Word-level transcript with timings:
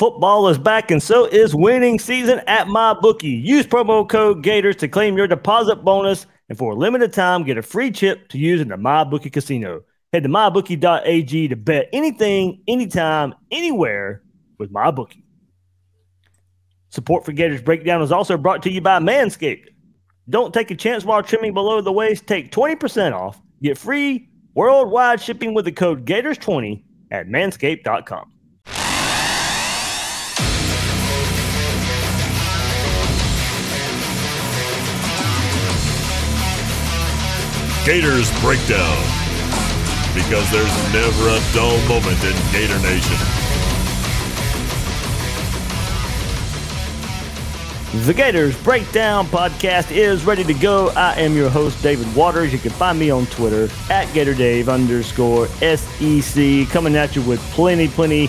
Football 0.00 0.48
is 0.48 0.56
back, 0.56 0.90
and 0.90 1.02
so 1.02 1.26
is 1.26 1.54
winning 1.54 1.98
season 1.98 2.40
at 2.46 2.68
MyBookie. 2.68 3.44
Use 3.44 3.66
promo 3.66 4.08
code 4.08 4.42
Gators 4.42 4.76
to 4.76 4.88
claim 4.88 5.14
your 5.14 5.26
deposit 5.26 5.84
bonus, 5.84 6.24
and 6.48 6.56
for 6.56 6.72
a 6.72 6.74
limited 6.74 7.12
time, 7.12 7.44
get 7.44 7.58
a 7.58 7.62
free 7.62 7.90
chip 7.90 8.26
to 8.30 8.38
use 8.38 8.62
in 8.62 8.68
the 8.68 8.76
MyBookie 8.76 9.30
casino. 9.30 9.82
Head 10.14 10.22
to 10.22 10.30
mybookie.ag 10.30 11.48
to 11.48 11.54
bet 11.54 11.90
anything, 11.92 12.62
anytime, 12.66 13.34
anywhere 13.50 14.22
with 14.56 14.72
MyBookie. 14.72 15.22
Support 16.88 17.26
for 17.26 17.32
Gators 17.32 17.60
Breakdown 17.60 18.00
is 18.00 18.10
also 18.10 18.38
brought 18.38 18.62
to 18.62 18.72
you 18.72 18.80
by 18.80 19.00
Manscaped. 19.00 19.66
Don't 20.30 20.54
take 20.54 20.70
a 20.70 20.76
chance 20.76 21.04
while 21.04 21.22
trimming 21.22 21.52
below 21.52 21.82
the 21.82 21.92
waist. 21.92 22.26
Take 22.26 22.50
20% 22.52 23.12
off. 23.12 23.38
Get 23.62 23.76
free 23.76 24.30
worldwide 24.54 25.20
shipping 25.20 25.52
with 25.52 25.66
the 25.66 25.72
code 25.72 26.06
Gators20 26.06 26.84
at 27.10 27.28
manscaped.com. 27.28 28.32
Gators 37.84 38.30
Breakdown. 38.42 38.98
Because 40.14 40.50
there's 40.50 40.92
never 40.92 41.28
a 41.28 41.40
dull 41.54 41.78
moment 41.88 42.22
in 42.22 42.36
Gator 42.52 42.78
Nation. 42.80 43.16
The 48.04 48.12
Gators 48.12 48.54
Breakdown 48.62 49.24
podcast 49.28 49.90
is 49.92 50.26
ready 50.26 50.44
to 50.44 50.52
go. 50.52 50.90
I 50.90 51.14
am 51.14 51.34
your 51.34 51.48
host, 51.48 51.82
David 51.82 52.14
Waters. 52.14 52.52
You 52.52 52.58
can 52.58 52.70
find 52.70 52.98
me 52.98 53.10
on 53.10 53.24
Twitter 53.26 53.64
at 53.90 54.06
GatorDave 54.08 54.68
underscore 54.68 55.46
SEC. 55.46 56.68
Coming 56.68 56.96
at 56.96 57.16
you 57.16 57.22
with 57.22 57.40
plenty, 57.52 57.88
plenty, 57.88 58.28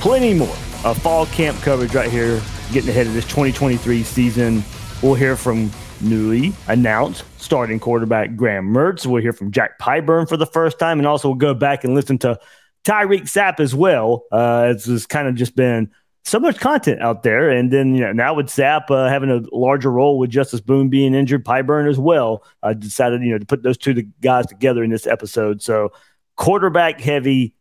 plenty 0.00 0.32
more 0.32 0.56
of 0.84 0.96
fall 1.02 1.26
camp 1.26 1.58
coverage 1.58 1.94
right 1.94 2.10
here, 2.10 2.40
getting 2.72 2.88
ahead 2.88 3.06
of 3.06 3.12
this 3.12 3.26
2023 3.26 4.02
season. 4.04 4.64
We'll 5.02 5.14
hear 5.14 5.36
from 5.36 5.70
newly 6.00 6.52
announced 6.68 7.24
starting 7.38 7.78
quarterback 7.78 8.36
Graham 8.36 8.72
Mertz. 8.72 9.06
We'll 9.06 9.22
hear 9.22 9.32
from 9.32 9.50
Jack 9.50 9.78
Pyburn 9.78 10.28
for 10.28 10.36
the 10.36 10.46
first 10.46 10.78
time, 10.78 10.98
and 10.98 11.06
also 11.06 11.28
we'll 11.28 11.36
go 11.36 11.54
back 11.54 11.84
and 11.84 11.94
listen 11.94 12.18
to 12.18 12.38
Tyreak 12.84 13.22
Sapp 13.22 13.60
as 13.60 13.74
well. 13.74 14.24
Uh, 14.30 14.68
it's 14.70 14.86
just 14.86 15.08
kind 15.08 15.28
of 15.28 15.34
just 15.34 15.56
been 15.56 15.90
so 16.24 16.40
much 16.40 16.58
content 16.58 17.00
out 17.02 17.22
there, 17.22 17.50
and 17.50 17.72
then 17.72 17.94
you 17.94 18.00
know 18.00 18.12
now 18.12 18.34
with 18.34 18.46
Sapp 18.46 18.90
uh, 18.90 19.08
having 19.08 19.30
a 19.30 19.42
larger 19.52 19.90
role 19.90 20.18
with 20.18 20.30
Justus 20.30 20.60
Boone 20.60 20.88
being 20.88 21.14
injured, 21.14 21.44
Pyburn 21.44 21.88
as 21.88 21.98
well. 21.98 22.44
I 22.62 22.74
decided 22.74 23.22
you 23.22 23.32
know 23.32 23.38
to 23.38 23.46
put 23.46 23.62
those 23.62 23.78
two 23.78 23.94
guys 24.20 24.46
together 24.46 24.82
in 24.82 24.90
this 24.90 25.06
episode. 25.06 25.62
So 25.62 25.92
quarterback 26.36 27.00
heavy, 27.00 27.54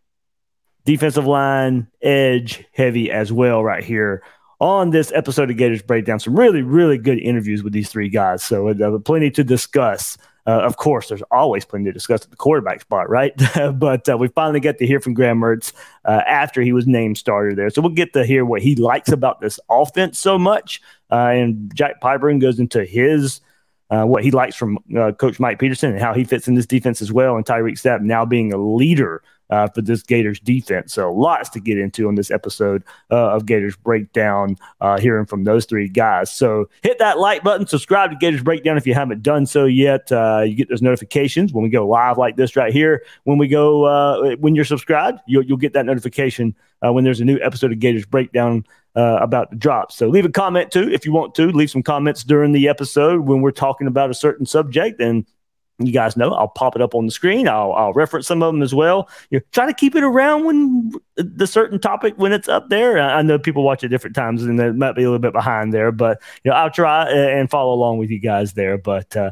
defensive 0.84 1.26
line 1.26 1.88
edge 2.02 2.64
heavy 2.74 3.12
as 3.12 3.32
well 3.32 3.64
right 3.64 3.84
here 3.84 4.24
on 4.60 4.92
this 4.92 5.12
episode 5.14 5.50
of 5.50 5.58
Gators 5.58 5.82
Breakdown. 5.82 6.20
Some 6.20 6.38
really, 6.38 6.62
really 6.62 6.98
good 6.98 7.20
interviews 7.20 7.64
with 7.64 7.74
these 7.74 7.90
three 7.90 8.10
guys. 8.10 8.44
So 8.44 8.70
uh, 8.70 9.00
plenty 9.00 9.32
to 9.32 9.44
discuss. 9.44 10.18
Uh, 10.48 10.62
of 10.62 10.78
course, 10.78 11.10
there's 11.10 11.24
always 11.32 11.66
plenty 11.66 11.86
to 11.86 11.92
discuss 11.92 12.24
at 12.24 12.30
the 12.30 12.36
quarterback 12.36 12.82
spot, 12.82 13.10
right? 13.10 13.34
but 13.74 14.08
uh, 14.08 14.18
we 14.18 14.28
finally 14.28 14.60
get 14.60 14.78
to 14.78 14.86
hear 14.86 15.00
from 15.00 15.16
Graham 15.16 15.40
Mertz 15.40 15.74
uh, 16.06 16.22
after 16.28 16.62
he 16.62 16.72
was 16.72 16.86
named 16.86 17.18
starter 17.18 17.56
there. 17.56 17.70
So 17.72 17.82
we'll 17.82 17.92
get 17.92 18.14
to 18.14 18.26
hear 18.26 18.46
what 18.46 18.62
he 18.62 18.76
likes 18.76 19.12
about 19.12 19.42
this 19.42 19.60
offense 19.70 20.20
so 20.20 20.38
much. 20.38 20.82
Uh, 21.12 21.30
and 21.34 21.72
Jack 21.76 22.00
Pyburn 22.00 22.40
goes 22.40 22.60
into 22.60 22.86
his 22.86 23.42
uh, 23.90 24.04
what 24.04 24.24
he 24.24 24.32
likes 24.32 24.56
from 24.56 24.80
uh, 24.98 25.12
Coach 25.12 25.40
Mike 25.40 25.60
Peterson 25.60 25.92
and 25.92 26.00
how 26.00 26.14
he 26.14 26.24
fits 26.24 26.48
in 26.48 26.56
this 26.56 26.66
defense 26.66 27.02
as 27.02 27.12
well. 27.12 27.36
And 27.36 27.46
Tyreak 27.46 27.74
Sapp 27.74 28.02
now 28.02 28.26
being 28.26 28.52
a 28.52 28.58
leader 28.58 29.22
uh, 29.50 29.68
for 29.68 29.82
this 29.82 30.02
Gators 30.02 30.40
defense. 30.40 30.94
So 30.94 31.12
lots 31.12 31.50
to 31.50 31.60
get 31.60 31.78
into 31.78 32.08
on 32.08 32.16
this 32.16 32.32
episode 32.32 32.84
uh, 33.12 33.32
of 33.36 33.46
Gators 33.46 33.76
Breakdown, 33.76 34.58
uh, 34.82 35.00
hearing 35.00 35.26
from 35.26 35.44
those 35.44 35.66
three 35.66 35.88
guys. 35.88 36.32
So 36.32 36.70
hit 36.84 37.00
that 37.00 37.20
like 37.20 37.44
button, 37.44 37.68
subscribe 37.68 38.12
to 38.12 38.18
Gators 38.18 38.44
Breakdown 38.44 38.78
if 38.78 38.88
you 38.88 38.94
haven't 38.94 39.24
done 39.24 39.46
so 39.46 39.66
yet. 39.66 40.12
Uh, 40.12 40.44
you 40.46 40.56
get 40.56 40.70
those 40.70 40.82
notifications 40.82 41.54
when 41.54 41.64
we 41.64 41.70
go 41.70 41.88
live 41.88 42.18
like 42.18 42.36
this 42.36 42.56
right 42.56 42.74
here. 42.74 43.04
When 43.24 43.38
we 43.38 43.48
go, 43.48 43.86
uh, 43.86 44.36
when 44.38 44.56
you're 44.56 44.66
subscribed, 44.66 45.20
you'll, 45.28 45.44
you'll 45.44 45.58
get 45.58 45.74
that 45.74 45.86
notification 45.86 46.56
uh, 46.86 46.92
when 46.92 47.04
there's 47.04 47.22
a 47.22 47.26
new 47.26 47.40
episode 47.42 47.72
of 47.72 47.80
Gators 47.80 48.06
Breakdown. 48.06 48.66
about 48.96 49.50
the 49.50 49.58
drop. 49.58 49.92
So 49.92 50.08
leave 50.08 50.26
a 50.26 50.30
comment 50.30 50.72
too 50.72 50.90
if 50.90 51.06
you 51.06 51.12
want 51.12 51.36
to. 51.36 51.48
Leave 51.48 51.70
some 51.70 51.84
comments 51.84 52.24
during 52.24 52.54
the 52.54 52.70
episode 52.70 53.22
when 53.22 53.42
we're 53.42 53.52
talking 53.52 53.88
about 53.88 54.10
a 54.10 54.14
certain 54.14 54.46
subject, 54.46 55.02
and 55.02 55.26
you 55.80 55.92
guys 55.92 56.16
know 56.16 56.32
I'll 56.32 56.48
pop 56.48 56.76
it 56.76 56.82
up 56.82 56.96
on 56.96 57.06
the 57.06 57.12
screen. 57.12 57.48
I'll, 57.48 57.74
I'll 57.74 57.94
reference 57.94 58.28
some 58.28 58.42
of 58.42 58.54
them 58.54 58.62
as 58.62 58.74
well. 58.74 59.10
You 59.30 59.40
know, 59.40 59.46
try 59.52 59.66
to 59.66 59.74
keep 59.74 59.96
it 59.96 60.04
around 60.04 60.46
when 60.46 60.92
the 61.16 61.48
certain 61.48 61.80
topic 61.80 62.14
when 62.18 62.32
it's 62.32 62.48
up 62.48 62.70
there. 62.70 63.00
I 63.00 63.22
know 63.22 63.38
people 63.38 63.64
watch 63.64 63.84
at 63.84 63.90
different 63.90 64.16
times 64.16 64.44
and 64.44 64.58
they 64.58 64.72
might 64.72 64.96
be 64.96 65.04
a 65.04 65.06
little 65.06 65.20
bit 65.20 65.34
behind 65.34 65.74
there, 65.74 65.92
but 65.92 66.22
you 66.44 66.52
know 66.52 66.58
I'll 66.58 66.72
try 66.72 67.10
and 67.10 67.50
follow 67.50 67.74
along 67.74 67.98
with 67.98 68.10
you 68.10 68.20
guys 68.20 68.54
there. 68.54 68.78
But 68.78 69.16
uh, 69.18 69.32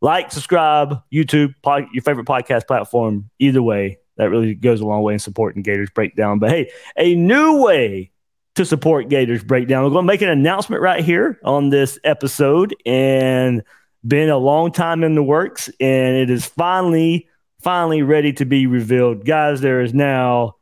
like, 0.00 0.32
subscribe, 0.32 1.02
YouTube, 1.12 1.54
pod, 1.62 1.86
your 1.92 2.02
favorite 2.02 2.26
podcast 2.26 2.66
platform. 2.66 3.30
Either 3.38 3.62
way, 3.62 3.98
that 4.16 4.30
really 4.30 4.54
goes 4.54 4.80
a 4.80 4.86
long 4.86 5.02
way 5.02 5.14
in 5.14 5.18
supporting 5.18 5.62
Gators 5.62 5.90
Breakdown. 5.90 6.38
But 6.38 6.50
hey, 6.50 6.70
a 6.96 7.14
new 7.14 7.62
way 7.62 8.10
to 8.56 8.64
support 8.64 9.08
Gators 9.08 9.44
Breakdown. 9.44 9.84
We're 9.84 9.90
going 9.90 10.04
to 10.04 10.12
make 10.12 10.22
an 10.22 10.28
announcement 10.28 10.82
right 10.82 11.04
here 11.04 11.38
on 11.44 11.70
this 11.70 11.98
episode 12.02 12.74
and 12.84 13.62
been 14.06 14.28
a 14.28 14.38
long 14.38 14.72
time 14.72 15.02
in 15.04 15.14
the 15.14 15.22
works, 15.22 15.68
and 15.80 16.16
it 16.16 16.30
is 16.30 16.46
finally, 16.46 17.28
finally 17.60 18.02
ready 18.02 18.32
to 18.34 18.44
be 18.44 18.66
revealed. 18.66 19.24
Guys, 19.24 19.60
there 19.60 19.80
is 19.80 19.92
now 19.92 20.56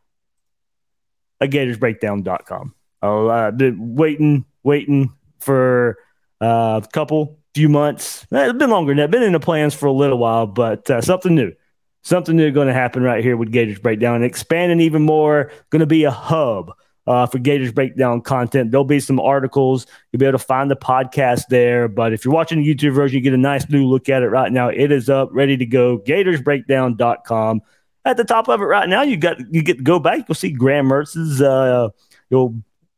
a 1.41 1.47
GatorsBreakdown.com. 1.47 2.75
Oh, 3.03 3.29
I've 3.29 3.59
been 3.59 3.95
waiting, 3.95 4.45
waiting 4.63 5.13
for 5.39 5.99
uh, 6.41 6.81
a 6.83 6.89
couple, 6.93 7.39
few 7.55 7.69
months. 7.69 8.27
Eh, 8.33 8.49
it's 8.49 8.59
been 8.59 8.71
longer 8.71 8.91
than 8.91 8.99
that. 8.99 9.11
Been 9.11 9.23
in 9.23 9.33
the 9.33 9.41
plans 9.41 9.75
for 9.75 9.87
a 9.87 9.93
little 9.93 10.19
while, 10.19 10.47
but 10.47 10.91
uh, 10.91 11.01
something 11.01 11.35
new. 11.35 11.53
Something 12.03 12.37
new 12.37 12.53
going 12.53 12.69
to 12.69 12.75
happen 12.75 13.03
right 13.03 13.23
here 13.23 13.37
with 13.37 13.51
Gators 13.51 13.81
Breakdown 13.81 14.17
and 14.17 14.25
expanding 14.25 14.81
even 14.81 15.03
more. 15.03 15.51
Going 15.71 15.81
to 15.81 15.87
be 15.87 16.05
a 16.05 16.11
hub 16.11 16.73
uh, 17.07 17.27
for 17.27 17.39
Gators 17.39 17.73
Breakdown 17.73 18.21
content. 18.21 18.71
There'll 18.71 18.85
be 18.85 19.01
some 19.01 19.21
articles. 19.21 19.87
You'll 20.11 20.19
be 20.19 20.27
able 20.27 20.39
to 20.39 20.45
find 20.45 20.71
the 20.71 20.77
podcast 20.77 21.43
there. 21.49 21.89
But 21.89 22.13
if 22.13 22.25
you're 22.25 22.35
watching 22.35 22.63
the 22.63 22.75
YouTube 22.75 22.95
version, 22.95 23.17
you 23.17 23.23
get 23.23 23.35
a 23.35 23.39
nice 23.39 23.69
new 23.69 23.87
look 23.87 24.09
at 24.09 24.23
it 24.23 24.29
right 24.29 24.53
now. 24.53 24.69
It 24.69 24.93
is 24.93 25.09
up, 25.09 25.31
ready 25.33 25.57
to 25.57 25.67
go. 25.67 25.99
GatorsBreakdown.com. 25.99 27.63
At 28.05 28.17
the 28.17 28.25
top 28.25 28.49
of 28.49 28.61
it 28.61 28.65
right 28.65 28.89
now, 28.89 29.03
you 29.03 29.17
got 29.17 29.39
you 29.53 29.63
get 29.63 29.79
to 29.79 29.83
go 29.83 29.99
back. 29.99 30.29
You'll 30.29 30.37
see 30.37 30.51
Graham 30.51 30.87
Mertz's 30.87 31.43
uh, 31.43 31.89
you'll 32.31 32.55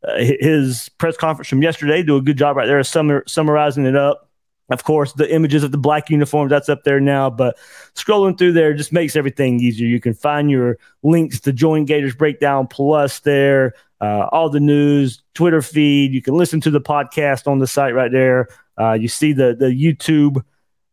uh, 0.07 0.19
his 0.19 0.91
press 0.99 1.17
conference 1.17 1.49
from 1.49 1.63
yesterday. 1.63 2.03
Do 2.03 2.17
a 2.17 2.23
good 2.23 2.37
job 2.37 2.57
right 2.57 2.67
there, 2.67 2.81
summar, 2.81 3.29
summarizing 3.29 3.87
it 3.87 3.97
up. 3.97 4.28
Of 4.71 4.85
course, 4.85 5.15
the 5.15 5.33
images 5.33 5.63
of 5.63 5.73
the 5.73 5.79
black 5.79 6.11
uniforms 6.11 6.51
that's 6.51 6.69
up 6.69 6.85
there 6.85 7.01
now, 7.01 7.31
but 7.31 7.57
scrolling 7.95 8.37
through 8.37 8.53
there 8.53 8.75
just 8.75 8.93
makes 8.93 9.17
everything 9.17 9.61
easier. 9.61 9.87
You 9.87 10.01
can 10.01 10.13
find 10.13 10.51
your 10.51 10.79
links 11.03 11.41
to 11.41 11.53
join 11.53 11.87
Gators 11.87 12.15
Breakdown 12.15 12.67
Plus 12.67 13.21
there 13.21 13.75
uh, 14.01 14.29
all 14.31 14.49
the 14.49 14.61
news, 14.61 15.23
Twitter 15.35 15.63
feed. 15.63 16.13
You 16.13 16.23
can 16.23 16.35
listen 16.35 16.61
to 16.63 16.71
the 16.71 16.81
podcast 16.81 17.47
on 17.47 17.59
the 17.59 17.67
site 17.67 17.95
right 17.95 18.13
there. 18.13 18.49
Uh, 18.79 18.93
you 18.93 19.09
see 19.09 19.33
the 19.33 19.55
the 19.59 19.67
YouTube 19.67 20.43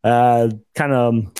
uh, 0.03 0.49
kind 0.73 0.91
of 0.91 1.31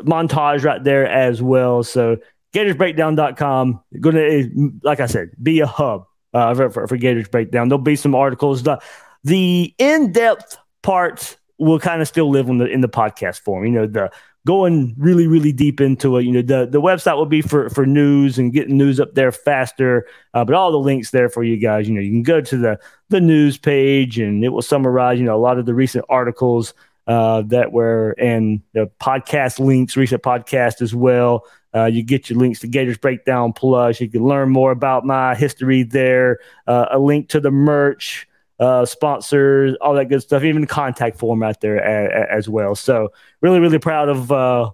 montage 0.00 0.64
right 0.64 0.82
there 0.82 1.06
as 1.06 1.42
well. 1.42 1.82
So 1.82 2.18
GatorsBreakdown.com 2.52 3.80
going 4.00 4.14
to, 4.14 4.72
like 4.82 5.00
I 5.00 5.06
said, 5.06 5.30
be 5.42 5.60
a 5.60 5.66
hub 5.66 6.06
uh, 6.32 6.54
for, 6.54 6.70
for, 6.70 6.86
for 6.86 6.96
Gators 6.96 7.28
Breakdown. 7.28 7.68
There'll 7.68 7.82
be 7.82 7.96
some 7.96 8.14
articles. 8.14 8.62
The, 8.62 8.80
the 9.24 9.74
in 9.78 10.12
depth 10.12 10.56
parts 10.82 11.36
will 11.58 11.78
kind 11.78 12.02
of 12.02 12.08
still 12.08 12.30
live 12.30 12.48
in 12.48 12.58
the 12.58 12.66
in 12.66 12.80
the 12.80 12.88
podcast 12.88 13.40
form. 13.40 13.64
You 13.64 13.72
know 13.72 13.86
the 13.86 14.10
going 14.46 14.94
really, 14.98 15.26
really 15.26 15.52
deep 15.52 15.80
into 15.80 16.18
it. 16.18 16.24
You 16.24 16.32
know, 16.32 16.42
the, 16.42 16.66
the 16.70 16.80
website 16.80 17.16
will 17.16 17.26
be 17.26 17.40
for, 17.40 17.70
for 17.70 17.86
news 17.86 18.38
and 18.38 18.52
getting 18.52 18.76
news 18.76 19.00
up 19.00 19.14
there 19.14 19.32
faster. 19.32 20.06
Uh, 20.34 20.44
but 20.44 20.54
all 20.54 20.70
the 20.70 20.78
links 20.78 21.10
there 21.10 21.28
for 21.28 21.42
you 21.42 21.56
guys. 21.56 21.88
You 21.88 21.94
know, 21.94 22.00
you 22.00 22.10
can 22.10 22.22
go 22.22 22.40
to 22.40 22.56
the, 22.56 22.78
the 23.08 23.20
news 23.20 23.56
page 23.56 24.18
and 24.18 24.44
it 24.44 24.50
will 24.50 24.62
summarize, 24.62 25.18
you 25.18 25.24
know, 25.24 25.34
a 25.34 25.40
lot 25.40 25.58
of 25.58 25.64
the 25.66 25.74
recent 25.74 26.04
articles 26.08 26.74
uh, 27.06 27.42
that 27.46 27.72
were 27.72 28.14
and 28.18 28.60
the 28.72 28.90
podcast 29.00 29.58
links, 29.58 29.96
recent 29.96 30.22
podcast 30.22 30.82
as 30.82 30.94
well. 30.94 31.46
Uh, 31.74 31.86
you 31.86 32.02
get 32.02 32.30
your 32.30 32.38
links 32.38 32.60
to 32.60 32.68
Gators 32.68 32.98
Breakdown 32.98 33.52
Plus. 33.52 34.00
You 34.00 34.08
can 34.08 34.24
learn 34.24 34.50
more 34.50 34.70
about 34.70 35.04
my 35.04 35.34
history 35.34 35.82
there. 35.82 36.38
Uh, 36.66 36.86
a 36.90 36.98
link 36.98 37.30
to 37.30 37.40
the 37.40 37.50
merch, 37.50 38.28
uh, 38.64 38.86
sponsors, 38.86 39.76
all 39.80 39.94
that 39.94 40.06
good 40.06 40.22
stuff. 40.22 40.42
Even 40.42 40.66
contact 40.66 41.18
form 41.18 41.42
out 41.42 41.60
there 41.60 41.76
a, 41.76 42.06
a, 42.06 42.34
as 42.34 42.48
well. 42.48 42.74
So 42.74 43.12
really, 43.42 43.60
really 43.60 43.78
proud 43.78 44.08
of 44.08 44.32
uh, 44.32 44.70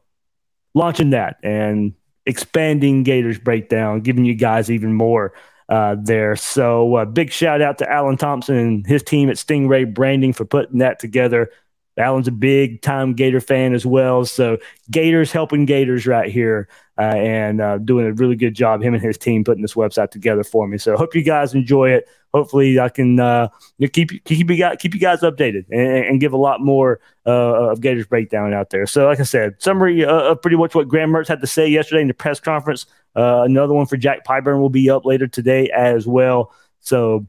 launching 0.74 1.10
that 1.10 1.38
and 1.42 1.94
expanding 2.24 3.02
Gators 3.02 3.38
Breakdown, 3.38 4.00
giving 4.00 4.24
you 4.24 4.34
guys 4.34 4.70
even 4.70 4.94
more. 4.94 5.32
Uh, 5.68 5.94
there. 6.02 6.34
So, 6.34 6.96
uh, 6.96 7.04
big 7.04 7.30
shout 7.30 7.62
out 7.62 7.78
to 7.78 7.88
Alan 7.88 8.16
Thompson 8.16 8.56
and 8.56 8.84
his 8.84 9.04
team 9.04 9.30
at 9.30 9.36
Stingray 9.36 9.94
Branding 9.94 10.32
for 10.32 10.44
putting 10.44 10.78
that 10.78 10.98
together. 10.98 11.52
Alan's 12.00 12.28
a 12.28 12.32
big 12.32 12.82
time 12.82 13.14
Gator 13.14 13.40
fan 13.40 13.74
as 13.74 13.86
well. 13.86 14.24
So 14.24 14.58
Gators 14.90 15.30
helping 15.30 15.66
Gators 15.66 16.06
right 16.06 16.30
here 16.30 16.68
uh, 16.98 17.02
and 17.02 17.60
uh, 17.60 17.78
doing 17.78 18.06
a 18.06 18.12
really 18.12 18.36
good 18.36 18.54
job, 18.54 18.82
him 18.82 18.94
and 18.94 19.02
his 19.02 19.18
team 19.18 19.44
putting 19.44 19.62
this 19.62 19.74
website 19.74 20.10
together 20.10 20.44
for 20.44 20.66
me. 20.66 20.78
So 20.78 20.96
hope 20.96 21.14
you 21.14 21.22
guys 21.22 21.54
enjoy 21.54 21.90
it. 21.90 22.08
Hopefully 22.32 22.78
I 22.78 22.88
can 22.88 23.18
uh, 23.18 23.48
keep, 23.92 24.24
keep, 24.24 24.50
you 24.50 24.56
guys, 24.56 24.76
keep 24.78 24.94
you 24.94 25.00
guys 25.00 25.20
updated 25.20 25.64
and, 25.70 26.06
and 26.06 26.20
give 26.20 26.32
a 26.32 26.36
lot 26.36 26.60
more 26.60 27.00
uh, 27.26 27.70
of 27.70 27.80
Gators 27.80 28.06
breakdown 28.06 28.54
out 28.54 28.70
there. 28.70 28.86
So 28.86 29.06
like 29.06 29.20
I 29.20 29.24
said, 29.24 29.60
summary 29.60 30.04
of 30.04 30.40
pretty 30.40 30.56
much 30.56 30.74
what 30.74 30.88
Graham 30.88 31.10
Mertz 31.10 31.28
had 31.28 31.40
to 31.40 31.46
say 31.46 31.68
yesterday 31.68 32.02
in 32.02 32.08
the 32.08 32.14
press 32.14 32.40
conference. 32.40 32.86
Uh, 33.16 33.42
another 33.42 33.74
one 33.74 33.86
for 33.86 33.96
Jack 33.96 34.24
Pyburn 34.24 34.60
will 34.60 34.70
be 34.70 34.88
up 34.88 35.04
later 35.04 35.26
today 35.26 35.70
as 35.70 36.06
well. 36.06 36.52
So 36.80 37.26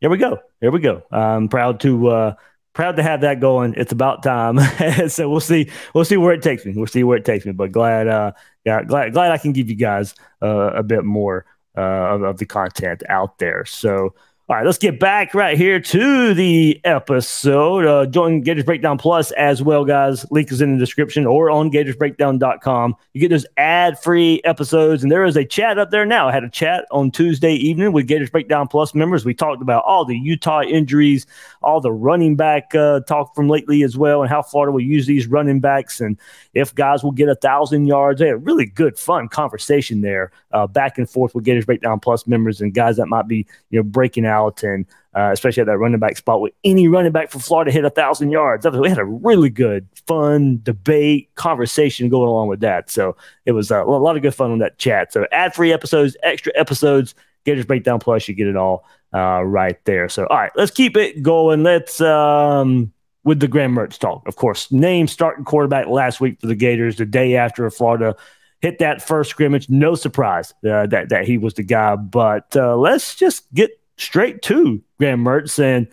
here 0.00 0.10
we 0.10 0.18
go. 0.18 0.40
Here 0.60 0.70
we 0.70 0.80
go. 0.80 1.02
I'm 1.10 1.48
proud 1.48 1.80
to 1.80 2.08
uh, 2.08 2.34
proud 2.72 2.96
to 2.96 3.02
have 3.02 3.20
that 3.22 3.40
going. 3.40 3.74
It's 3.76 3.92
about 3.92 4.22
time. 4.22 4.58
so 5.08 5.28
we'll 5.28 5.40
see. 5.40 5.70
We'll 5.94 6.04
see 6.04 6.16
where 6.16 6.32
it 6.32 6.42
takes 6.42 6.64
me. 6.64 6.72
We'll 6.74 6.86
see 6.86 7.04
where 7.04 7.16
it 7.16 7.24
takes 7.24 7.44
me. 7.44 7.52
But 7.52 7.72
glad, 7.72 8.08
uh, 8.08 8.32
yeah, 8.64 8.82
glad, 8.82 9.12
glad 9.12 9.30
I 9.30 9.38
can 9.38 9.52
give 9.52 9.68
you 9.68 9.76
guys 9.76 10.14
uh, 10.42 10.72
a 10.74 10.82
bit 10.82 11.04
more 11.04 11.46
uh, 11.76 11.80
of, 11.80 12.22
of 12.22 12.38
the 12.38 12.46
content 12.46 13.02
out 13.08 13.38
there. 13.38 13.64
So 13.64 14.14
all 14.52 14.58
right, 14.58 14.66
let's 14.66 14.76
get 14.76 15.00
back 15.00 15.32
right 15.32 15.56
here 15.56 15.80
to 15.80 16.34
the 16.34 16.78
episode. 16.84 17.86
Uh, 17.86 18.04
join 18.04 18.42
Gators 18.42 18.64
Breakdown 18.64 18.98
Plus 18.98 19.30
as 19.30 19.62
well, 19.62 19.82
guys. 19.82 20.30
Link 20.30 20.52
is 20.52 20.60
in 20.60 20.74
the 20.74 20.78
description 20.78 21.24
or 21.24 21.50
on 21.50 21.70
GatorsBreakdown.com. 21.70 22.94
You 23.14 23.20
get 23.22 23.30
those 23.30 23.46
ad 23.56 23.98
free 23.98 24.42
episodes, 24.44 25.02
and 25.02 25.10
there 25.10 25.24
is 25.24 25.38
a 25.38 25.44
chat 25.46 25.78
up 25.78 25.90
there 25.90 26.04
now. 26.04 26.28
I 26.28 26.32
had 26.32 26.44
a 26.44 26.50
chat 26.50 26.84
on 26.90 27.10
Tuesday 27.10 27.54
evening 27.54 27.92
with 27.92 28.06
Gators 28.06 28.28
Breakdown 28.28 28.68
Plus 28.68 28.94
members. 28.94 29.24
We 29.24 29.32
talked 29.32 29.62
about 29.62 29.84
all 29.84 30.04
the 30.04 30.18
Utah 30.18 30.60
injuries, 30.60 31.24
all 31.62 31.80
the 31.80 31.90
running 31.90 32.36
back 32.36 32.74
uh, 32.74 33.00
talk 33.08 33.34
from 33.34 33.48
lately 33.48 33.82
as 33.82 33.96
well, 33.96 34.20
and 34.20 34.28
how 34.28 34.42
Florida 34.42 34.70
will 34.70 34.82
use 34.82 35.06
these 35.06 35.26
running 35.26 35.60
backs, 35.60 35.98
and 35.98 36.18
if 36.52 36.74
guys 36.74 37.02
will 37.02 37.10
get 37.10 37.30
a 37.30 37.36
thousand 37.36 37.86
yards. 37.86 38.20
They 38.20 38.28
had 38.28 38.44
really 38.44 38.66
good, 38.66 38.98
fun 38.98 39.28
conversation 39.28 40.02
there, 40.02 40.30
uh, 40.52 40.66
back 40.66 40.98
and 40.98 41.08
forth 41.08 41.34
with 41.34 41.44
Gators 41.44 41.64
Breakdown 41.64 42.00
Plus 42.00 42.26
members 42.26 42.60
and 42.60 42.74
guys 42.74 42.98
that 42.98 43.06
might 43.06 43.26
be 43.26 43.46
you 43.70 43.78
know 43.78 43.82
breaking 43.82 44.26
out 44.26 44.41
out, 44.42 44.62
and 44.62 44.86
uh, 45.14 45.30
especially 45.32 45.60
at 45.60 45.66
that 45.66 45.78
running 45.78 46.00
back 46.00 46.16
spot 46.16 46.40
with 46.40 46.52
any 46.64 46.88
running 46.88 47.12
back 47.12 47.30
for 47.30 47.38
Florida 47.38 47.70
hit 47.70 47.84
a 47.84 47.90
thousand 47.90 48.30
yards. 48.30 48.66
We 48.66 48.88
had 48.88 48.98
a 48.98 49.04
really 49.04 49.50
good, 49.50 49.86
fun 50.06 50.60
debate 50.62 51.34
conversation 51.34 52.08
going 52.08 52.28
along 52.28 52.48
with 52.48 52.60
that. 52.60 52.90
So 52.90 53.16
it 53.44 53.52
was 53.52 53.70
uh, 53.70 53.84
a 53.84 53.86
lot 53.86 54.16
of 54.16 54.22
good 54.22 54.34
fun 54.34 54.50
on 54.50 54.58
that 54.58 54.78
chat. 54.78 55.12
So 55.12 55.26
ad 55.32 55.54
free 55.54 55.72
episodes, 55.72 56.16
extra 56.22 56.52
episodes, 56.56 57.14
Gators 57.44 57.66
Breakdown 57.66 57.98
Plus, 57.98 58.28
you 58.28 58.34
get 58.34 58.46
it 58.46 58.56
all 58.56 58.84
uh, 59.14 59.42
right 59.42 59.82
there. 59.84 60.08
So 60.08 60.26
all 60.26 60.38
right, 60.38 60.52
let's 60.56 60.70
keep 60.70 60.96
it 60.96 61.22
going. 61.22 61.62
Let's 61.62 62.00
um, 62.00 62.92
with 63.24 63.40
the 63.40 63.48
Graham 63.48 63.74
Mertz 63.74 63.98
talk. 63.98 64.26
Of 64.26 64.36
course, 64.36 64.72
name 64.72 65.06
starting 65.08 65.44
quarterback 65.44 65.86
last 65.86 66.20
week 66.20 66.40
for 66.40 66.46
the 66.46 66.54
Gators, 66.56 66.96
the 66.96 67.06
day 67.06 67.36
after 67.36 67.68
Florida 67.70 68.16
hit 68.62 68.78
that 68.78 69.02
first 69.02 69.28
scrimmage. 69.28 69.68
No 69.68 69.94
surprise 69.94 70.54
uh, 70.64 70.86
that 70.86 71.10
that 71.10 71.26
he 71.26 71.36
was 71.36 71.54
the 71.54 71.62
guy. 71.62 71.96
But 71.96 72.56
uh, 72.56 72.76
let's 72.76 73.14
just 73.14 73.52
get 73.52 73.70
straight 74.02 74.42
to 74.42 74.82
Graham 74.98 75.24
Mertz 75.24 75.62
and 75.62 75.88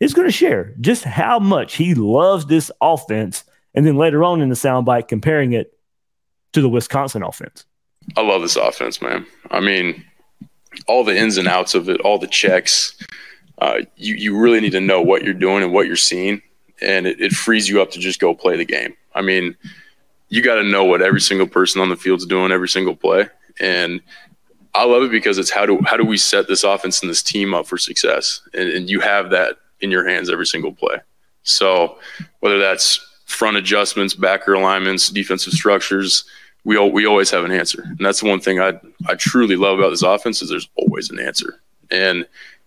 he's 0.00 0.14
going 0.14 0.26
to 0.26 0.32
share 0.32 0.74
just 0.80 1.04
how 1.04 1.38
much 1.38 1.76
he 1.76 1.94
loves 1.94 2.46
this 2.46 2.70
offense. 2.80 3.44
And 3.74 3.86
then 3.86 3.96
later 3.96 4.24
on 4.24 4.40
in 4.40 4.48
the 4.48 4.54
soundbite, 4.54 5.06
comparing 5.06 5.52
it 5.52 5.78
to 6.52 6.60
the 6.60 6.68
Wisconsin 6.68 7.22
offense. 7.22 7.64
I 8.16 8.22
love 8.22 8.42
this 8.42 8.56
offense, 8.56 9.00
man. 9.00 9.26
I 9.50 9.60
mean, 9.60 10.04
all 10.86 11.04
the 11.04 11.16
ins 11.16 11.36
and 11.36 11.46
outs 11.46 11.74
of 11.74 11.88
it, 11.88 12.00
all 12.00 12.18
the 12.18 12.26
checks. 12.26 12.96
Uh, 13.58 13.80
you 13.96 14.14
you 14.14 14.38
really 14.38 14.60
need 14.60 14.72
to 14.72 14.80
know 14.80 15.02
what 15.02 15.22
you're 15.22 15.34
doing 15.34 15.62
and 15.62 15.72
what 15.72 15.86
you're 15.86 15.94
seeing, 15.94 16.40
and 16.80 17.06
it, 17.06 17.20
it 17.20 17.32
frees 17.32 17.68
you 17.68 17.82
up 17.82 17.90
to 17.90 17.98
just 17.98 18.18
go 18.18 18.34
play 18.34 18.56
the 18.56 18.64
game. 18.64 18.96
I 19.14 19.20
mean, 19.20 19.54
you 20.30 20.40
got 20.42 20.54
to 20.54 20.62
know 20.62 20.84
what 20.84 21.02
every 21.02 21.20
single 21.20 21.46
person 21.46 21.82
on 21.82 21.90
the 21.90 21.96
field's 21.96 22.24
doing 22.24 22.52
every 22.52 22.68
single 22.68 22.96
play, 22.96 23.28
and 23.60 24.00
I 24.74 24.84
love 24.84 25.02
it 25.02 25.10
because 25.10 25.38
it's 25.38 25.50
how 25.50 25.66
do 25.66 25.80
how 25.84 25.96
do 25.96 26.04
we 26.04 26.16
set 26.16 26.48
this 26.48 26.64
offense 26.64 27.00
and 27.02 27.10
this 27.10 27.22
team 27.22 27.54
up 27.54 27.66
for 27.66 27.78
success, 27.78 28.40
and, 28.54 28.68
and 28.68 28.90
you 28.90 29.00
have 29.00 29.30
that 29.30 29.56
in 29.80 29.90
your 29.90 30.06
hands 30.08 30.30
every 30.30 30.46
single 30.46 30.72
play. 30.72 30.96
So 31.42 31.98
whether 32.40 32.58
that's 32.58 32.98
front 33.26 33.56
adjustments, 33.56 34.14
backer 34.14 34.54
alignments, 34.54 35.08
defensive 35.08 35.52
structures, 35.52 36.24
we 36.64 36.78
we 36.88 37.06
always 37.06 37.30
have 37.30 37.44
an 37.44 37.52
answer, 37.52 37.82
and 37.82 38.04
that's 38.04 38.20
the 38.20 38.28
one 38.28 38.40
thing 38.40 38.60
I 38.60 38.78
I 39.08 39.14
truly 39.14 39.56
love 39.56 39.78
about 39.78 39.90
this 39.90 40.02
offense 40.02 40.42
is 40.42 40.50
there's 40.50 40.68
always 40.76 41.10
an 41.10 41.18
answer. 41.18 41.60
And 41.90 42.26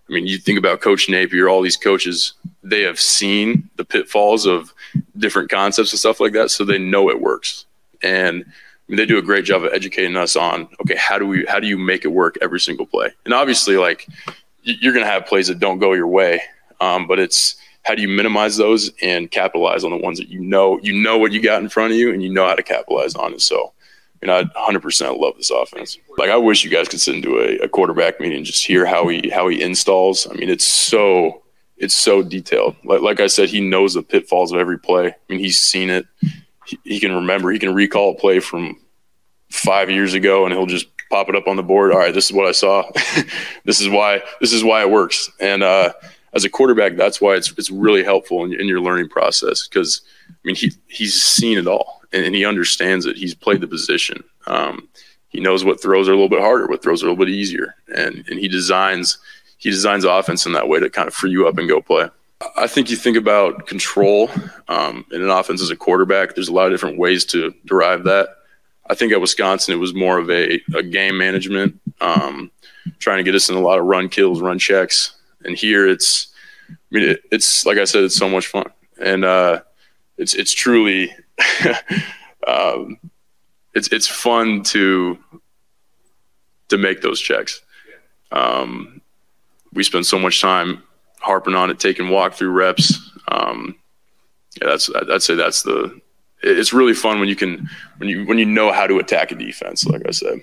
I 0.09 0.13
mean, 0.13 0.27
you 0.27 0.37
think 0.37 0.59
about 0.59 0.81
Coach 0.81 1.07
Napier, 1.07 1.47
all 1.47 1.61
these 1.61 1.77
coaches, 1.77 2.33
they 2.61 2.81
have 2.81 2.99
seen 2.99 3.69
the 3.77 3.85
pitfalls 3.85 4.45
of 4.45 4.73
different 5.17 5.49
concepts 5.49 5.91
and 5.91 5.99
stuff 5.99 6.19
like 6.19 6.33
that, 6.33 6.51
so 6.51 6.65
they 6.65 6.77
know 6.77 7.09
it 7.09 7.21
works. 7.21 7.65
And 8.01 8.45
mean, 8.91 8.97
they 8.97 9.05
do 9.05 9.17
a 9.17 9.21
great 9.21 9.45
job 9.45 9.63
of 9.63 9.73
educating 9.73 10.15
us 10.15 10.35
on 10.35 10.67
okay, 10.81 10.95
how 10.95 11.17
do 11.17 11.27
we 11.27 11.45
how 11.45 11.59
do 11.59 11.67
you 11.67 11.77
make 11.77 12.05
it 12.05 12.09
work 12.09 12.37
every 12.41 12.59
single 12.59 12.85
play? 12.85 13.09
And 13.25 13.33
obviously, 13.33 13.77
like 13.77 14.07
you're 14.63 14.93
going 14.93 15.05
to 15.05 15.11
have 15.11 15.25
plays 15.25 15.47
that 15.47 15.59
don't 15.59 15.79
go 15.79 15.93
your 15.93 16.07
way, 16.07 16.41
um, 16.79 17.07
but 17.07 17.19
it's 17.19 17.55
how 17.83 17.95
do 17.95 18.01
you 18.01 18.07
minimize 18.07 18.57
those 18.57 18.91
and 19.01 19.29
capitalize 19.29 19.83
on 19.83 19.91
the 19.91 19.97
ones 19.97 20.17
that 20.17 20.29
you 20.29 20.39
know 20.39 20.79
you 20.81 20.93
know 20.93 21.17
what 21.17 21.31
you 21.31 21.41
got 21.41 21.61
in 21.61 21.69
front 21.69 21.91
of 21.91 21.97
you 21.99 22.13
and 22.13 22.23
you 22.23 22.29
know 22.29 22.47
how 22.47 22.55
to 22.55 22.63
capitalize 22.63 23.15
on 23.15 23.33
it. 23.33 23.41
So, 23.41 23.73
I 24.21 24.25
mean, 24.25 24.49
I 24.55 24.71
100% 24.71 25.19
love 25.19 25.35
this 25.37 25.51
offense. 25.51 25.97
Like, 26.17 26.29
I 26.29 26.37
wish 26.37 26.63
you 26.63 26.69
guys 26.69 26.87
could 26.87 27.01
sit 27.01 27.15
into 27.15 27.39
a, 27.39 27.65
a 27.65 27.69
quarterback 27.69 28.19
meeting 28.19 28.37
and 28.37 28.45
just 28.45 28.65
hear 28.65 28.85
how 28.85 29.07
he 29.07 29.29
how 29.29 29.47
he 29.49 29.61
installs. 29.61 30.27
I 30.29 30.33
mean, 30.33 30.49
it's 30.49 30.67
so 30.67 31.43
it's 31.77 31.95
so 31.95 32.23
detailed. 32.23 32.75
Like 32.85 33.01
like 33.01 33.19
I 33.19 33.27
said, 33.27 33.49
he 33.49 33.59
knows 33.59 33.93
the 33.93 34.03
pitfalls 34.03 34.51
of 34.51 34.59
every 34.59 34.79
play. 34.79 35.07
I 35.07 35.15
mean, 35.29 35.39
he's 35.39 35.59
seen 35.59 35.89
it. 35.89 36.05
He, 36.83 36.99
can 36.99 37.13
remember. 37.13 37.51
He 37.51 37.59
can 37.59 37.73
recall 37.73 38.11
a 38.11 38.15
play 38.15 38.39
from 38.39 38.79
five 39.49 39.89
years 39.89 40.13
ago 40.13 40.45
and 40.45 40.53
he'll 40.53 40.65
just 40.65 40.87
pop 41.09 41.29
it 41.29 41.35
up 41.35 41.47
on 41.47 41.55
the 41.55 41.63
board. 41.63 41.91
All 41.91 41.99
right, 41.99 42.13
this 42.13 42.25
is 42.25 42.33
what 42.33 42.47
I 42.47 42.51
saw. 42.51 42.89
this 43.65 43.81
is 43.81 43.89
why 43.89 44.21
this 44.41 44.53
is 44.53 44.63
why 44.63 44.81
it 44.81 44.89
works. 44.89 45.29
And 45.39 45.63
uh, 45.63 45.93
as 46.33 46.43
a 46.43 46.49
quarterback, 46.49 46.95
that's 46.95 47.21
why 47.21 47.35
it's 47.35 47.53
it's 47.57 47.69
really 47.69 48.03
helpful 48.03 48.43
in, 48.43 48.53
in 48.53 48.67
your 48.67 48.81
learning 48.81 49.09
process 49.09 49.67
because 49.67 50.01
I 50.29 50.33
mean 50.43 50.55
he 50.55 50.71
he's 50.87 51.23
seen 51.23 51.57
it 51.57 51.67
all 51.67 52.01
and, 52.11 52.25
and 52.25 52.35
he 52.35 52.45
understands 52.45 53.05
it. 53.05 53.17
He's 53.17 53.35
played 53.35 53.61
the 53.61 53.67
position. 53.67 54.23
Um, 54.47 54.87
he 55.29 55.39
knows 55.39 55.63
what 55.65 55.81
throws 55.81 56.07
are 56.07 56.13
a 56.13 56.15
little 56.15 56.29
bit 56.29 56.41
harder, 56.41 56.67
what 56.67 56.83
throws 56.83 57.03
are 57.03 57.07
a 57.07 57.09
little 57.09 57.25
bit 57.25 57.33
easier, 57.33 57.75
and 57.95 58.23
and 58.27 58.39
he 58.39 58.47
designs 58.47 59.17
he 59.57 59.69
designs 59.69 60.03
offense 60.03 60.45
in 60.45 60.53
that 60.53 60.67
way 60.67 60.79
to 60.79 60.89
kind 60.89 61.07
of 61.07 61.13
free 61.13 61.31
you 61.31 61.47
up 61.47 61.57
and 61.57 61.69
go 61.69 61.81
play. 61.81 62.09
I 62.55 62.67
think 62.67 62.89
you 62.89 62.95
think 62.95 63.17
about 63.17 63.67
control 63.67 64.29
um, 64.67 65.05
in 65.11 65.21
an 65.21 65.29
offense 65.29 65.61
as 65.61 65.69
a 65.69 65.75
quarterback. 65.75 66.35
There's 66.35 66.49
a 66.49 66.53
lot 66.53 66.67
of 66.67 66.73
different 66.73 66.97
ways 66.97 67.25
to 67.25 67.53
derive 67.65 68.03
that. 68.05 68.29
I 68.89 68.95
think 68.95 69.13
at 69.13 69.21
Wisconsin, 69.21 69.73
it 69.73 69.77
was 69.77 69.93
more 69.93 70.17
of 70.17 70.29
a, 70.29 70.61
a 70.75 70.83
game 70.83 71.17
management, 71.17 71.79
um, 72.01 72.51
trying 72.99 73.17
to 73.17 73.23
get 73.23 73.35
us 73.35 73.49
in 73.49 73.55
a 73.55 73.61
lot 73.61 73.79
of 73.79 73.85
run 73.85 74.09
kills, 74.09 74.41
run 74.41 74.59
checks. 74.59 75.15
And 75.45 75.55
here 75.55 75.87
it's, 75.87 76.27
I 76.69 76.75
mean, 76.91 77.09
it, 77.09 77.23
it's 77.31 77.65
like 77.65 77.77
I 77.77 77.85
said, 77.85 78.03
it's 78.03 78.15
so 78.15 78.29
much 78.29 78.47
fun. 78.47 78.69
And 79.01 79.23
uh, 79.23 79.61
it's, 80.17 80.33
it's 80.33 80.53
truly, 80.53 81.15
um, 82.47 82.99
it's, 83.73 83.87
it's 83.89 84.07
fun 84.07 84.63
to, 84.63 85.17
to 86.69 86.77
make 86.77 87.01
those 87.01 87.19
checks. 87.19 87.61
Um, 88.31 89.01
we 89.73 89.83
spend 89.83 90.05
so 90.05 90.19
much 90.19 90.41
time 90.41 90.83
harping 91.23 91.55
on 91.55 91.69
it, 91.69 91.79
taking 91.79 92.07
walkthrough 92.07 92.53
reps. 92.53 92.99
Um, 93.29 93.75
yeah, 94.61 94.67
that's, 94.67 94.89
I'd 94.93 95.23
say 95.23 95.35
that's 95.35 95.63
the, 95.63 95.99
it's 96.43 96.73
really 96.73 96.93
fun 96.93 97.19
when 97.19 97.29
you 97.29 97.35
can 97.35 97.69
when 97.97 98.09
you 98.09 98.25
when 98.25 98.37
you 98.37 98.45
know 98.45 98.71
how 98.71 98.85
to 98.85 98.99
attack 98.99 99.31
a 99.31 99.35
defense. 99.35 99.85
Like 99.85 100.03
I 100.07 100.11
said. 100.11 100.41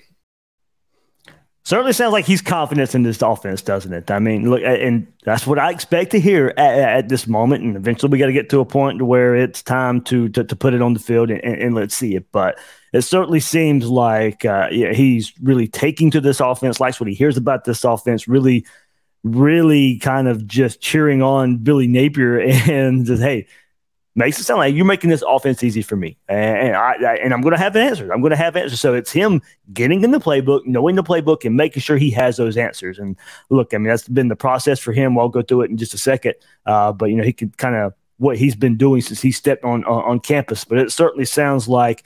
Certainly 1.63 1.93
sounds 1.93 2.13
like 2.13 2.25
he's 2.25 2.41
confident 2.41 2.95
in 2.95 3.03
this 3.03 3.21
offense, 3.21 3.61
doesn't 3.61 3.93
it? 3.93 4.11
I 4.11 4.19
mean, 4.19 4.49
look, 4.49 4.63
and 4.63 5.07
that's 5.25 5.47
what 5.47 5.59
I 5.59 5.71
expect 5.71 6.11
to 6.13 6.21
hear 6.21 6.55
at, 6.57 6.79
at 6.79 7.09
this 7.11 7.27
moment. 7.27 7.63
And 7.63 7.77
eventually, 7.77 8.11
we 8.11 8.19
got 8.19 8.27
to 8.27 8.33
get 8.33 8.49
to 8.51 8.61
a 8.61 8.65
point 8.65 9.03
where 9.03 9.37
it's 9.37 9.63
time 9.63 10.01
to 10.05 10.31
to, 10.31 10.43
to 10.43 10.57
put 10.57 10.73
it 10.73 10.81
on 10.81 10.95
the 10.95 10.99
field 10.99 11.31
and, 11.31 11.45
and, 11.45 11.63
and, 11.63 11.75
let's 11.75 11.95
see 11.95 12.17
it. 12.17 12.33
But 12.33 12.59
it 12.95 13.03
certainly 13.03 13.41
seems 13.41 13.87
like 13.87 14.47
uh, 14.47 14.69
yeah, 14.73 14.95
he's 14.95 15.35
really 15.43 15.69
taking 15.69 16.11
to 16.13 16.21
this 16.21 16.41
offense, 16.41 16.81
likes 16.81 16.99
what 16.99 17.09
he 17.09 17.15
hears 17.15 17.37
about 17.37 17.65
this 17.65 17.85
offense, 17.85 18.27
really, 18.27 18.65
really 19.23 19.99
kind 19.99 20.29
of 20.29 20.47
just 20.47 20.81
cheering 20.81 21.23
on 21.23 21.59
Billy 21.59 21.87
Napier 21.87 22.41
and 22.41 23.05
just 23.05 23.23
hey, 23.23 23.47
makes 24.15 24.41
it 24.41 24.45
sound 24.45 24.59
like 24.59 24.75
you're 24.75 24.85
making 24.85 25.11
this 25.11 25.23
offense 25.27 25.63
easy 25.63 25.83
for 25.83 25.97
me, 25.97 26.19
and 26.29 26.75
I, 26.75 26.95
I 26.95 27.15
and 27.17 27.33
I'm 27.33 27.41
going 27.41 27.53
to 27.53 27.59
have 27.59 27.77
answers. 27.77 28.11
I'm 28.11 28.21
going 28.21 28.31
to 28.31 28.37
have 28.37 28.57
answers. 28.57 28.81
So 28.81 28.95
it's 28.95 29.13
him 29.13 29.43
getting 29.73 30.03
in 30.05 30.11
the 30.11 30.21
playbook, 30.21 30.67
knowing 30.67 30.97
the 30.97 31.05
playbook, 31.05 31.45
and 31.45 31.57
making 31.57 31.83
sure 31.83 31.97
he 31.97 32.11
has 32.11 32.37
those 32.37 32.57
answers. 32.57 32.99
And 32.99 33.17
look, 33.51 33.75
I 33.75 33.79
mean 33.79 33.89
that's 33.89 34.09
been 34.09 34.29
the 34.29 34.37
process 34.37 34.79
for 34.79 34.93
him. 34.93 35.19
I'll 35.19 35.29
go 35.29 35.43
through 35.43 35.63
it 35.63 35.71
in 35.71 35.77
just 35.77 35.95
a 35.95 35.99
second, 35.99 36.35
uh, 36.67 36.93
but 36.93 37.07
you 37.07 37.17
know 37.17 37.25
he 37.25 37.33
could 37.33 37.57
kind 37.57 37.77
of 37.77 37.95
what 38.19 38.37
he's 38.37 38.55
been 38.55 38.77
doing 38.77 39.01
since 39.01 39.23
he 39.23 39.33
stepped 39.33 39.65
on, 39.65 39.83
on, 39.85 40.05
on 40.05 40.21
campus. 40.21 40.65
But 40.65 40.77
it 40.77 40.93
certainly 40.93 41.25
sounds 41.25 41.67
like 41.67 42.05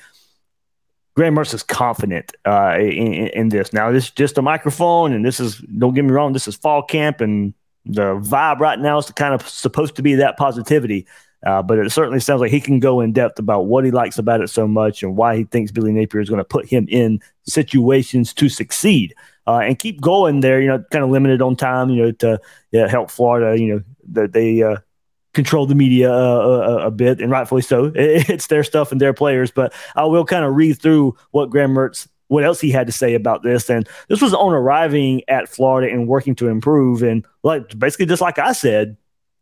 Graham 1.14 1.36
Mertz 1.36 1.54
is 1.54 1.62
confident 1.62 2.32
uh, 2.44 2.76
in, 2.78 3.28
in, 3.28 3.48
this. 3.48 3.72
Now, 3.72 3.92
this 3.92 4.06
is 4.06 4.10
just 4.10 4.36
a 4.36 4.42
microphone, 4.42 5.12
and 5.12 5.24
this 5.24 5.38
is, 5.38 5.58
don't 5.78 5.94
get 5.94 6.04
me 6.04 6.10
wrong, 6.10 6.32
this 6.32 6.48
is 6.48 6.56
fall 6.56 6.82
camp, 6.82 7.20
and 7.20 7.54
the 7.86 8.16
vibe 8.16 8.58
right 8.58 8.78
now 8.78 8.98
is 8.98 9.10
kind 9.12 9.34
of 9.34 9.48
supposed 9.48 9.94
to 9.96 10.02
be 10.02 10.16
that 10.16 10.36
positivity. 10.36 11.06
Uh, 11.44 11.62
but 11.62 11.78
it 11.78 11.92
certainly 11.92 12.20
sounds 12.20 12.40
like 12.40 12.50
he 12.50 12.60
can 12.60 12.80
go 12.80 13.00
in 13.00 13.12
depth 13.12 13.38
about 13.38 13.66
what 13.66 13.84
he 13.84 13.90
likes 13.90 14.18
about 14.18 14.40
it 14.40 14.48
so 14.48 14.66
much 14.66 15.02
and 15.02 15.14
why 15.14 15.36
he 15.36 15.44
thinks 15.44 15.70
Billy 15.70 15.92
Napier 15.92 16.20
is 16.20 16.30
going 16.30 16.38
to 16.38 16.44
put 16.44 16.66
him 16.66 16.86
in 16.88 17.20
situations 17.42 18.32
to 18.32 18.48
succeed 18.48 19.14
uh, 19.46 19.58
and 19.58 19.78
keep 19.78 20.00
going 20.00 20.40
there. 20.40 20.60
You 20.62 20.68
know, 20.68 20.84
kind 20.90 21.04
of 21.04 21.10
limited 21.10 21.42
on 21.42 21.54
time. 21.54 21.90
You 21.90 22.04
know, 22.04 22.12
to 22.12 22.40
yeah, 22.70 22.88
help 22.88 23.10
Florida. 23.10 23.60
You 23.60 23.74
know, 23.74 23.82
that 24.12 24.32
they 24.32 24.62
uh, 24.62 24.78
control 25.34 25.66
the 25.66 25.74
media 25.74 26.10
uh, 26.10 26.14
a, 26.16 26.60
uh, 26.60 26.86
a, 26.86 26.90
bit, 26.90 27.20
and 27.20 27.30
rightfully 27.30 27.62
so. 27.62 27.92
It's 27.94 28.46
their 28.46 28.64
stuff 28.64 28.92
and 28.92 29.00
their 29.00 29.12
players. 29.12 29.50
But 29.50 29.74
I 29.94 30.04
will 30.04 30.24
kind 30.24 30.44
of 30.44 30.54
read 30.54 30.80
through 30.80 31.16
what 31.32 31.50
Graham 31.50 31.74
Mertz, 31.74 32.08
what 32.28 32.44
else 32.44 32.60
he 32.60 32.70
had 32.70 32.86
to 32.86 32.92
say 32.92 33.14
about 33.14 33.42
this. 33.42 33.68
And 33.68 33.88
this 34.08 34.22
was 34.22 34.32
on 34.32 34.52
arriving 34.52 35.22
at 35.28 35.48
Florida 35.48 35.92
and 35.92 36.08
working 36.08 36.34
to 36.36 36.48
improve. 36.48 37.02
And 37.02 37.26
like 37.42 37.78
basically, 37.78 38.06
just 38.06 38.22
like 38.22 38.38
I 38.38 38.52
said, 38.52 38.96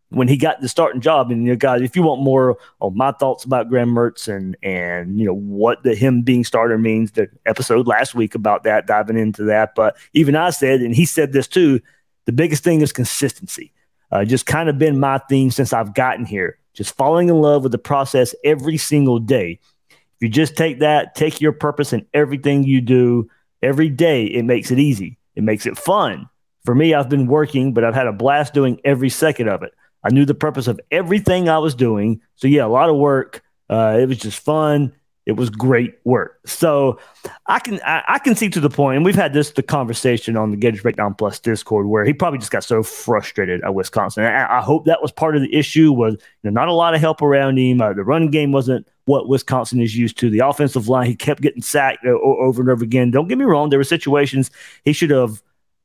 when 0.08 0.28
he 0.28 0.36
got 0.36 0.60
the 0.60 0.68
starting 0.68 1.00
job, 1.00 1.30
and 1.30 1.44
you 1.44 1.52
know, 1.52 1.56
guys, 1.56 1.80
if 1.80 1.96
you 1.96 2.02
want 2.02 2.22
more 2.22 2.58
of 2.80 2.94
my 2.94 3.12
thoughts 3.12 3.44
about 3.44 3.68
Graham 3.68 3.90
Mertz 3.90 4.28
and 4.28 4.56
and 4.62 5.18
you 5.18 5.26
know 5.26 5.34
what 5.34 5.82
the 5.84 5.94
him 5.94 6.22
being 6.22 6.44
starter 6.44 6.76
means, 6.76 7.12
the 7.12 7.28
episode 7.46 7.86
last 7.86 8.14
week 8.14 8.34
about 8.34 8.64
that, 8.64 8.86
diving 8.86 9.18
into 9.18 9.44
that. 9.44 9.74
But 9.74 9.96
even 10.12 10.36
I 10.36 10.50
said, 10.50 10.80
and 10.80 10.94
he 10.94 11.06
said 11.06 11.32
this 11.32 11.48
too, 11.48 11.80
the 12.26 12.32
biggest 12.32 12.62
thing 12.62 12.82
is 12.82 12.92
consistency 12.92 13.72
uh, 14.12 14.24
just 14.24 14.46
kind 14.46 14.68
of 14.68 14.78
been 14.78 15.00
my 15.00 15.18
theme 15.28 15.50
since 15.50 15.72
I've 15.72 15.94
gotten 15.94 16.24
here. 16.24 16.58
Just 16.74 16.94
falling 16.96 17.28
in 17.28 17.40
love 17.40 17.62
with 17.62 17.72
the 17.72 17.78
process 17.78 18.34
every 18.44 18.76
single 18.76 19.18
day. 19.18 19.58
If 19.90 19.96
you 20.20 20.28
just 20.28 20.56
take 20.56 20.78
that, 20.80 21.14
take 21.14 21.40
your 21.40 21.52
purpose 21.52 21.92
in 21.92 22.06
everything 22.14 22.62
you 22.62 22.80
do 22.80 23.28
every 23.62 23.88
day, 23.88 24.24
it 24.24 24.44
makes 24.44 24.70
it 24.70 24.78
easy. 24.78 25.18
It 25.34 25.44
makes 25.44 25.66
it 25.66 25.78
fun. 25.78 26.28
For 26.64 26.74
me, 26.74 26.94
I've 26.94 27.08
been 27.08 27.26
working, 27.26 27.72
but 27.72 27.84
I've 27.84 27.94
had 27.94 28.06
a 28.06 28.12
blast 28.12 28.54
doing 28.54 28.80
every 28.84 29.08
second 29.08 29.48
of 29.48 29.62
it. 29.62 29.72
I 30.04 30.10
knew 30.10 30.24
the 30.24 30.34
purpose 30.34 30.66
of 30.66 30.80
everything 30.90 31.48
I 31.48 31.58
was 31.58 31.74
doing. 31.74 32.20
So, 32.36 32.46
yeah, 32.48 32.64
a 32.64 32.68
lot 32.68 32.90
of 32.90 32.96
work. 32.96 33.42
Uh, 33.70 33.98
it 34.00 34.06
was 34.06 34.18
just 34.18 34.38
fun. 34.38 34.92
It 35.24 35.32
was 35.32 35.50
great 35.50 35.98
work. 36.04 36.40
So 36.46 36.98
I 37.46 37.60
can 37.60 37.80
I, 37.84 38.02
I, 38.08 38.18
can 38.18 38.34
see 38.34 38.48
to 38.50 38.60
the 38.60 38.68
point, 38.68 38.96
and 38.96 39.04
we've 39.04 39.14
had 39.14 39.32
this 39.32 39.50
the 39.52 39.62
conversation 39.62 40.36
on 40.36 40.50
the 40.50 40.56
Gators 40.56 40.82
Breakdown 40.82 41.14
Plus 41.14 41.38
Discord 41.38 41.86
where 41.86 42.04
he 42.04 42.12
probably 42.12 42.40
just 42.40 42.50
got 42.50 42.64
so 42.64 42.82
frustrated 42.82 43.62
at 43.62 43.72
Wisconsin. 43.74 44.24
I, 44.24 44.58
I 44.58 44.60
hope 44.60 44.86
that 44.86 45.00
was 45.00 45.12
part 45.12 45.36
of 45.36 45.42
the 45.42 45.54
issue. 45.54 45.92
Was 45.92 46.14
you 46.14 46.50
know, 46.50 46.50
not 46.50 46.66
a 46.66 46.72
lot 46.72 46.94
of 46.94 47.00
help 47.00 47.22
around 47.22 47.58
him. 47.58 47.80
Uh, 47.80 47.92
the 47.92 48.02
run 48.02 48.30
game 48.30 48.50
wasn't 48.50 48.86
what 49.04 49.28
Wisconsin 49.28 49.80
is 49.80 49.96
used 49.96 50.18
to. 50.18 50.30
The 50.30 50.40
offensive 50.40 50.88
line, 50.88 51.06
he 51.06 51.14
kept 51.14 51.40
getting 51.40 51.62
sacked 51.62 52.04
uh, 52.04 52.10
over 52.10 52.62
and 52.62 52.70
over 52.70 52.82
again. 52.82 53.10
Don't 53.10 53.28
get 53.28 53.38
me 53.38 53.44
wrong, 53.44 53.70
there 53.70 53.78
were 53.78 53.84
situations 53.84 54.50
he 54.84 54.92
should 54.92 55.10
have 55.10 55.42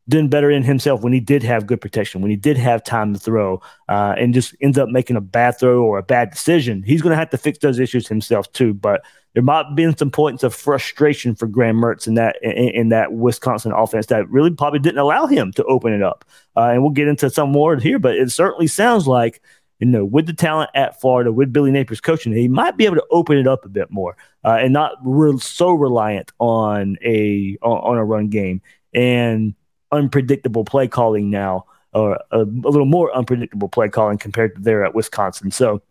done 0.10 0.28
better 0.28 0.50
in 0.50 0.64
himself 0.64 1.02
when 1.02 1.14
he 1.14 1.20
did 1.20 1.44
have 1.44 1.68
good 1.68 1.82
protection, 1.82 2.22
when 2.22 2.32
he 2.32 2.38
did 2.38 2.58
have 2.58 2.84
time 2.84 3.14
to 3.14 3.20
throw, 3.20 3.62
uh, 3.90 4.16
and 4.18 4.34
just 4.34 4.56
ends 4.62 4.78
up 4.78 4.90
making 4.90 5.16
a 5.16 5.22
bad 5.22 5.60
throw 5.60 5.84
or 5.84 5.98
a 5.98 6.04
bad 6.04 6.32
decision. 6.32 6.84
He's 6.84 7.02
going 7.02 7.12
to 7.12 7.18
have 7.18 7.30
to 7.32 7.38
fix 7.38 7.60
those 7.60 7.80
issues 7.80 8.08
himself 8.08 8.52
too. 8.54 8.74
But 8.74 9.04
there 9.34 9.44
might 9.44 9.66
have 9.68 9.76
been 9.76 9.96
some 9.96 10.10
points 10.10 10.44
of 10.44 10.54
frustration 10.56 11.36
for 11.36 11.48
Graham 11.48 11.76
Mertz 11.76 12.08
in 12.08 12.16
that 12.16 12.38
in, 12.42 12.52
in 12.52 12.90
that 12.90 13.14
Wisconsin 13.14 13.72
offense 13.72 14.08
that 14.08 14.30
really 14.30 14.52
probably 14.52 14.80
didn't 14.80 15.00
allow 15.00 15.28
him 15.28 15.52
to 15.54 15.64
open 15.66 15.94
it 15.94 16.02
up. 16.02 16.26
Uh, 16.56 16.70
and 16.72 16.82
we'll 16.82 16.92
get 16.92 17.08
into 17.08 17.30
some 17.30 17.52
more 17.52 17.76
here, 17.76 18.00
but 18.00 18.16
it 18.16 18.32
certainly 18.32 18.68
sounds 18.68 19.08
like 19.08 19.42
you 19.80 19.88
know 19.88 20.06
with 20.06 20.26
the 20.26 20.34
talent 20.34 20.72
at 20.74 21.00
Florida, 21.00 21.32
with 21.32 21.54
Billy 21.54 21.72
Napier's 21.72 22.02
coaching, 22.02 22.34
he 22.34 22.48
might 22.48 22.78
be 22.78 22.86
able 22.86 22.96
to 22.96 23.06
open 23.12 23.38
it 23.38 23.48
up 23.48 23.66
a 23.66 23.70
bit 23.70 23.92
more 23.92 24.16
uh, 24.44 24.58
and 24.60 24.74
not 24.74 24.94
re- 25.04 25.38
so 25.38 25.74
reliant 25.74 26.32
on 26.40 26.98
a 27.04 27.58
on, 27.62 27.78
on 27.92 27.98
a 27.98 28.06
run 28.06 28.30
game 28.30 28.62
and 28.94 29.54
unpredictable 29.92 30.66
play 30.66 30.88
calling 30.88 31.30
now, 31.30 31.66
or 31.94 32.20
a, 32.32 32.40
a, 32.40 32.44
little 32.44 32.86
more 32.86 33.16
unpredictable 33.16 33.70
play 33.70 33.90
calling 33.90 34.18
compared 34.18 34.56
to 34.56 34.62
there 34.62 34.86
at 34.86 34.96
Wisconsin. 34.96 35.52
So, 35.52 35.82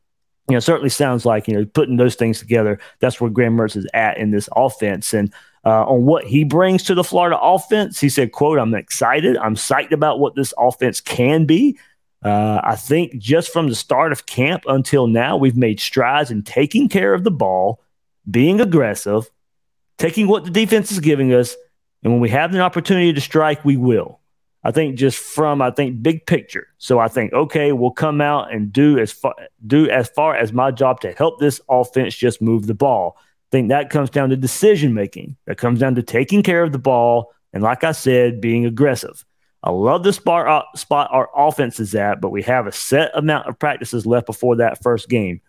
you 0.48 0.54
know, 0.54 0.60
certainly 0.60 0.90
sounds 0.90 1.24
like, 1.24 1.48
you 1.48 1.54
know, 1.54 1.64
putting 1.64 1.96
those 1.96 2.14
things 2.14 2.38
together, 2.38 2.78
that's 3.00 3.20
where 3.20 3.30
Graham 3.30 3.56
Mertz 3.56 3.76
is 3.76 3.86
at 3.94 4.18
in 4.18 4.30
this 4.30 4.48
offense. 4.54 5.12
And 5.12 5.32
uh, 5.64 5.84
on 5.84 6.04
what 6.04 6.24
he 6.24 6.44
brings 6.44 6.84
to 6.84 6.94
the 6.94 7.02
Florida 7.02 7.38
offense, 7.40 7.98
he 7.98 8.08
said, 8.08 8.32
quote, 8.32 8.58
I'm 8.58 8.74
excited. 8.74 9.36
I'm 9.36 9.56
psyched 9.56 9.90
about 9.90 10.20
what 10.20 10.36
this 10.36 10.54
offense 10.56 11.00
can 11.00 11.44
be. 11.44 11.76
Uh, 12.22 12.60
I 12.62 12.76
think 12.76 13.18
just 13.18 13.52
from 13.52 13.68
the 13.68 13.74
start 13.74 14.12
of 14.12 14.26
camp 14.26 14.64
until 14.68 15.06
now, 15.06 15.36
we've 15.36 15.56
made 15.56 15.80
strides 15.80 16.30
in 16.30 16.42
taking 16.42 16.88
care 16.88 17.14
of 17.14 17.24
the 17.24 17.30
ball, 17.30 17.82
being 18.30 18.60
aggressive, 18.60 19.30
taking 19.98 20.28
what 20.28 20.44
the 20.44 20.50
defense 20.50 20.92
is 20.92 21.00
giving 21.00 21.32
us, 21.32 21.56
and 22.06 22.12
when 22.12 22.20
we 22.20 22.30
have 22.30 22.54
an 22.54 22.60
opportunity 22.60 23.12
to 23.12 23.20
strike, 23.20 23.64
we 23.64 23.76
will. 23.76 24.20
I 24.62 24.70
think 24.70 24.94
just 24.94 25.18
from 25.18 25.60
I 25.60 25.72
think 25.72 26.04
big 26.04 26.24
picture. 26.24 26.68
So 26.78 27.00
I 27.00 27.08
think 27.08 27.32
okay, 27.32 27.72
we'll 27.72 27.90
come 27.90 28.20
out 28.20 28.52
and 28.54 28.72
do 28.72 28.96
as 28.96 29.10
far 29.10 29.34
do 29.66 29.90
as 29.90 30.08
far 30.10 30.36
as 30.36 30.52
my 30.52 30.70
job 30.70 31.00
to 31.00 31.10
help 31.10 31.40
this 31.40 31.60
offense 31.68 32.14
just 32.14 32.40
move 32.40 32.68
the 32.68 32.74
ball. 32.74 33.16
I 33.18 33.50
think 33.50 33.70
that 33.70 33.90
comes 33.90 34.08
down 34.10 34.28
to 34.28 34.36
decision 34.36 34.94
making. 34.94 35.34
That 35.46 35.58
comes 35.58 35.80
down 35.80 35.96
to 35.96 36.02
taking 36.04 36.44
care 36.44 36.62
of 36.62 36.70
the 36.70 36.78
ball 36.78 37.32
and 37.52 37.60
like 37.60 37.82
I 37.82 37.90
said, 37.90 38.40
being 38.40 38.66
aggressive. 38.66 39.24
I 39.64 39.70
love 39.72 40.04
the 40.04 40.12
spot 40.12 40.46
uh, 40.46 40.76
spot 40.76 41.08
our 41.10 41.28
offense 41.34 41.80
is 41.80 41.92
at, 41.96 42.20
but 42.20 42.30
we 42.30 42.42
have 42.44 42.68
a 42.68 42.72
set 42.72 43.10
amount 43.18 43.48
of 43.48 43.58
practices 43.58 44.06
left 44.06 44.26
before 44.26 44.54
that 44.58 44.80
first 44.80 45.08
game. 45.08 45.40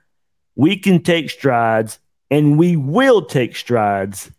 We 0.55 0.75
can 0.75 1.03
take 1.03 1.29
strides 1.29 1.99
and 2.31 2.57
we 2.57 2.75
will 2.77 3.25
take 3.25 3.55
strides 3.55 4.31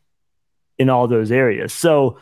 in 0.79 0.89
all 0.89 1.09
those 1.09 1.31
areas. 1.31 1.73
So 1.73 2.19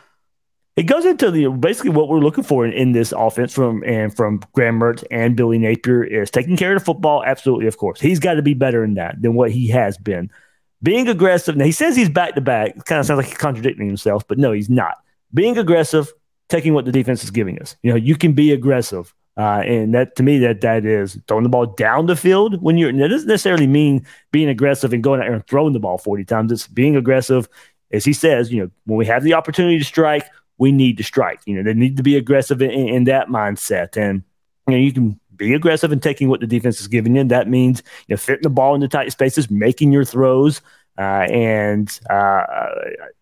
it 0.77 0.83
goes 0.83 1.05
into 1.05 1.31
the 1.31 1.47
basically 1.47 1.89
what 1.89 2.07
we're 2.07 2.19
looking 2.19 2.43
for 2.43 2.63
in, 2.63 2.71
in 2.71 2.91
this 2.91 3.11
offense 3.11 3.51
from 3.51 3.83
and 3.83 4.15
from 4.15 4.41
Graham 4.53 4.79
Mertz 4.79 5.03
and 5.09 5.35
Billy 5.35 5.57
Napier 5.57 6.03
is 6.03 6.29
taking 6.29 6.55
care 6.55 6.73
of 6.73 6.79
the 6.79 6.85
football. 6.85 7.23
Absolutely, 7.25 7.65
of 7.65 7.77
course, 7.77 7.99
he's 7.99 8.19
got 8.19 8.35
to 8.35 8.43
be 8.43 8.53
better 8.53 8.83
in 8.83 8.93
that 8.93 9.19
than 9.19 9.33
what 9.33 9.51
he 9.51 9.67
has 9.69 9.97
been. 9.97 10.29
Being 10.83 11.07
aggressive. 11.07 11.57
Now 11.57 11.65
he 11.65 11.71
says 11.71 11.95
he's 11.95 12.09
back 12.09 12.35
to 12.35 12.41
back. 12.41 12.85
Kind 12.85 12.99
of 12.99 13.07
sounds 13.07 13.17
like 13.17 13.25
he's 13.25 13.37
contradicting 13.37 13.87
himself, 13.87 14.27
but 14.27 14.37
no, 14.37 14.51
he's 14.51 14.69
not. 14.69 14.97
Being 15.33 15.57
aggressive, 15.57 16.13
taking 16.47 16.75
what 16.75 16.85
the 16.85 16.91
defense 16.91 17.23
is 17.23 17.31
giving 17.31 17.59
us. 17.59 17.75
You 17.81 17.89
know, 17.89 17.97
you 17.97 18.15
can 18.15 18.33
be 18.33 18.51
aggressive. 18.51 19.13
Uh, 19.35 19.61
and 19.65 19.93
that 19.95 20.15
to 20.15 20.23
me, 20.23 20.37
that 20.39 20.61
that 20.61 20.85
is 20.85 21.19
throwing 21.27 21.43
the 21.43 21.49
ball 21.49 21.65
down 21.65 22.05
the 22.05 22.15
field 22.15 22.61
when 22.61 22.77
you're. 22.77 22.93
That 22.93 23.07
doesn't 23.07 23.27
necessarily 23.27 23.67
mean 23.67 24.05
being 24.31 24.47
aggressive 24.47 24.93
and 24.93 25.03
going 25.03 25.21
out 25.21 25.25
there 25.25 25.33
and 25.33 25.47
throwing 25.47 25.73
the 25.73 25.79
ball 25.79 25.97
40 25.97 26.23
times. 26.25 26.51
It's 26.51 26.67
being 26.67 26.95
aggressive 26.95 27.49
as 27.91 28.05
he 28.05 28.13
says, 28.13 28.51
you 28.51 28.63
know, 28.63 28.71
when 28.85 28.97
we 28.97 29.05
have 29.05 29.23
the 29.23 29.33
opportunity 29.33 29.79
to 29.79 29.85
strike, 29.85 30.25
we 30.57 30.71
need 30.71 30.97
to 30.97 31.03
strike. 31.03 31.39
You 31.45 31.55
know, 31.55 31.63
they 31.63 31.73
need 31.73 31.97
to 31.97 32.03
be 32.03 32.17
aggressive 32.17 32.61
in, 32.61 32.71
in 32.71 33.03
that 33.05 33.27
mindset. 33.27 33.95
And, 33.95 34.23
you 34.67 34.73
know, 34.73 34.79
you 34.79 34.91
can 34.91 35.19
be 35.35 35.53
aggressive 35.53 35.91
in 35.91 35.99
taking 35.99 36.29
what 36.29 36.39
the 36.39 36.47
defense 36.47 36.81
is 36.81 36.87
giving 36.87 37.15
you. 37.15 37.23
That 37.23 37.47
means, 37.47 37.83
you 38.07 38.13
know, 38.13 38.17
fitting 38.17 38.43
the 38.43 38.49
ball 38.49 38.75
into 38.75 38.87
tight 38.87 39.11
spaces, 39.11 39.49
making 39.49 39.91
your 39.91 40.05
throws, 40.05 40.61
uh, 40.97 41.27
and 41.29 41.99
uh, 42.09 42.65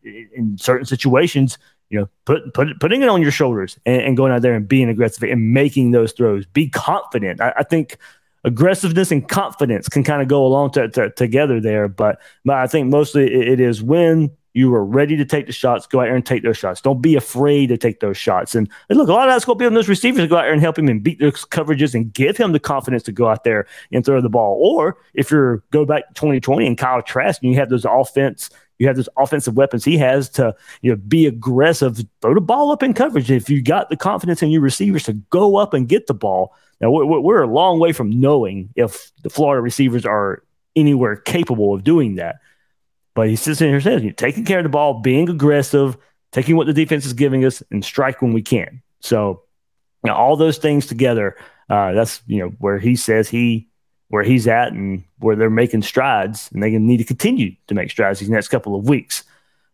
in 0.04 0.58
certain 0.58 0.86
situations, 0.86 1.58
you 1.90 2.00
know, 2.00 2.10
put, 2.24 2.54
put, 2.54 2.80
putting 2.80 3.02
it 3.02 3.10
on 3.10 3.22
your 3.22 3.32
shoulders 3.32 3.78
and, 3.86 4.02
and, 4.02 4.18
going 4.18 4.32
out 4.32 4.42
there 4.42 4.56
and 4.56 4.68
being 4.68 4.90
aggressive 4.90 5.24
and 5.24 5.54
making 5.54 5.92
those 5.92 6.14
throws. 6.14 6.46
Be 6.46 6.70
confident. 6.70 7.42
I, 7.42 7.54
I 7.58 7.64
think 7.64 7.98
aggressiveness 8.46 9.12
and 9.12 9.28
confidence 9.28 9.90
can 9.90 10.04
kind 10.04 10.22
of 10.22 10.30
go 10.30 10.46
along 10.46 10.72
to, 10.72 10.88
to, 10.90 11.10
together 11.12 11.60
there. 11.60 11.90
But, 11.90 12.20
but 12.46 12.56
I 12.56 12.68
think 12.68 12.88
mostly 12.88 13.26
it, 13.26 13.48
it 13.48 13.60
is 13.60 13.84
when 13.84 14.32
you 14.56 14.74
are 14.74 14.86
ready 14.86 15.18
to 15.18 15.26
take 15.26 15.48
the 15.48 15.52
shots, 15.52 15.86
go 15.86 16.00
out 16.00 16.06
there 16.06 16.16
and 16.16 16.26
take 16.26 16.42
those 16.42 16.58
shots. 16.58 16.80
Don't 16.80 17.02
be 17.02 17.16
afraid 17.16 17.68
to 17.68 17.78
take 17.78 18.00
those 18.00 18.16
shots. 18.16 18.56
And, 18.56 18.72
look, 18.90 19.10
a 19.10 19.12
lot 19.12 19.28
of 19.28 19.34
that's 19.34 19.44
going 19.44 19.58
to 19.58 19.64
be 19.64 19.66
on 19.66 19.74
those 19.74 19.90
receivers 19.90 20.22
to 20.22 20.28
go 20.28 20.38
out 20.38 20.44
there 20.44 20.54
and 20.54 20.62
help 20.62 20.80
him 20.80 20.88
and 20.88 21.04
beat 21.04 21.20
those 21.20 21.44
coverages 21.44 21.94
and 21.94 22.14
give 22.14 22.38
him 22.38 22.54
the 22.54 22.60
confidence 22.60 23.04
to 23.04 23.12
go 23.12 23.28
out 23.28 23.44
there 23.44 23.68
and 23.92 24.06
throw 24.06 24.22
the 24.22 24.30
ball. 24.30 24.58
Or 24.62 24.98
if 25.14 25.30
you're 25.30 25.58
go 25.72 25.86
back 25.86 26.08
to 26.08 26.14
2020 26.14 26.68
and 26.68 26.78
Kyle 26.78 27.02
Trask 27.02 27.44
and 27.44 27.52
you 27.52 27.60
have 27.60 27.68
those 27.68 27.84
offense, 27.84 28.50
you 28.80 28.88
have 28.88 28.96
those 28.96 29.10
offensive 29.18 29.58
weapons 29.58 29.84
he 29.84 29.98
has 29.98 30.30
to 30.32 30.56
you 30.82 30.92
know 30.92 30.98
be 31.06 31.26
aggressive, 31.26 32.02
throw 32.22 32.34
the 32.34 32.40
ball 32.40 32.72
up 32.72 32.82
in 32.82 32.94
coverage. 32.94 33.30
If 33.30 33.50
you 33.50 33.62
got 33.62 33.90
the 33.90 33.98
confidence 33.98 34.42
in 34.42 34.52
your 34.52 34.62
receivers 34.62 35.04
to 35.04 35.14
go 35.32 35.58
up 35.58 35.74
and 35.74 35.90
get 35.90 36.08
the 36.08 36.14
ball, 36.14 36.56
now 36.80 36.92
we're, 36.92 37.20
we're 37.20 37.42
a 37.42 37.48
long 37.48 37.80
way 37.80 37.92
from 37.92 38.10
knowing 38.22 38.70
if 38.78 39.12
the 39.22 39.30
Florida 39.30 39.62
receivers 39.62 40.06
are 40.06 40.44
anywhere 40.78 41.18
capable 41.18 41.74
of 41.74 41.84
doing 41.84 42.16
that. 42.16 42.38
But 43.16 43.30
he 43.30 43.36
sits 43.38 43.62
in 43.62 43.80
here 43.80 43.98
you're 43.98 44.12
taking 44.12 44.46
care 44.46 44.60
of 44.60 44.64
the 44.64 44.70
ball, 44.70 45.00
being 45.00 45.30
aggressive, 45.30 45.98
taking 46.32 46.58
what 46.58 46.68
the 46.68 46.74
defense 46.74 47.06
is 47.06 47.14
giving 47.14 47.46
us, 47.46 47.64
and 47.72 47.84
strike 47.84 48.22
when 48.22 48.34
we 48.34 48.42
can. 48.42 48.84
So, 49.00 49.42
you 50.04 50.12
know, 50.12 50.16
all 50.16 50.36
those 50.36 50.58
things 50.58 50.86
together, 50.86 51.38
uh, 51.70 51.94
that's 51.94 52.22
you 52.28 52.40
know 52.40 52.50
where 52.60 52.78
he 52.78 52.96
says 52.96 53.30
he 53.30 53.70
where 54.10 54.24
he's 54.24 54.48
at 54.48 54.72
and 54.72 55.04
where 55.20 55.36
they're 55.36 55.50
making 55.50 55.82
strides, 55.82 56.50
and 56.54 56.62
they 56.62 56.72
need 56.78 56.98
to 56.98 57.04
continue 57.04 57.56
to 57.68 57.74
make 57.74 57.90
strides 57.90 58.20
these 58.20 58.30
next 58.30 58.50
couple 58.50 58.76
of 58.76 58.88
weeks. 58.88 59.24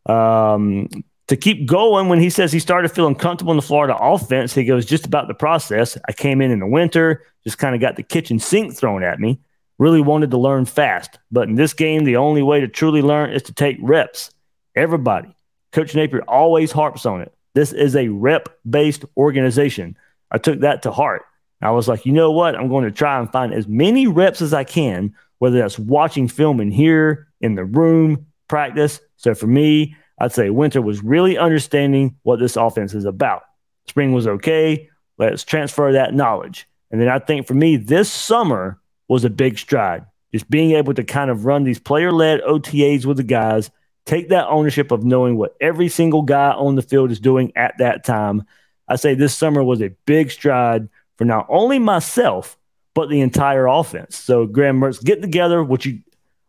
Um, 0.05 0.88
to 1.27 1.36
keep 1.36 1.65
going, 1.65 2.10
when 2.10 2.19
he 2.19 2.29
says 2.29 2.51
he 2.51 2.60
started 2.60 2.89
feeling 2.89 3.15
comfortable 3.15 3.51
in 3.51 3.57
the 3.57 3.63
Florida 3.63 3.95
offense, 4.00 4.53
he 4.53 4.63
goes 4.63 4.86
just 4.86 5.05
about 5.05 5.27
the 5.27 5.33
process. 5.33 5.98
I 6.07 6.13
came 6.13 6.41
in 6.41 6.51
in 6.51 6.60
the 6.60 6.67
winter, 6.67 7.25
just 7.43 7.57
kind 7.57 7.74
of 7.74 7.81
got 7.81 7.95
the 7.95 8.03
kitchen 8.03 8.38
sink 8.38 8.75
thrown 8.75 9.03
at 9.03 9.19
me. 9.19 9.39
Really 9.81 10.00
wanted 10.00 10.29
to 10.29 10.38
learn 10.38 10.65
fast, 10.65 11.17
but 11.31 11.50
in 11.50 11.55
this 11.55 11.73
game, 11.73 12.03
the 12.03 12.17
only 12.17 12.43
way 12.43 12.59
to 12.59 12.67
truly 12.67 13.01
learn 13.01 13.31
is 13.31 13.41
to 13.41 13.51
take 13.51 13.79
reps. 13.81 14.29
Everybody, 14.75 15.35
Coach 15.71 15.95
Napier 15.95 16.21
always 16.27 16.71
harps 16.71 17.07
on 17.07 17.19
it. 17.19 17.33
This 17.55 17.73
is 17.73 17.95
a 17.95 18.09
rep 18.09 18.47
based 18.69 19.05
organization. 19.17 19.97
I 20.29 20.38
took 20.38 20.59
that 20.59 20.83
to 20.83 20.91
heart. 20.91 21.23
I 21.63 21.71
was 21.71 21.88
like, 21.88 22.05
you 22.05 22.11
know 22.11 22.29
what? 22.29 22.55
I'm 22.55 22.67
going 22.67 22.83
to 22.85 22.91
try 22.91 23.17
and 23.17 23.31
find 23.31 23.55
as 23.55 23.67
many 23.67 24.05
reps 24.05 24.39
as 24.39 24.53
I 24.53 24.65
can, 24.65 25.15
whether 25.39 25.57
that's 25.57 25.79
watching 25.79 26.27
film 26.27 26.61
in 26.61 26.69
here, 26.69 27.27
in 27.39 27.55
the 27.55 27.65
room, 27.65 28.27
practice. 28.47 29.00
So 29.17 29.33
for 29.33 29.47
me, 29.47 29.95
I'd 30.19 30.31
say 30.31 30.51
winter 30.51 30.83
was 30.83 31.03
really 31.03 31.39
understanding 31.39 32.17
what 32.21 32.39
this 32.39 32.55
offense 32.55 32.93
is 32.93 33.05
about. 33.05 33.41
Spring 33.88 34.11
was 34.11 34.27
okay. 34.27 34.91
Let's 35.17 35.43
transfer 35.43 35.91
that 35.91 36.13
knowledge. 36.13 36.67
And 36.91 37.01
then 37.01 37.09
I 37.09 37.17
think 37.17 37.47
for 37.47 37.55
me, 37.55 37.77
this 37.77 38.11
summer 38.11 38.79
was 39.12 39.25
a 39.25 39.30
big 39.30 39.60
stride. 39.60 40.06
Just 40.32 40.50
being 40.50 40.72
able 40.72 40.94
to 40.94 41.03
kind 41.03 41.30
of 41.30 41.44
run 41.44 41.65
these 41.65 41.80
player 41.80 42.13
led 42.13 42.39
OTAs 42.44 43.06
with 43.06 43.18
the 43.18 43.24
guys, 43.24 43.70
take 44.06 44.30
that 44.30 44.48
ownership 44.48 44.89
of 44.89 45.03
knowing 45.03 45.36
what 45.36 45.53
every 45.60 45.89
single 45.89 46.22
guy 46.22 46.51
on 46.51 46.75
the 46.75 46.82
field 46.82 47.12
is 47.12 47.20
doing 47.20 47.51
at 47.58 47.77
that 47.80 48.06
time. 48.06 48.46
I 48.88 48.96
say 48.96 49.13
this 49.13 49.36
summer 49.36 49.65
was 49.65 49.82
a 49.82 49.89
big 50.06 50.32
stride 50.32 50.88
for 51.18 51.25
not 51.25 51.46
only 51.50 51.77
myself, 51.77 52.58
but 52.94 53.10
the 53.10 53.20
entire 53.20 53.68
offense. 53.68 54.15
So 54.15 54.46
Graham 54.46 54.80
Mertz 54.80 55.03
get 55.03 55.22
together, 55.22 55.62
which 55.62 55.86
you 55.86 56.00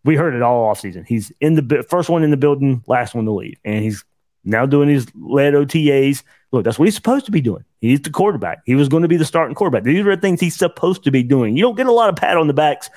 we 0.04 0.14
heard 0.14 0.35
it 0.35 0.42
all 0.42 0.73
offseason. 0.73 1.04
He's 1.04 1.33
in 1.40 1.54
the 1.54 1.85
first 1.90 2.09
one 2.09 2.23
in 2.23 2.31
the 2.31 2.37
building, 2.37 2.85
last 2.87 3.12
one 3.12 3.25
to 3.25 3.33
leave. 3.33 3.59
And 3.64 3.83
he's 3.83 4.04
now 4.45 4.66
doing 4.66 4.88
his 4.88 5.09
led 5.16 5.54
OTAs. 5.54 6.23
Look, 6.52 6.64
that's 6.64 6.78
what 6.78 6.85
he's 6.85 6.94
supposed 6.94 7.25
to 7.26 7.32
be 7.32 7.40
doing. 7.40 7.64
He's 7.80 8.02
the 8.02 8.11
quarterback. 8.11 8.62
He 8.66 8.75
was 8.75 8.88
going 8.88 9.02
to 9.02 9.09
be 9.09 9.16
the 9.16 9.25
starting 9.25 9.54
quarterback. 9.54 9.85
These 9.85 10.06
are 10.06 10.14
the 10.14 10.21
things 10.21 10.40
he's 10.40 10.56
supposed 10.56 11.02
to 11.04 11.11
be 11.11 11.23
doing. 11.23 11.56
You 11.56 11.62
don't 11.62 11.76
get 11.76 11.87
a 11.87 11.92
lot 11.92 12.11
of 12.11 12.16
pat 12.16 12.37
on 12.37 12.47
the 12.47 12.52
backs 12.52 12.90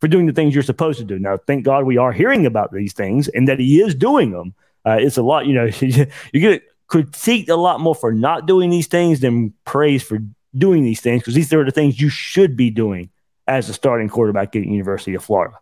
for 0.00 0.08
doing 0.08 0.26
the 0.26 0.32
things 0.32 0.54
you're 0.54 0.62
supposed 0.62 0.98
to 1.00 1.04
do. 1.04 1.18
Now, 1.18 1.36
thank 1.36 1.64
God 1.64 1.84
we 1.84 1.98
are 1.98 2.12
hearing 2.12 2.46
about 2.46 2.72
these 2.72 2.92
things 2.92 3.28
and 3.28 3.48
that 3.48 3.58
he 3.58 3.80
is 3.80 3.94
doing 3.94 4.30
them. 4.30 4.54
Uh, 4.86 4.96
it's 4.98 5.16
a 5.16 5.22
lot, 5.22 5.46
you 5.46 5.54
know, 5.54 5.64
you 5.80 6.40
get 6.40 6.62
critiqued 6.88 7.48
a 7.48 7.56
lot 7.56 7.80
more 7.80 7.94
for 7.94 8.12
not 8.12 8.46
doing 8.46 8.70
these 8.70 8.86
things 8.86 9.20
than 9.20 9.52
praise 9.64 10.02
for 10.02 10.18
doing 10.56 10.84
these 10.84 11.00
things 11.00 11.22
because 11.22 11.34
these 11.34 11.52
are 11.52 11.64
the 11.64 11.70
things 11.70 12.00
you 12.00 12.08
should 12.08 12.56
be 12.56 12.70
doing 12.70 13.10
as 13.46 13.68
a 13.68 13.74
starting 13.74 14.08
quarterback 14.08 14.54
at 14.54 14.64
University 14.64 15.14
of 15.14 15.24
Florida. 15.24 15.56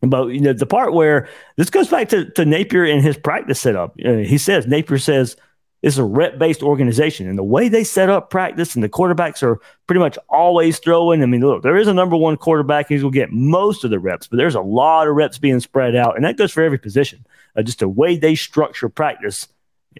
But 0.00 0.28
you 0.28 0.40
know 0.40 0.52
the 0.52 0.66
part 0.66 0.92
where 0.92 1.28
this 1.56 1.70
goes 1.70 1.88
back 1.88 2.10
to, 2.10 2.30
to 2.32 2.44
Napier 2.44 2.84
and 2.84 3.02
his 3.02 3.16
practice 3.16 3.60
setup. 3.60 3.96
Uh, 4.04 4.16
he 4.16 4.36
says 4.36 4.66
Napier 4.66 4.98
says 4.98 5.36
it's 5.84 5.98
a 5.98 6.04
rep 6.04 6.38
based 6.38 6.62
organization, 6.62 7.28
and 7.28 7.36
the 7.36 7.44
way 7.44 7.68
they 7.68 7.84
set 7.84 8.08
up 8.08 8.30
practice 8.30 8.74
and 8.74 8.82
the 8.82 8.88
quarterbacks 8.88 9.42
are 9.42 9.60
pretty 9.86 10.00
much 10.00 10.16
always 10.30 10.78
throwing. 10.78 11.22
I 11.22 11.26
mean, 11.26 11.42
look, 11.42 11.62
there 11.62 11.76
is 11.76 11.88
a 11.88 11.92
number 11.92 12.16
one 12.16 12.38
quarterback 12.38 12.88
who's 12.88 13.02
going 13.02 13.12
to 13.12 13.18
get 13.18 13.32
most 13.32 13.84
of 13.84 13.90
the 13.90 13.98
reps, 13.98 14.26
but 14.26 14.38
there's 14.38 14.54
a 14.54 14.62
lot 14.62 15.08
of 15.08 15.14
reps 15.14 15.36
being 15.36 15.60
spread 15.60 15.94
out, 15.94 16.16
and 16.16 16.24
that 16.24 16.38
goes 16.38 16.52
for 16.52 16.62
every 16.62 16.78
position. 16.78 17.26
Uh, 17.54 17.62
just 17.62 17.80
the 17.80 17.88
way 17.88 18.16
they 18.16 18.34
structure 18.34 18.88
practice 18.88 19.46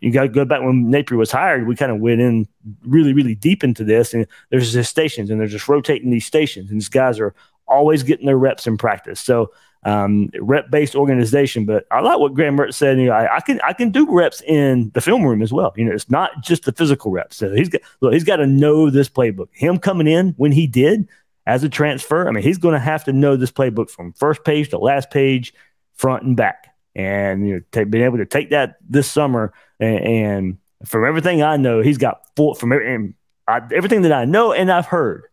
you 0.01 0.11
got 0.11 0.23
to 0.23 0.29
go 0.29 0.45
back 0.45 0.61
when 0.63 0.91
Napier 0.91 1.17
was 1.17 1.31
hired. 1.31 1.69
We 1.69 1.77
kind 1.77 1.93
of 1.93 2.01
went 2.01 2.21
in 2.21 2.49
really, 2.85 3.13
really 3.13 3.35
deep 3.35 3.63
into 3.63 3.85
this, 3.85 4.15
and 4.15 4.27
there's 4.51 4.73
just 4.73 4.91
stations, 4.91 5.31
and 5.31 5.39
they're 5.39 5.47
just 5.47 5.69
rotating 5.69 6.11
these 6.11 6.27
stations, 6.27 6.71
and 6.71 6.81
these 6.81 6.89
guys 6.89 7.21
are 7.21 7.35
always 7.69 8.03
getting 8.03 8.27
their 8.27 8.39
reps 8.39 8.67
in 8.67 8.77
practice. 8.77 9.21
So 9.21 9.53
um, 9.85 10.31
rep 10.41 10.71
based 10.71 10.95
organization. 10.95 11.65
But 11.65 11.87
I 11.91 12.01
like 12.01 12.19
what 12.19 12.35
Graham 12.35 12.57
Mertz 12.57 12.75
said. 12.75 12.99
You 12.99 13.07
know, 13.07 13.13
I, 13.13 13.37
I, 13.37 13.41
can 13.41 13.61
I 13.63 13.73
can 13.73 13.91
do 13.91 14.07
reps 14.11 14.41
in 14.43 14.91
the 14.95 15.01
film 15.01 15.25
room 15.25 15.43
as 15.43 15.53
well. 15.53 15.73
You 15.77 15.85
know, 15.85 15.93
it's 15.93 16.11
not 16.11 16.43
just 16.43 16.65
the 16.65 16.73
physical 16.73 17.11
reps. 17.11 17.37
So 17.37 17.55
he's 17.55 17.69
got 17.69 17.83
look, 18.01 18.13
he's 18.13 18.25
got 18.25 18.37
to 18.37 18.47
know 18.47 18.91
this 18.91 19.09
playbook. 19.09 19.49
Him 19.53 19.79
coming 19.79 20.07
in 20.07 20.35
when 20.37 20.53
he 20.53 20.67
did 20.67 21.09
as 21.47 21.63
a 21.63 21.69
transfer, 21.69 22.27
I 22.27 22.31
mean, 22.31 22.43
he's 22.43 22.59
going 22.59 22.73
to 22.73 22.79
have 22.79 23.05
to 23.05 23.13
know 23.13 23.37
this 23.37 23.53
playbook 23.53 23.91
from 23.91 24.13
first 24.15 24.45
page 24.45 24.71
to 24.71 24.79
last 24.79 25.11
page, 25.11 25.53
front 25.95 26.23
and 26.23 26.37
back. 26.37 26.75
And 26.95 27.47
you 27.47 27.55
know, 27.55 27.61
take, 27.73 27.91
being 27.91 28.05
able 28.05 28.19
to 28.19 28.27
take 28.27 28.51
that 28.51 28.77
this 28.89 29.11
summer 29.11 29.53
and, 29.81 29.99
and 30.01 30.59
from 30.85 31.05
everything 31.05 31.43
I 31.43 31.57
know, 31.57 31.81
he's 31.81 31.99
got 31.99 32.23
full 32.37 32.55
from 32.55 32.73
and 32.73 33.15
I, 33.47 33.61
everything 33.73 34.03
that 34.03 34.13
I 34.13 34.25
know 34.25 34.53
and 34.53 34.71
I've 34.71 34.87
heard, 34.87 35.25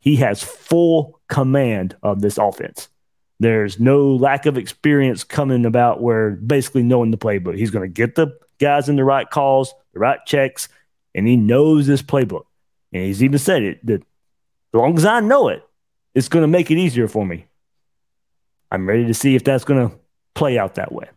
he 0.00 0.16
has 0.16 0.42
full 0.42 1.20
command 1.28 1.96
of 2.02 2.20
this 2.20 2.36
offense. 2.36 2.88
There's 3.44 3.78
no 3.78 4.14
lack 4.14 4.46
of 4.46 4.56
experience 4.56 5.22
coming 5.22 5.66
about 5.66 6.00
where 6.00 6.30
basically 6.30 6.82
knowing 6.82 7.10
the 7.10 7.18
playbook. 7.18 7.58
He's 7.58 7.70
going 7.70 7.86
to 7.86 7.92
get 7.92 8.14
the 8.14 8.38
guys 8.58 8.88
in 8.88 8.96
the 8.96 9.04
right 9.04 9.28
calls, 9.28 9.74
the 9.92 9.98
right 9.98 10.18
checks, 10.24 10.70
and 11.14 11.26
he 11.26 11.36
knows 11.36 11.86
this 11.86 12.00
playbook. 12.00 12.46
And 12.92 13.02
he's 13.02 13.22
even 13.22 13.38
said 13.38 13.62
it 13.62 13.84
that 13.84 14.00
as 14.00 14.06
long 14.72 14.96
as 14.96 15.04
I 15.04 15.20
know 15.20 15.48
it, 15.48 15.62
it's 16.14 16.28
going 16.28 16.42
to 16.42 16.48
make 16.48 16.70
it 16.70 16.78
easier 16.78 17.06
for 17.06 17.26
me. 17.26 17.44
I'm 18.70 18.88
ready 18.88 19.04
to 19.04 19.14
see 19.14 19.34
if 19.34 19.44
that's 19.44 19.64
going 19.64 19.90
to 19.90 19.96
play 20.34 20.56
out 20.56 20.76
that 20.76 20.90
way 20.90 21.10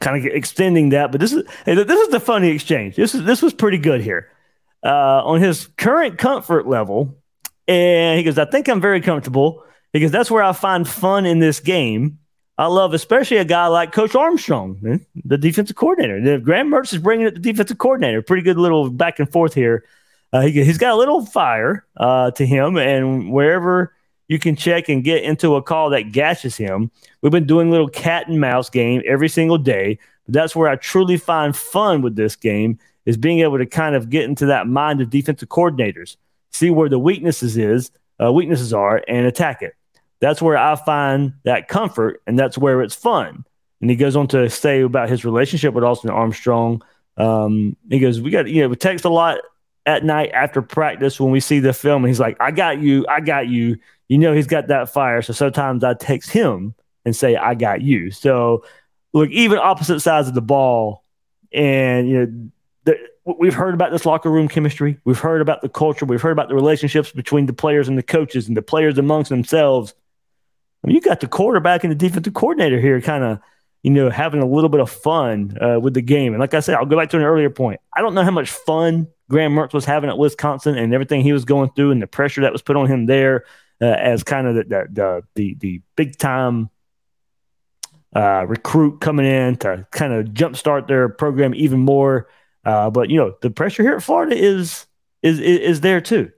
kind 0.00 0.16
of 0.16 0.32
extending 0.32 0.90
that. 0.90 1.12
But 1.12 1.20
this 1.20 1.34
is 1.34 1.44
this 1.66 2.00
is 2.00 2.08
the 2.08 2.20
funny 2.20 2.48
exchange. 2.48 2.96
This 2.96 3.14
is 3.14 3.24
this 3.24 3.42
was 3.42 3.52
pretty 3.52 3.78
good 3.78 4.00
here. 4.00 4.30
Uh, 4.82 5.22
on 5.24 5.40
his 5.40 5.66
current 5.76 6.16
comfort 6.16 6.66
level, 6.66 7.16
and 7.68 8.18
he 8.18 8.24
goes, 8.24 8.38
I 8.38 8.46
think 8.46 8.68
I'm 8.68 8.80
very 8.80 9.00
comfortable 9.00 9.64
because 9.94 10.10
that's 10.10 10.28
where 10.30 10.42
I 10.42 10.52
find 10.52 10.86
fun 10.86 11.24
in 11.24 11.38
this 11.38 11.60
game. 11.60 12.18
I 12.58 12.66
love 12.66 12.94
especially 12.94 13.36
a 13.38 13.44
guy 13.44 13.68
like 13.68 13.92
Coach 13.92 14.16
Armstrong, 14.16 15.00
the 15.24 15.38
defensive 15.38 15.76
coordinator. 15.76 16.38
Graham 16.40 16.68
Mertz 16.68 16.92
is 16.92 16.98
bringing 16.98 17.26
it 17.26 17.34
the 17.34 17.40
defensive 17.40 17.78
coordinator. 17.78 18.20
Pretty 18.20 18.42
good 18.42 18.58
little 18.58 18.90
back 18.90 19.20
and 19.20 19.30
forth 19.30 19.54
here. 19.54 19.84
Uh, 20.32 20.42
he, 20.42 20.64
has 20.64 20.78
got 20.78 20.94
a 20.94 20.96
little 20.96 21.24
fire 21.24 21.86
uh, 21.96 22.32
to 22.32 22.44
him, 22.44 22.76
and 22.76 23.32
wherever 23.32 23.94
you 24.26 24.40
can 24.40 24.56
check 24.56 24.88
and 24.88 25.04
get 25.04 25.22
into 25.22 25.54
a 25.54 25.62
call 25.62 25.90
that 25.90 26.10
gashes 26.10 26.56
him. 26.56 26.90
We've 27.22 27.30
been 27.30 27.46
doing 27.46 27.70
little 27.70 27.88
cat 27.88 28.26
and 28.26 28.40
mouse 28.40 28.70
game 28.70 29.00
every 29.06 29.28
single 29.28 29.58
day. 29.58 29.98
But 30.26 30.34
that's 30.34 30.56
where 30.56 30.68
I 30.68 30.76
truly 30.76 31.18
find 31.18 31.54
fun 31.54 32.02
with 32.02 32.16
this 32.16 32.34
game 32.34 32.78
is 33.06 33.16
being 33.16 33.40
able 33.40 33.58
to 33.58 33.66
kind 33.66 33.94
of 33.94 34.10
get 34.10 34.24
into 34.24 34.46
that 34.46 34.66
mind 34.66 35.00
of 35.00 35.10
defensive 35.10 35.50
coordinators, 35.50 36.16
see 36.50 36.70
where 36.70 36.88
the 36.88 36.98
weaknesses 36.98 37.56
is, 37.56 37.90
uh, 38.20 38.32
weaknesses 38.32 38.72
are, 38.72 39.04
and 39.06 39.26
attack 39.26 39.62
it. 39.62 39.74
That's 40.24 40.42
where 40.42 40.56
I 40.56 40.74
find 40.76 41.34
that 41.44 41.68
comfort, 41.68 42.22
and 42.26 42.38
that's 42.38 42.58
where 42.58 42.82
it's 42.82 42.94
fun. 42.94 43.44
And 43.80 43.90
he 43.90 43.96
goes 43.96 44.16
on 44.16 44.28
to 44.28 44.48
say 44.48 44.80
about 44.80 45.08
his 45.08 45.24
relationship 45.24 45.74
with 45.74 45.84
Austin 45.84 46.10
Armstrong. 46.10 46.82
Um, 47.16 47.76
he 47.90 47.98
goes, 47.98 48.20
"We 48.20 48.30
got 48.30 48.48
you 48.48 48.62
know 48.62 48.68
we 48.68 48.76
text 48.76 49.04
a 49.04 49.10
lot 49.10 49.38
at 49.86 50.04
night 50.04 50.30
after 50.32 50.62
practice 50.62 51.20
when 51.20 51.30
we 51.30 51.40
see 51.40 51.60
the 51.60 51.72
film, 51.72 52.04
and 52.04 52.08
he's 52.08 52.20
like, 52.20 52.36
"I 52.40 52.50
got 52.50 52.80
you, 52.80 53.06
I 53.08 53.20
got 53.20 53.48
you." 53.48 53.78
you 54.08 54.18
know 54.18 54.32
he's 54.32 54.46
got 54.46 54.68
that 54.68 54.90
fire. 54.90 55.22
So 55.22 55.32
sometimes 55.32 55.84
I 55.84 55.94
text 55.94 56.30
him 56.30 56.74
and 57.04 57.14
say, 57.14 57.36
I 57.36 57.54
got 57.54 57.82
you. 57.82 58.10
So 58.10 58.64
look, 59.12 59.30
even 59.30 59.58
opposite 59.58 60.00
sides 60.00 60.28
of 60.28 60.34
the 60.34 60.42
ball, 60.42 61.04
and 61.52 62.08
you 62.08 62.18
know, 62.18 62.50
the, 62.84 62.98
we've 63.38 63.54
heard 63.54 63.74
about 63.74 63.92
this 63.92 64.04
locker 64.04 64.30
room 64.30 64.48
chemistry. 64.48 64.98
We've 65.04 65.18
heard 65.18 65.40
about 65.40 65.62
the 65.62 65.68
culture. 65.68 66.04
We've 66.04 66.20
heard 66.20 66.32
about 66.32 66.48
the 66.48 66.54
relationships 66.54 67.12
between 67.12 67.46
the 67.46 67.52
players 67.52 67.88
and 67.88 67.96
the 67.96 68.02
coaches 68.02 68.48
and 68.48 68.56
the 68.56 68.62
players 68.62 68.98
amongst 68.98 69.30
themselves. 69.30 69.94
Mean, 70.86 70.94
you 70.94 71.00
got 71.00 71.20
the 71.20 71.28
quarterback 71.28 71.84
and 71.84 71.90
the 71.90 71.96
defensive 71.96 72.34
coordinator 72.34 72.80
here 72.80 73.00
kind 73.00 73.24
of, 73.24 73.40
you 73.82 73.90
know, 73.90 74.10
having 74.10 74.42
a 74.42 74.46
little 74.46 74.70
bit 74.70 74.80
of 74.80 74.90
fun 74.90 75.56
uh, 75.60 75.78
with 75.80 75.94
the 75.94 76.02
game. 76.02 76.32
And 76.32 76.40
like 76.40 76.54
I 76.54 76.60
said, 76.60 76.74
I'll 76.74 76.86
go 76.86 76.96
back 76.96 77.10
to 77.10 77.16
an 77.16 77.22
earlier 77.22 77.50
point. 77.50 77.80
I 77.92 78.00
don't 78.00 78.14
know 78.14 78.22
how 78.22 78.30
much 78.30 78.50
fun 78.50 79.08
Graham 79.28 79.54
Mertz 79.54 79.72
was 79.72 79.84
having 79.84 80.10
at 80.10 80.18
Wisconsin 80.18 80.76
and 80.76 80.92
everything 80.92 81.22
he 81.22 81.32
was 81.32 81.44
going 81.44 81.70
through 81.70 81.90
and 81.90 82.02
the 82.02 82.06
pressure 82.06 82.42
that 82.42 82.52
was 82.52 82.62
put 82.62 82.76
on 82.76 82.86
him 82.86 83.06
there 83.06 83.44
uh, 83.80 83.86
as 83.86 84.22
kind 84.22 84.46
of 84.46 84.54
the 84.54 84.64
the 84.90 85.22
the, 85.34 85.54
the 85.60 85.82
big 85.96 86.16
time 86.16 86.70
uh, 88.14 88.44
recruit 88.46 89.00
coming 89.00 89.26
in 89.26 89.56
to 89.56 89.86
kind 89.90 90.12
of 90.12 90.26
jumpstart 90.26 90.86
their 90.86 91.08
program 91.08 91.54
even 91.54 91.80
more. 91.80 92.28
Uh, 92.64 92.90
but 92.90 93.10
you 93.10 93.16
know 93.16 93.34
the 93.42 93.50
pressure 93.50 93.82
here 93.82 93.96
at 93.96 94.02
Florida 94.02 94.36
is 94.36 94.86
is 95.22 95.40
is, 95.40 95.80
there 95.80 96.00
too. 96.00 96.30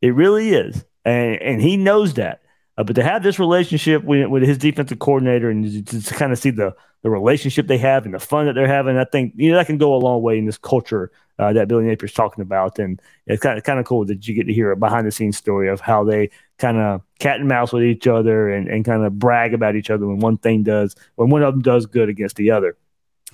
It 0.00 0.14
really 0.14 0.50
is, 0.50 0.84
and 1.04 1.36
and 1.40 1.62
he 1.62 1.76
knows 1.76 2.14
that. 2.14 2.41
Uh, 2.78 2.84
but 2.84 2.96
to 2.96 3.02
have 3.02 3.22
this 3.22 3.38
relationship 3.38 4.02
with, 4.02 4.28
with 4.28 4.42
his 4.42 4.56
defensive 4.56 4.98
coordinator 4.98 5.50
and 5.50 5.86
to, 5.86 6.14
kind 6.14 6.32
of 6.32 6.38
see 6.38 6.50
the 6.50 6.74
the 7.02 7.10
relationship 7.10 7.66
they 7.66 7.78
have 7.78 8.04
and 8.04 8.14
the 8.14 8.18
fun 8.20 8.46
that 8.46 8.54
they're 8.54 8.68
having, 8.68 8.96
I 8.96 9.04
think 9.04 9.34
you 9.36 9.50
know 9.50 9.56
that 9.56 9.66
can 9.66 9.78
go 9.78 9.94
a 9.94 9.96
long 9.96 10.22
way 10.22 10.38
in 10.38 10.46
this 10.46 10.56
culture 10.56 11.10
uh, 11.38 11.52
that 11.52 11.68
Billy 11.68 11.84
Napier's 11.84 12.12
talking 12.12 12.42
about. 12.42 12.78
And 12.78 13.00
it's 13.26 13.42
kind 13.42 13.58
of 13.58 13.64
kind 13.64 13.78
of 13.78 13.84
cool 13.84 14.04
that 14.06 14.26
you 14.26 14.34
get 14.34 14.46
to 14.46 14.52
hear 14.52 14.70
a 14.70 14.76
behind 14.76 15.06
the 15.06 15.10
scenes 15.10 15.36
story 15.36 15.68
of 15.68 15.80
how 15.80 16.04
they 16.04 16.30
kind 16.58 16.78
of 16.78 17.02
cat 17.18 17.40
and 17.40 17.48
mouse 17.48 17.72
with 17.72 17.82
each 17.82 18.06
other 18.06 18.48
and, 18.48 18.68
and 18.68 18.84
kind 18.84 19.04
of 19.04 19.18
brag 19.18 19.52
about 19.52 19.76
each 19.76 19.90
other 19.90 20.06
when 20.06 20.20
one 20.20 20.38
thing 20.38 20.62
does 20.62 20.94
when 21.16 21.28
one 21.28 21.42
of 21.42 21.52
them 21.52 21.62
does 21.62 21.86
good 21.86 22.08
against 22.08 22.36
the 22.36 22.50
other. 22.50 22.76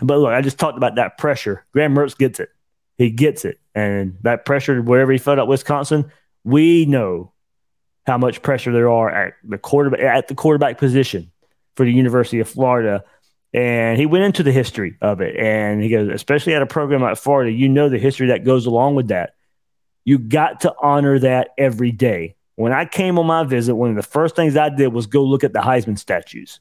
But 0.00 0.18
look, 0.18 0.32
I 0.32 0.40
just 0.40 0.58
talked 0.58 0.78
about 0.78 0.94
that 0.96 1.18
pressure. 1.18 1.64
Graham 1.72 1.94
Mertz 1.94 2.16
gets 2.16 2.40
it. 2.40 2.50
He 2.96 3.10
gets 3.10 3.44
it. 3.44 3.60
And 3.74 4.16
that 4.22 4.44
pressure, 4.44 4.80
wherever 4.82 5.12
he 5.12 5.18
felt 5.18 5.38
at 5.38 5.46
Wisconsin, 5.46 6.10
we 6.44 6.86
know 6.86 7.32
how 8.08 8.18
much 8.18 8.42
pressure 8.42 8.72
there 8.72 8.90
are 8.90 9.08
at 9.08 9.34
the 9.44 9.58
quarterback 9.58 10.00
at 10.00 10.26
the 10.26 10.34
quarterback 10.34 10.78
position 10.78 11.30
for 11.76 11.84
the 11.86 11.92
University 11.92 12.40
of 12.40 12.48
Florida. 12.48 13.04
And 13.54 13.98
he 13.98 14.04
went 14.04 14.24
into 14.24 14.42
the 14.42 14.52
history 14.52 14.96
of 15.00 15.20
it. 15.20 15.36
And 15.36 15.82
he 15.82 15.88
goes, 15.88 16.10
especially 16.12 16.54
at 16.54 16.62
a 16.62 16.66
program 16.66 17.00
like 17.00 17.16
Florida, 17.16 17.50
you 17.50 17.68
know 17.68 17.88
the 17.88 17.98
history 17.98 18.26
that 18.26 18.44
goes 18.44 18.66
along 18.66 18.96
with 18.96 19.08
that. 19.08 19.34
You 20.04 20.18
got 20.18 20.62
to 20.62 20.74
honor 20.82 21.18
that 21.20 21.50
every 21.56 21.92
day. 21.92 22.34
When 22.56 22.72
I 22.72 22.84
came 22.84 23.18
on 23.18 23.26
my 23.26 23.44
visit, 23.44 23.76
one 23.76 23.90
of 23.90 23.96
the 23.96 24.02
first 24.02 24.34
things 24.34 24.56
I 24.56 24.68
did 24.68 24.92
was 24.92 25.06
go 25.06 25.22
look 25.22 25.44
at 25.44 25.52
the 25.52 25.60
Heisman 25.60 25.98
statues. 25.98 26.60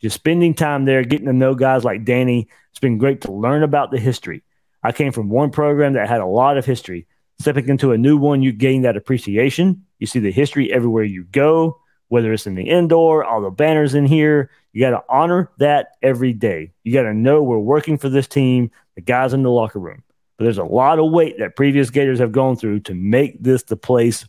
Just 0.00 0.16
spending 0.16 0.54
time 0.54 0.86
there, 0.86 1.04
getting 1.04 1.26
to 1.26 1.32
know 1.32 1.54
guys 1.54 1.84
like 1.84 2.04
Danny. 2.04 2.48
It's 2.70 2.80
been 2.80 2.98
great 2.98 3.20
to 3.22 3.32
learn 3.32 3.62
about 3.62 3.90
the 3.90 3.98
history. 3.98 4.42
I 4.82 4.92
came 4.92 5.12
from 5.12 5.28
one 5.28 5.50
program 5.50 5.92
that 5.94 6.08
had 6.08 6.20
a 6.20 6.26
lot 6.26 6.56
of 6.56 6.64
history. 6.64 7.06
Stepping 7.40 7.68
into 7.68 7.92
a 7.92 7.98
new 7.98 8.16
one, 8.16 8.42
you 8.42 8.52
gain 8.52 8.82
that 8.82 8.96
appreciation. 8.96 9.84
You 9.98 10.06
see 10.06 10.20
the 10.20 10.30
history 10.30 10.72
everywhere 10.72 11.04
you 11.04 11.24
go, 11.24 11.80
whether 12.08 12.32
it's 12.32 12.46
in 12.46 12.54
the 12.54 12.68
indoor, 12.68 13.24
all 13.24 13.40
the 13.40 13.50
banners 13.50 13.94
in 13.94 14.06
here. 14.06 14.50
You 14.72 14.80
got 14.80 14.90
to 14.90 15.04
honor 15.08 15.50
that 15.58 15.92
every 16.02 16.32
day. 16.32 16.72
You 16.84 16.92
got 16.92 17.02
to 17.02 17.14
know 17.14 17.42
we're 17.42 17.58
working 17.58 17.98
for 17.98 18.08
this 18.08 18.26
team, 18.26 18.70
the 18.94 19.00
guys 19.00 19.32
in 19.32 19.42
the 19.42 19.50
locker 19.50 19.78
room. 19.78 20.02
But 20.36 20.44
there's 20.44 20.58
a 20.58 20.64
lot 20.64 20.98
of 20.98 21.10
weight 21.10 21.38
that 21.38 21.56
previous 21.56 21.90
Gators 21.90 22.18
have 22.18 22.32
gone 22.32 22.56
through 22.56 22.80
to 22.80 22.94
make 22.94 23.42
this 23.42 23.64
the 23.64 23.76
place 23.76 24.26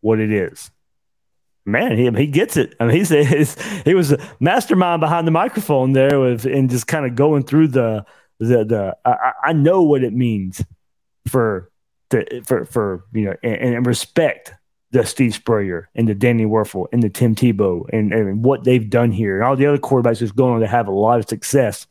what 0.00 0.20
it 0.20 0.32
is. 0.32 0.70
Man, 1.64 1.96
he, 1.96 2.08
he 2.10 2.28
gets 2.28 2.56
it. 2.56 2.76
I 2.78 2.86
mean, 2.86 2.96
he's, 2.96 3.08
he's 3.08 3.60
he 3.82 3.94
was 3.94 4.12
a 4.12 4.18
mastermind 4.38 5.00
behind 5.00 5.26
the 5.26 5.32
microphone 5.32 5.92
there 5.92 6.20
with 6.20 6.46
and 6.46 6.70
just 6.70 6.86
kind 6.86 7.04
of 7.04 7.16
going 7.16 7.42
through 7.42 7.68
the 7.68 8.06
the 8.38 8.64
the. 8.64 8.96
I, 9.04 9.32
I 9.46 9.52
know 9.52 9.82
what 9.82 10.04
it 10.04 10.12
means 10.12 10.64
for 11.26 11.70
to, 12.10 12.42
for 12.42 12.64
for 12.64 13.04
you 13.12 13.26
know 13.26 13.36
and, 13.42 13.74
and 13.74 13.86
respect 13.86 14.52
the 14.92 15.04
Steve 15.04 15.34
Spurrier 15.34 15.88
and 15.94 16.08
the 16.08 16.14
Danny 16.14 16.44
Wuerffel 16.44 16.86
and 16.92 17.02
the 17.02 17.10
Tim 17.10 17.34
Tebow 17.34 17.86
and, 17.92 18.12
and 18.12 18.44
what 18.44 18.64
they've 18.64 18.88
done 18.88 19.10
here 19.10 19.36
and 19.36 19.44
all 19.44 19.56
the 19.56 19.66
other 19.66 19.78
quarterbacks 19.78 20.18
who's 20.18 20.32
going 20.32 20.60
to 20.60 20.66
have 20.66 20.86
a 20.86 20.92
lot 20.92 21.18
of 21.18 21.28
success 21.28 21.86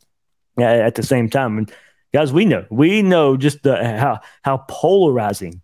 at, 0.57 0.79
at 0.79 0.95
the 0.95 1.03
same 1.03 1.29
time. 1.29 1.57
And 1.57 1.71
guys, 2.13 2.31
we 2.31 2.45
know 2.45 2.65
we 2.69 3.01
know 3.01 3.37
just 3.37 3.63
the 3.63 3.75
how 3.97 4.19
how 4.43 4.63
polarizing 4.69 5.61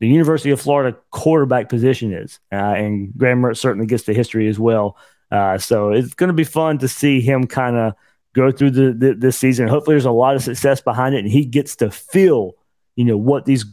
the 0.00 0.08
University 0.08 0.50
of 0.50 0.60
Florida 0.60 0.96
quarterback 1.10 1.68
position 1.68 2.12
is, 2.12 2.40
uh, 2.50 2.56
and 2.56 3.12
Graham 3.16 3.42
Mertz 3.42 3.58
certainly 3.58 3.86
gets 3.86 4.04
the 4.04 4.14
history 4.14 4.48
as 4.48 4.58
well. 4.58 4.96
Uh, 5.30 5.58
so 5.58 5.90
it's 5.90 6.14
going 6.14 6.28
to 6.28 6.34
be 6.34 6.44
fun 6.44 6.78
to 6.78 6.88
see 6.88 7.20
him 7.20 7.46
kind 7.46 7.76
of 7.76 7.94
go 8.32 8.50
through 8.50 8.70
the, 8.70 8.92
the 8.92 9.14
this 9.14 9.36
season. 9.36 9.68
Hopefully, 9.68 9.94
there's 9.94 10.06
a 10.06 10.10
lot 10.10 10.34
of 10.34 10.42
success 10.42 10.80
behind 10.80 11.14
it, 11.14 11.18
and 11.18 11.28
he 11.28 11.44
gets 11.44 11.76
to 11.76 11.90
feel 11.90 12.54
you 13.00 13.06
know 13.06 13.16
what 13.16 13.46
these 13.46 13.64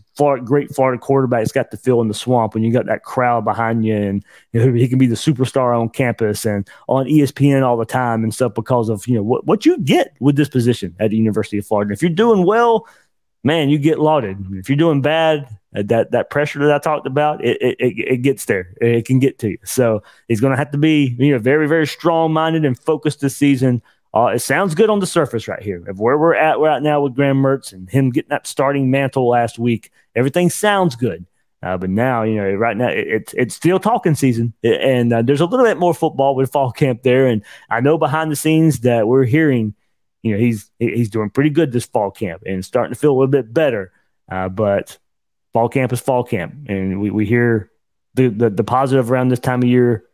great 0.46 0.74
Florida 0.74 1.04
quarterbacks 1.04 1.54
got 1.54 1.70
to 1.70 1.76
feel 1.76 2.00
in 2.00 2.08
the 2.08 2.14
swamp 2.14 2.54
when 2.54 2.64
you 2.64 2.72
got 2.72 2.86
that 2.86 3.04
crowd 3.04 3.44
behind 3.44 3.86
you, 3.86 3.94
and 3.94 4.24
you 4.54 4.66
know, 4.66 4.74
he 4.80 4.88
can 4.88 4.98
be 4.98 5.06
the 5.06 5.16
superstar 5.16 5.78
on 5.78 5.90
campus 5.90 6.46
and 6.46 6.66
on 6.88 7.08
ESPN 7.08 7.62
all 7.62 7.76
the 7.76 7.84
time 7.84 8.24
and 8.24 8.34
stuff 8.34 8.54
because 8.54 8.88
of 8.88 9.06
you 9.06 9.16
know 9.16 9.24
what 9.24 9.46
what 9.46 9.66
you 9.66 9.78
get 9.80 10.16
with 10.22 10.38
this 10.38 10.48
position 10.48 10.96
at 11.02 11.10
the 11.10 11.18
University 11.18 11.58
of 11.58 11.68
Florida. 11.68 11.92
If 11.92 12.02
you're 12.02 12.10
doing 12.10 12.46
well, 12.46 12.88
man, 13.44 13.68
you 13.68 13.78
get 13.78 14.00
lauded. 14.00 14.38
If 14.54 14.70
you're 14.70 14.78
doing 14.78 15.02
bad, 15.02 15.46
uh, 15.76 15.84
that 15.88 16.12
that 16.12 16.30
pressure 16.30 16.60
that 16.60 16.74
I 16.74 16.80
talked 16.80 17.06
about, 17.06 17.44
it 17.44 17.58
it, 17.62 17.76
it 17.82 18.18
gets 18.22 18.46
there. 18.46 18.74
It 18.80 19.06
can 19.06 19.20
get 19.20 19.40
to 19.40 19.50
you. 19.50 19.58
So 19.66 20.04
he's 20.30 20.40
going 20.40 20.52
to 20.52 20.58
have 20.58 20.72
to 20.72 20.78
be 20.78 21.18
you 21.20 21.34
know 21.34 21.40
very 21.40 21.68
very 21.68 21.86
strong 21.86 22.32
minded 22.32 22.64
and 22.64 22.80
focused 22.80 23.20
this 23.20 23.36
season 23.36 23.82
uh, 24.18 24.28
it 24.28 24.40
sounds 24.40 24.74
good 24.74 24.90
on 24.90 25.00
the 25.00 25.06
surface 25.06 25.48
right 25.48 25.62
here. 25.62 25.88
Of 25.88 26.00
where 26.00 26.18
we're 26.18 26.34
at 26.34 26.60
right 26.60 26.82
now 26.82 27.02
with 27.02 27.14
Graham 27.14 27.38
Mertz 27.38 27.72
and 27.72 27.88
him 27.88 28.10
getting 28.10 28.30
that 28.30 28.48
starting 28.48 28.90
mantle 28.90 29.30
last 29.30 29.60
week, 29.60 29.92
everything 30.16 30.50
sounds 30.50 30.96
good. 30.96 31.26
Uh, 31.62 31.78
but 31.78 31.92
now, 31.92 32.24
you 32.24 32.36
know, 32.36 32.52
right 32.54 32.76
now 32.76 32.88
it, 32.88 33.08
it's 33.08 33.34
it's 33.34 33.56
still 33.56 33.80
talking 33.80 34.16
season, 34.16 34.54
and 34.64 35.14
uh, 35.14 35.22
there's 35.22 35.42
a 35.42 35.46
little 35.46 35.66
bit 35.66 35.78
more 35.78 35.94
football 35.94 36.36
with 36.36 36.52
fall 36.52 36.72
camp 36.72 37.04
there. 37.04 37.28
And 37.28 37.44
I 37.70 37.80
know 37.80 38.00
behind 38.00 38.32
the 38.32 38.36
scenes 38.36 38.80
that 38.80 39.08
we're 39.08 39.26
hearing, 39.26 39.76
you 40.24 40.32
know, 40.32 40.40
he's 40.40 40.72
he's 40.80 41.12
doing 41.12 41.30
pretty 41.30 41.52
good 41.52 41.72
this 41.72 41.86
fall 41.86 42.10
camp 42.10 42.42
and 42.46 42.66
starting 42.66 42.94
to 42.94 43.00
feel 43.00 43.12
a 43.12 43.18
little 43.18 43.28
bit 43.28 43.54
better. 43.54 43.92
Uh, 44.32 44.50
but 44.50 44.98
fall 45.54 45.70
camp 45.70 45.94
is 45.94 46.00
fall 46.00 46.24
camp, 46.24 46.56
and 46.68 47.00
we, 47.00 47.12
we 47.12 47.26
hear 47.28 47.70
the, 48.16 48.30
the 48.30 48.50
the 48.50 48.64
positive 48.64 49.12
around 49.12 49.28
this 49.28 49.40
time 49.40 49.62
of 49.62 49.70
year 49.70 50.06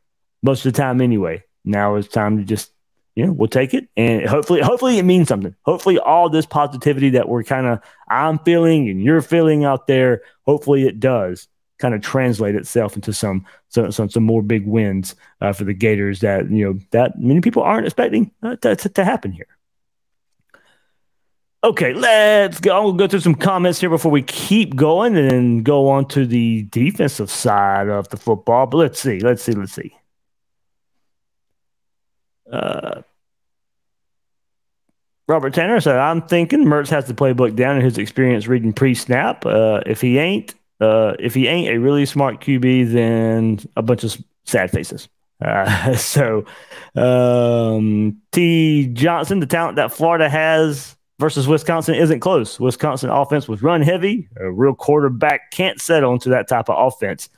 most 0.42 0.66
of 0.66 0.74
the 0.74 0.78
time 0.78 1.00
anyway. 1.00 1.42
Now 1.64 1.96
it's 1.96 2.10
time 2.10 2.38
to 2.38 2.44
just 2.44 2.73
you 3.16 3.26
know, 3.26 3.32
we'll 3.32 3.48
take 3.48 3.74
it. 3.74 3.88
And 3.96 4.26
hopefully, 4.26 4.62
hopefully 4.62 4.98
it 4.98 5.04
means 5.04 5.28
something. 5.28 5.56
Hopefully 5.64 6.00
all 6.00 6.30
this 6.30 6.46
positivity 6.46 7.10
that 7.12 7.30
we're 7.30 7.44
kind 7.44 7.68
of, 7.68 7.80
I'm 8.10 8.40
feeling 8.40 8.90
and 8.90 9.02
you're 9.02 9.22
feeling 9.22 9.66
out 9.66 9.88
there, 9.88 10.22
hopefully 10.46 10.88
it 10.88 11.00
does 11.00 11.48
kind 11.78 11.94
of 11.94 12.02
translate 12.02 12.56
itself 12.56 12.96
into 12.96 13.14
some, 13.14 13.46
some, 13.70 13.92
some, 13.92 14.10
some 14.10 14.24
more 14.24 14.42
big 14.42 14.66
wins 14.66 15.16
uh, 15.42 15.54
for 15.54 15.64
the 15.64 15.74
Gators 15.74 16.22
that, 16.22 16.50
you 16.50 16.66
know, 16.66 16.80
that 16.92 17.20
many 17.20 17.42
people 17.42 17.62
aren't 17.62 17.86
expecting 17.86 18.32
uh, 18.42 18.56
to, 18.58 18.76
to, 18.76 18.90
to 18.90 19.04
happen 19.04 19.32
here. 19.32 19.48
Okay, 21.64 21.94
let's 21.94 22.60
go. 22.60 22.82
Gonna 22.82 22.98
go 22.98 23.08
through 23.08 23.22
some 23.22 23.36
comments 23.36 23.80
here 23.80 23.90
before 23.90 24.12
we 24.12 24.22
keep 24.22 24.76
going 24.76 25.16
and 25.16 25.32
then 25.32 25.64
go 25.64 25.88
on 25.88 26.06
to 26.10 26.26
the 26.26 26.64
defensive 26.64 27.32
side 27.32 27.88
of 27.88 28.10
the 28.10 28.18
football. 28.18 28.66
But 28.66 28.78
let's 28.78 29.00
see, 29.00 29.20
let's 29.22 29.44
see, 29.44 29.54
let's 29.54 29.72
see. 29.72 29.96
Uh, 32.54 33.02
Robert 35.28 35.54
Tanner 35.54 35.80
said, 35.80 35.98
I'm 35.98 36.22
thinking 36.22 36.66
Mertz 36.66 36.90
has 36.90 37.06
the 37.06 37.14
playbook 37.14 37.56
down 37.56 37.78
in 37.78 37.82
his 37.82 37.98
experience 37.98 38.48
reading 38.48 38.74
pre-snap. 38.74 39.46
Uh, 39.46 39.82
if 39.86 40.02
he 40.02 40.18
ain't, 40.18 40.54
uh, 40.82 41.14
if 41.18 41.34
he 41.34 41.48
ain't 41.48 41.74
a 41.74 41.80
really 41.80 42.06
smart 42.06 42.42
QB, 42.42 42.92
then 42.92 43.60
a 43.76 43.82
bunch 43.82 44.04
of 44.04 44.22
sad 44.44 44.70
faces. 44.70 45.08
Uh, 45.42 45.96
so, 45.96 46.46
um, 46.96 48.22
T. 48.32 48.88
Johnson, 48.88 49.40
the 49.40 49.46
talent 49.46 49.78
that 49.78 49.94
Florida 49.94 50.30
has 50.30 50.96
versus 51.20 51.48
Wisconsin 51.48 51.96
isn't 51.96 52.20
close. 52.20 52.60
Wisconsin 52.60 53.10
offense 53.10 53.48
was 53.48 53.64
run 53.64 53.82
heavy. 53.82 54.28
A 54.38 54.52
real 54.52 54.76
quarterback 54.76 55.52
can't 55.52 55.80
settle 55.80 56.14
into 56.14 56.30
that 56.30 56.50
type 56.50 56.70
of 56.70 56.76
offense. 56.78 57.30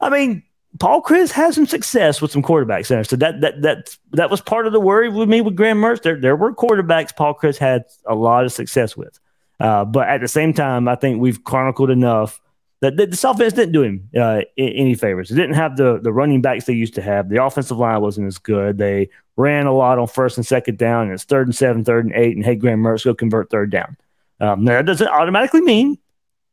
I 0.00 0.08
mean, 0.10 0.44
Paul 0.78 1.02
Chryst 1.02 1.32
had 1.32 1.54
some 1.54 1.66
success 1.66 2.20
with 2.20 2.30
some 2.30 2.42
quarterbacks 2.42 2.88
there. 2.88 3.02
So 3.04 3.16
that 3.16 3.40
that 3.40 3.62
that 3.62 3.96
that 4.12 4.30
was 4.30 4.40
part 4.40 4.66
of 4.66 4.72
the 4.72 4.80
worry 4.80 5.08
with 5.08 5.28
me 5.28 5.40
with 5.40 5.56
Graham 5.56 5.78
Mertz. 5.78 6.02
There 6.02 6.20
there 6.20 6.36
were 6.36 6.54
quarterbacks 6.54 7.16
Paul 7.16 7.34
Chryst 7.34 7.58
had 7.58 7.84
a 8.06 8.14
lot 8.14 8.44
of 8.44 8.52
success 8.52 8.96
with. 8.96 9.18
Uh, 9.58 9.84
but 9.84 10.08
at 10.08 10.20
the 10.20 10.28
same 10.28 10.52
time, 10.52 10.86
I 10.86 10.94
think 10.94 11.20
we've 11.20 11.42
chronicled 11.42 11.90
enough 11.90 12.40
that, 12.80 12.96
that 12.96 13.10
this 13.10 13.24
offense 13.24 13.54
didn't 13.54 13.72
do 13.72 13.82
him 13.82 14.08
uh, 14.16 14.42
any 14.56 14.94
favors. 14.94 15.30
It 15.30 15.34
didn't 15.34 15.54
have 15.56 15.76
the 15.76 15.98
the 16.00 16.12
running 16.12 16.42
backs 16.42 16.66
they 16.66 16.74
used 16.74 16.94
to 16.94 17.02
have. 17.02 17.28
The 17.28 17.42
offensive 17.42 17.78
line 17.78 18.00
wasn't 18.00 18.28
as 18.28 18.38
good. 18.38 18.78
They 18.78 19.10
ran 19.36 19.66
a 19.66 19.74
lot 19.74 19.98
on 19.98 20.06
first 20.06 20.36
and 20.36 20.46
second 20.46 20.78
down, 20.78 21.04
and 21.04 21.12
it's 21.12 21.24
third 21.24 21.48
and 21.48 21.56
seven, 21.56 21.84
third 21.84 22.04
and 22.04 22.14
eight, 22.14 22.36
and 22.36 22.44
hey, 22.44 22.54
Graham 22.54 22.82
Mertz 22.82 23.04
go 23.04 23.14
convert 23.14 23.50
third 23.50 23.70
down. 23.70 23.96
Um, 24.40 24.64
now 24.64 24.74
that 24.74 24.86
doesn't 24.86 25.08
automatically 25.08 25.62
mean 25.62 25.98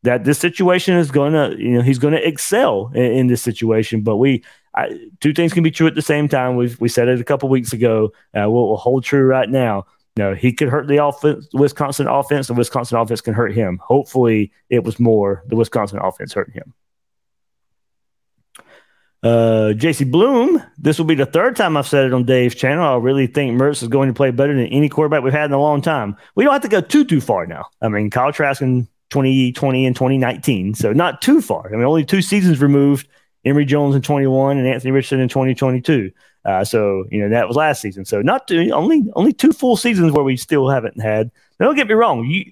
that 0.06 0.24
this 0.24 0.40
situation 0.40 0.96
is 0.96 1.12
going 1.12 1.34
to, 1.34 1.56
you 1.62 1.72
know, 1.72 1.82
he's 1.82 2.00
going 2.00 2.14
to 2.14 2.28
excel 2.28 2.92
in, 2.96 3.04
in, 3.04 3.28
this 3.28 3.42
situation. 3.42 4.02
But 4.02 4.18
we, 4.18 4.44
I, 4.76 4.98
two 5.20 5.34
things 5.34 5.54
can 5.54 5.64
be 5.64 5.72
true 5.72 5.88
at 5.88 5.96
the 5.96 6.02
same 6.02 6.28
time. 6.28 6.56
We 6.56 6.76
we 6.80 6.90
said 6.90 7.08
it 7.10 7.20
a 7.20 7.24
couple 7.24 7.50
weeks 7.50 7.74
ago. 7.74 8.12
Uh, 8.36 8.50
will 8.50 8.70
will 8.70 8.78
hold 8.78 9.04
true 9.04 9.26
right 9.26 9.50
now. 9.50 9.86
No, 10.18 10.34
he 10.34 10.54
could 10.54 10.70
hurt 10.70 10.88
the 10.88 11.04
offense, 11.04 11.48
Wisconsin 11.54 12.08
offense, 12.08 12.48
and 12.50 12.58
Wisconsin 12.58 12.98
offense 12.98 13.20
can 13.20 13.34
hurt 13.34 13.54
him. 13.54 13.80
Hopefully, 13.84 14.52
it 14.70 14.84
was 14.84 15.00
more 15.00 15.44
the 15.48 15.58
Wisconsin 15.58 16.00
offense 16.02 16.34
hurting 16.34 16.54
him. 16.54 16.74
Uh, 19.22 19.74
JC 19.74 20.10
Bloom, 20.10 20.62
this 20.78 21.00
will 21.00 21.06
be 21.06 21.16
the 21.16 21.26
third 21.26 21.56
time 21.56 21.76
I've 21.76 21.88
said 21.88 22.06
it 22.06 22.14
on 22.14 22.26
Dave's 22.26 22.54
channel. 22.54 22.86
I 22.86 22.96
really 22.98 23.26
think 23.26 23.60
Mertz 23.60 23.82
is 23.82 23.88
going 23.88 24.08
to 24.08 24.14
play 24.14 24.30
better 24.30 24.56
than 24.56 24.68
any 24.68 24.88
quarterback 24.88 25.24
we've 25.24 25.34
had 25.34 25.46
in 25.46 25.54
a 25.54 25.60
long 25.60 25.82
time. 25.82 26.16
We 26.36 26.44
don't 26.44 26.54
have 26.54 26.62
to 26.62 26.68
go 26.68 26.80
too 26.80 27.04
too 27.04 27.20
far 27.20 27.48
now. 27.48 27.66
I 27.82 27.90
mean, 27.90 28.12
Kyle 28.12 28.32
Trask 28.32 28.62
and 28.62 28.88
2020 29.10 29.86
and 29.86 29.96
2019. 29.96 30.76
So 30.76 30.94
not 30.94 31.22
too 31.22 31.42
far. 31.42 31.68
I 31.68 31.76
mean, 31.76 31.86
only 31.86 32.06
two 32.06 32.22
seasons 32.22 32.62
removed. 32.62 33.08
Emory 33.46 33.66
Jones 33.66 33.96
in 33.96 34.02
21 34.02 34.58
and 34.58 34.68
Anthony 34.68 34.92
Richardson 34.92 35.20
in 35.20 35.30
2022. 35.30 36.12
Uh, 36.46 36.64
so 36.64 37.06
you 37.12 37.20
know 37.20 37.30
that 37.30 37.48
was 37.48 37.56
last 37.56 37.82
season. 37.82 38.06
So 38.06 38.22
not 38.22 38.48
two, 38.48 38.70
only 38.72 39.04
only 39.16 39.34
two 39.34 39.52
full 39.52 39.78
seasons 39.78 40.12
where 40.12 40.24
we 40.24 40.38
still 40.38 40.70
haven't 40.70 41.00
had. 41.02 41.32
Now, 41.60 41.68
don't 41.68 41.76
get 41.76 41.88
me 41.88 41.94
wrong. 41.94 42.26
You 42.26 42.52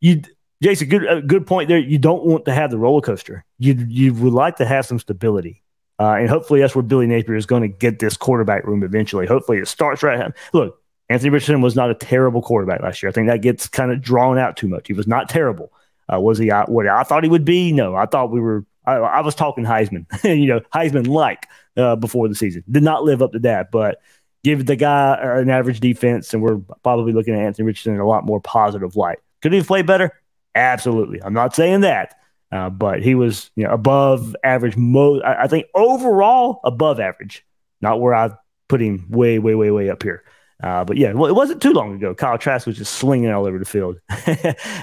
you 0.00 0.22
Jason, 0.62 0.88
good 0.88 1.06
uh, 1.06 1.20
good 1.20 1.46
point 1.46 1.68
there. 1.68 1.78
You 1.78 1.98
don't 1.98 2.24
want 2.24 2.44
to 2.46 2.52
have 2.52 2.70
the 2.70 2.78
roller 2.78 3.00
coaster. 3.00 3.44
You 3.58 3.74
you 3.88 4.12
would 4.14 4.32
like 4.32 4.56
to 4.56 4.66
have 4.66 4.84
some 4.84 4.98
stability. 4.98 5.62
Uh, 5.98 6.16
and 6.18 6.30
hopefully 6.30 6.60
that's 6.60 6.74
where 6.74 6.82
Billy 6.82 7.06
Napier 7.06 7.36
is 7.36 7.44
going 7.44 7.60
to 7.60 7.68
get 7.68 7.98
this 7.98 8.16
quarterback 8.16 8.64
room 8.64 8.82
eventually. 8.82 9.26
Hopefully 9.26 9.58
it 9.58 9.68
starts 9.68 10.02
right. 10.02 10.32
Look, 10.54 10.80
Anthony 11.10 11.28
Richardson 11.28 11.60
was 11.60 11.76
not 11.76 11.90
a 11.90 11.94
terrible 11.94 12.40
quarterback 12.40 12.80
last 12.80 13.02
year. 13.02 13.10
I 13.10 13.12
think 13.12 13.26
that 13.28 13.42
gets 13.42 13.68
kind 13.68 13.92
of 13.92 14.00
drawn 14.00 14.38
out 14.38 14.56
too 14.56 14.66
much. 14.68 14.86
He 14.86 14.94
was 14.94 15.06
not 15.06 15.28
terrible. 15.28 15.72
Uh, 16.12 16.20
was 16.20 16.38
he 16.38 16.48
what 16.48 16.86
I 16.86 17.02
thought 17.02 17.22
he 17.24 17.30
would 17.30 17.44
be? 17.44 17.72
No, 17.72 17.94
I 17.94 18.06
thought 18.06 18.30
we 18.30 18.40
were. 18.40 18.64
I, 18.86 18.94
I 18.94 19.20
was 19.20 19.34
talking 19.34 19.64
Heisman, 19.64 20.06
you 20.24 20.46
know, 20.46 20.60
Heisman 20.74 21.06
like 21.06 21.46
uh, 21.76 21.96
before 21.96 22.28
the 22.28 22.34
season. 22.34 22.64
Did 22.70 22.82
not 22.82 23.04
live 23.04 23.22
up 23.22 23.32
to 23.32 23.38
that, 23.40 23.70
but 23.70 24.00
give 24.42 24.66
the 24.66 24.76
guy 24.76 25.18
an 25.20 25.50
average 25.50 25.80
defense, 25.80 26.32
and 26.32 26.42
we're 26.42 26.58
probably 26.82 27.12
looking 27.12 27.34
at 27.34 27.40
Anthony 27.40 27.66
Richardson 27.66 27.94
in 27.94 28.00
a 28.00 28.08
lot 28.08 28.24
more 28.24 28.40
positive 28.40 28.96
light. 28.96 29.18
Could 29.42 29.52
he 29.52 29.62
play 29.62 29.82
better? 29.82 30.12
Absolutely. 30.54 31.22
I'm 31.22 31.34
not 31.34 31.54
saying 31.54 31.82
that, 31.82 32.16
Uh, 32.50 32.70
but 32.70 33.02
he 33.02 33.14
was 33.14 33.50
you 33.54 33.64
know, 33.64 33.70
above 33.70 34.34
average. 34.42 34.76
Mo- 34.76 35.20
I, 35.20 35.44
I 35.44 35.46
think 35.46 35.66
overall 35.74 36.60
above 36.64 36.98
average, 36.98 37.44
not 37.80 38.00
where 38.00 38.14
I 38.14 38.30
put 38.68 38.80
him 38.80 39.06
way, 39.10 39.38
way, 39.38 39.54
way, 39.54 39.70
way 39.70 39.90
up 39.90 40.02
here. 40.02 40.24
Uh, 40.62 40.84
but 40.84 40.96
yeah, 40.96 41.12
well, 41.12 41.30
it 41.30 41.34
wasn't 41.34 41.62
too 41.62 41.72
long 41.72 41.94
ago. 41.94 42.14
Kyle 42.14 42.36
Trask 42.36 42.66
was 42.66 42.76
just 42.76 42.94
slinging 42.94 43.30
all 43.30 43.46
over 43.46 43.58
the 43.58 43.64
field. 43.64 43.98
uh, 44.10 44.34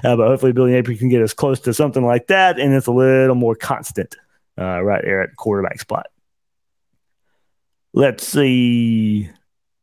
but 0.01 0.27
hopefully, 0.27 0.51
Billy 0.51 0.71
Napier 0.71 0.97
can 0.97 1.09
get 1.09 1.21
us 1.21 1.33
close 1.33 1.59
to 1.61 1.73
something 1.73 2.05
like 2.05 2.27
that, 2.27 2.59
and 2.59 2.73
it's 2.73 2.87
a 2.87 2.91
little 2.91 3.35
more 3.35 3.55
constant 3.55 4.15
uh, 4.57 4.81
right 4.81 5.03
there 5.03 5.21
at 5.21 5.35
quarterback 5.35 5.79
spot. 5.79 6.07
Let's 7.93 8.27
see. 8.27 9.29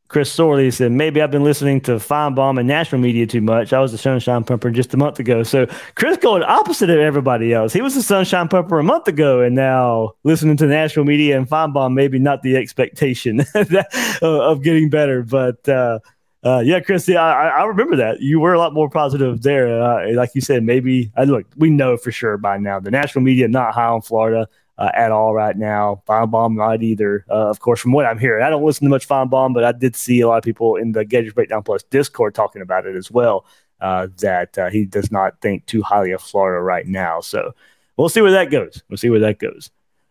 Chris 0.09 0.31
Sorley 0.31 0.71
said, 0.71 0.93
maybe 0.93 1.23
I've 1.23 1.31
been 1.31 1.45
listening 1.45 1.81
to 1.83 1.93
Finebaum 1.93 2.59
and 2.59 2.69
national 2.69 3.01
media 3.01 3.27
too 3.27 3.41
much. 3.41 3.73
I 3.73 3.81
was 3.81 3.93
a 3.95 3.99
sunshine 3.99 4.45
pumper 4.45 4.71
just 4.71 4.93
a 4.93 4.97
month 4.97 5.19
ago. 5.19 5.43
So 5.43 5.67
Chris 5.95 6.19
going 6.19 6.43
opposite 6.43 6.91
of 6.91 6.99
everybody 6.99 7.55
else. 7.55 7.73
He 7.73 7.81
was 7.81 7.97
a 7.97 8.03
sunshine 8.03 8.49
pumper 8.49 8.79
a 8.79 8.85
month 8.85 9.09
ago, 9.09 9.41
and 9.41 9.55
now 9.55 10.13
listening 10.23 10.57
to 10.59 10.67
national 10.67 11.07
media 11.07 11.39
and 11.39 11.49
Finebaum, 11.49 11.95
maybe 11.95 12.19
not 12.19 12.43
the 12.43 12.57
expectation 12.57 13.45
of 14.23 14.63
getting 14.63 14.91
better. 14.91 15.23
But 15.23 15.67
uh, 15.69 16.01
uh, 16.45 16.61
yeah, 16.61 16.81
Chris, 16.81 17.09
yeah, 17.09 17.23
I, 17.23 17.49
I, 17.49 17.65
remember 17.65 17.97
that. 17.97 18.21
You 18.21 18.39
were 18.39 18.53
a 18.53 18.59
lot 18.59 18.75
more 18.75 18.91
positive 18.91 19.41
there. 19.41 19.83
Uh, 19.83 20.13
like 20.13 20.35
you 20.35 20.43
said, 20.43 20.63
maybe, 20.63 21.11
I 21.17 21.25
look, 21.25 21.47
we 21.57 21.71
know 21.71 21.97
for 21.97 22.13
sure 22.13 22.37
by 22.37 22.59
now 22.59 22.79
the 22.79 22.91
national 22.91 23.25
media 23.25 23.49
not 23.49 23.73
high 23.73 23.87
on 23.87 24.03
Florida 24.03 24.47
uh, 24.79 24.91
at 24.95 25.13
all 25.13 25.35
right 25.35 25.57
now. 25.57 26.03
Finebaum 26.09 26.57
not 26.57 26.83
either. 26.83 27.25
Uh, 27.31 27.49
of 27.49 27.61
course, 27.61 27.81
from 27.81 27.93
what 27.93 28.07
I'm 28.07 28.19
hearing, 28.19 28.45
I 28.45 28.51
don't 28.51 28.65
listen 28.65 28.85
to 28.85 28.91
much 28.91 29.09
Finebaum, 29.09 29.55
but 29.55 29.65
I 29.65 29.73
did 29.73 29.97
see 29.97 30.21
a 30.21 30.29
lot 30.29 30.39
of 30.39 30.45
people 30.45 30.77
in 30.77 30.93
the 30.93 31.05
Gators 31.05 31.33
Breakdown 31.33 31.63
Plus 31.63 31.83
Discord 31.85 32.35
talking 32.35 32.63
about 32.63 32.87
it 32.87 32.97
as 32.97 33.11
well. 33.11 33.47
Uh, 33.81 34.07
that 34.19 34.57
uh, 34.57 34.71
he 34.71 34.87
does 34.87 35.13
not 35.13 35.41
think 35.43 35.67
too 35.67 35.83
highly 35.83 36.11
of 36.13 36.23
Florida 36.23 36.63
right 36.63 36.87
now. 36.87 37.21
So 37.21 37.55
we'll 37.97 38.09
see 38.09 38.23
where 38.23 38.31
that 38.31 38.51
goes. 38.51 38.83
We'll 38.89 38.97
see 38.97 39.11
where 39.11 39.21
that 39.21 39.39
goes. 39.39 39.71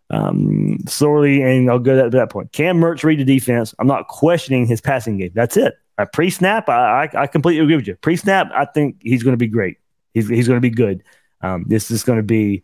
Um, 0.10 0.78
Sorley, 0.88 1.42
and 1.42 1.70
I'll 1.72 1.80
go 1.80 2.04
to 2.04 2.10
that 2.10 2.30
point. 2.30 2.52
Can 2.52 2.80
Mertz 2.80 3.04
read 3.04 3.20
the 3.20 3.26
defense? 3.26 3.74
I'm 3.80 3.88
not 3.88 4.10
questioning 4.10 4.68
his 4.68 4.80
passing 4.80 5.18
game. 5.18 5.32
That's 5.34 5.58
it. 5.58 5.74
Uh, 5.98 6.06
Pre 6.06 6.30
snap, 6.30 6.70
I, 6.70 7.06
I, 7.06 7.22
I 7.24 7.28
completely 7.28 7.64
agree 7.64 7.78
with 7.78 7.88
you. 7.88 7.96
Pre 7.96 8.16
snap, 8.16 8.52
I 8.54 8.66
think 8.66 8.98
he's 9.02 9.24
going 9.24 9.34
to 9.34 9.38
be 9.38 9.48
great. 9.48 9.78
He's, 10.14 10.30
he's 10.30 10.48
going 10.48 10.58
to 10.58 10.62
be 10.62 10.70
good. 10.70 11.04
Um, 11.42 11.66
this 11.68 11.90
is 11.90 12.04
going 12.04 12.18
to 12.18 12.24
be 12.24 12.64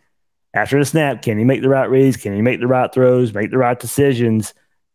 after 0.53 0.79
the 0.79 0.85
snap, 0.85 1.21
can 1.21 1.37
he 1.37 1.43
make 1.43 1.61
the 1.61 1.69
right 1.69 1.89
reads? 1.89 2.17
Can 2.17 2.35
he 2.35 2.41
make 2.41 2.59
the 2.59 2.67
right 2.67 2.91
throws? 2.91 3.33
Make 3.33 3.51
the 3.51 3.57
right 3.57 3.79
decisions? 3.79 4.53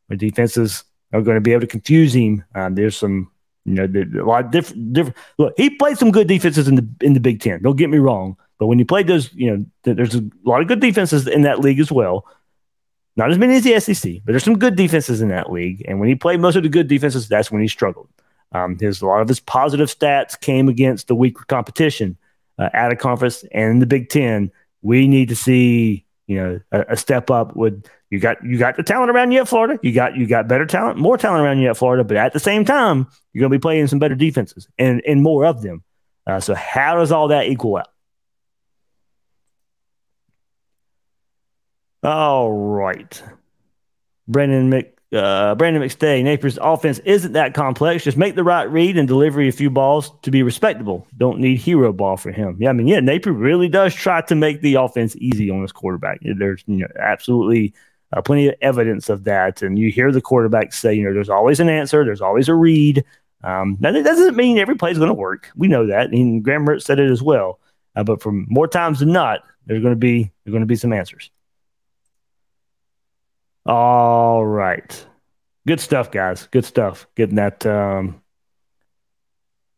The 0.08 0.16
defenses 0.16 0.84
are 1.12 1.22
going 1.22 1.36
to 1.36 1.40
be 1.40 1.52
able 1.52 1.62
to 1.62 1.66
confuse 1.66 2.14
him. 2.14 2.44
Um, 2.54 2.74
there's 2.74 2.96
some, 2.96 3.30
you 3.64 3.74
know, 3.74 3.84
a 3.84 4.26
lot 4.26 4.46
of 4.46 4.50
different. 4.50 4.92
different. 4.92 5.16
Look, 5.38 5.54
he 5.56 5.70
played 5.70 5.96
some 5.96 6.10
good 6.10 6.26
defenses 6.26 6.68
in 6.68 6.74
the 6.74 6.88
in 7.00 7.14
the 7.14 7.20
Big 7.20 7.40
Ten. 7.40 7.62
Don't 7.62 7.76
get 7.76 7.88
me 7.88 7.98
wrong, 7.98 8.36
but 8.58 8.66
when 8.66 8.78
you 8.78 8.84
played 8.84 9.06
those, 9.06 9.32
you 9.32 9.50
know, 9.84 9.94
there's 9.94 10.14
a 10.14 10.28
lot 10.44 10.60
of 10.60 10.68
good 10.68 10.80
defenses 10.80 11.26
in 11.26 11.42
that 11.42 11.60
league 11.60 11.80
as 11.80 11.92
well. 11.92 12.26
Not 13.16 13.30
as 13.30 13.38
many 13.38 13.54
as 13.54 13.62
the 13.62 13.78
SEC, 13.78 14.22
but 14.24 14.32
there's 14.32 14.42
some 14.42 14.58
good 14.58 14.74
defenses 14.74 15.20
in 15.20 15.28
that 15.28 15.52
league. 15.52 15.84
And 15.86 16.00
when 16.00 16.08
he 16.08 16.16
played 16.16 16.40
most 16.40 16.56
of 16.56 16.64
the 16.64 16.68
good 16.68 16.88
defenses, 16.88 17.28
that's 17.28 17.50
when 17.50 17.62
he 17.62 17.68
struggled. 17.68 18.08
Um, 18.50 18.76
his 18.78 19.02
a 19.02 19.06
lot 19.06 19.20
of 19.20 19.28
his 19.28 19.40
positive 19.40 19.88
stats 19.88 20.38
came 20.38 20.68
against 20.68 21.06
the 21.06 21.14
weaker 21.14 21.44
competition 21.44 22.16
uh, 22.58 22.70
at 22.72 22.92
a 22.92 22.96
conference 22.96 23.44
and 23.52 23.70
in 23.70 23.78
the 23.78 23.86
Big 23.86 24.08
Ten 24.08 24.50
we 24.84 25.08
need 25.08 25.30
to 25.30 25.34
see 25.34 26.06
you 26.28 26.36
know 26.36 26.60
a, 26.70 26.84
a, 26.90 26.96
step 26.96 27.30
up 27.30 27.56
with 27.56 27.84
you 28.10 28.20
got 28.20 28.44
you 28.44 28.58
got 28.58 28.76
the 28.76 28.82
talent 28.84 29.10
around 29.10 29.32
you 29.32 29.40
at 29.40 29.48
Florida. 29.48 29.78
You 29.82 29.92
got 29.92 30.16
you 30.16 30.26
got 30.26 30.46
better 30.46 30.66
talent, 30.66 30.98
more 30.98 31.18
talent 31.18 31.42
around 31.42 31.58
you 31.58 31.68
at 31.68 31.76
Florida, 31.76 32.04
but 32.04 32.16
at 32.16 32.32
the 32.32 32.38
same 32.38 32.64
time, 32.64 33.08
you're 33.32 33.40
going 33.40 33.50
to 33.50 33.58
be 33.58 33.60
playing 33.60 33.88
some 33.88 33.98
better 33.98 34.14
defenses 34.14 34.68
and 34.78 35.02
and 35.06 35.22
more 35.22 35.44
of 35.44 35.62
them. 35.62 35.82
Uh, 36.26 36.38
so 36.38 36.54
how 36.54 36.94
does 36.96 37.10
all 37.10 37.28
that 37.28 37.46
equal 37.46 37.78
out? 37.78 37.88
All 42.02 42.52
right, 42.52 43.22
Brendan 44.28 44.68
Mc 44.68 44.93
uh, 45.14 45.54
Brandon 45.54 45.82
McStay, 45.82 46.22
Napier's 46.22 46.58
offense 46.60 46.98
isn't 47.00 47.32
that 47.32 47.54
complex. 47.54 48.04
Just 48.04 48.16
make 48.16 48.34
the 48.34 48.44
right 48.44 48.64
read 48.64 48.98
and 48.98 49.08
deliver 49.08 49.40
a 49.40 49.50
few 49.50 49.70
balls 49.70 50.12
to 50.22 50.30
be 50.30 50.42
respectable. 50.42 51.06
Don't 51.16 51.38
need 51.38 51.56
hero 51.56 51.92
ball 51.92 52.16
for 52.16 52.32
him. 52.32 52.56
Yeah, 52.58 52.70
I 52.70 52.72
mean, 52.72 52.86
yeah, 52.86 53.00
Napier 53.00 53.32
really 53.32 53.68
does 53.68 53.94
try 53.94 54.20
to 54.22 54.34
make 54.34 54.60
the 54.60 54.74
offense 54.74 55.16
easy 55.16 55.50
on 55.50 55.62
his 55.62 55.72
quarterback. 55.72 56.18
There's 56.22 56.64
you 56.66 56.78
know 56.78 56.88
absolutely 56.98 57.74
uh, 58.12 58.22
plenty 58.22 58.48
of 58.48 58.54
evidence 58.60 59.08
of 59.08 59.24
that, 59.24 59.62
and 59.62 59.78
you 59.78 59.90
hear 59.90 60.12
the 60.12 60.20
quarterback 60.20 60.72
say, 60.72 60.94
you 60.94 61.04
know, 61.04 61.14
there's 61.14 61.30
always 61.30 61.60
an 61.60 61.68
answer, 61.68 62.04
there's 62.04 62.20
always 62.20 62.48
a 62.48 62.54
read. 62.54 63.04
Um, 63.42 63.76
that 63.80 63.92
doesn't 63.92 64.36
mean 64.36 64.58
every 64.58 64.74
play 64.74 64.90
is 64.90 64.98
going 64.98 65.08
to 65.08 65.14
work. 65.14 65.50
We 65.54 65.68
know 65.68 65.86
that, 65.86 66.10
and 66.10 66.42
Graham 66.42 66.66
Mertz 66.66 66.82
said 66.82 66.98
it 66.98 67.10
as 67.10 67.22
well. 67.22 67.60
Uh, 67.96 68.02
but 68.04 68.22
for 68.22 68.32
more 68.32 68.66
times 68.66 69.00
than 69.00 69.12
not, 69.12 69.44
there's 69.66 69.82
going 69.82 69.94
to 69.94 69.98
be 69.98 70.32
there's 70.44 70.52
going 70.52 70.62
to 70.62 70.66
be 70.66 70.76
some 70.76 70.92
answers. 70.92 71.30
All 73.66 74.44
right. 74.44 75.06
Good 75.66 75.80
stuff, 75.80 76.10
guys. 76.10 76.46
Good 76.50 76.64
stuff. 76.64 77.06
Getting 77.16 77.36
that. 77.36 77.64
Um, 77.64 78.20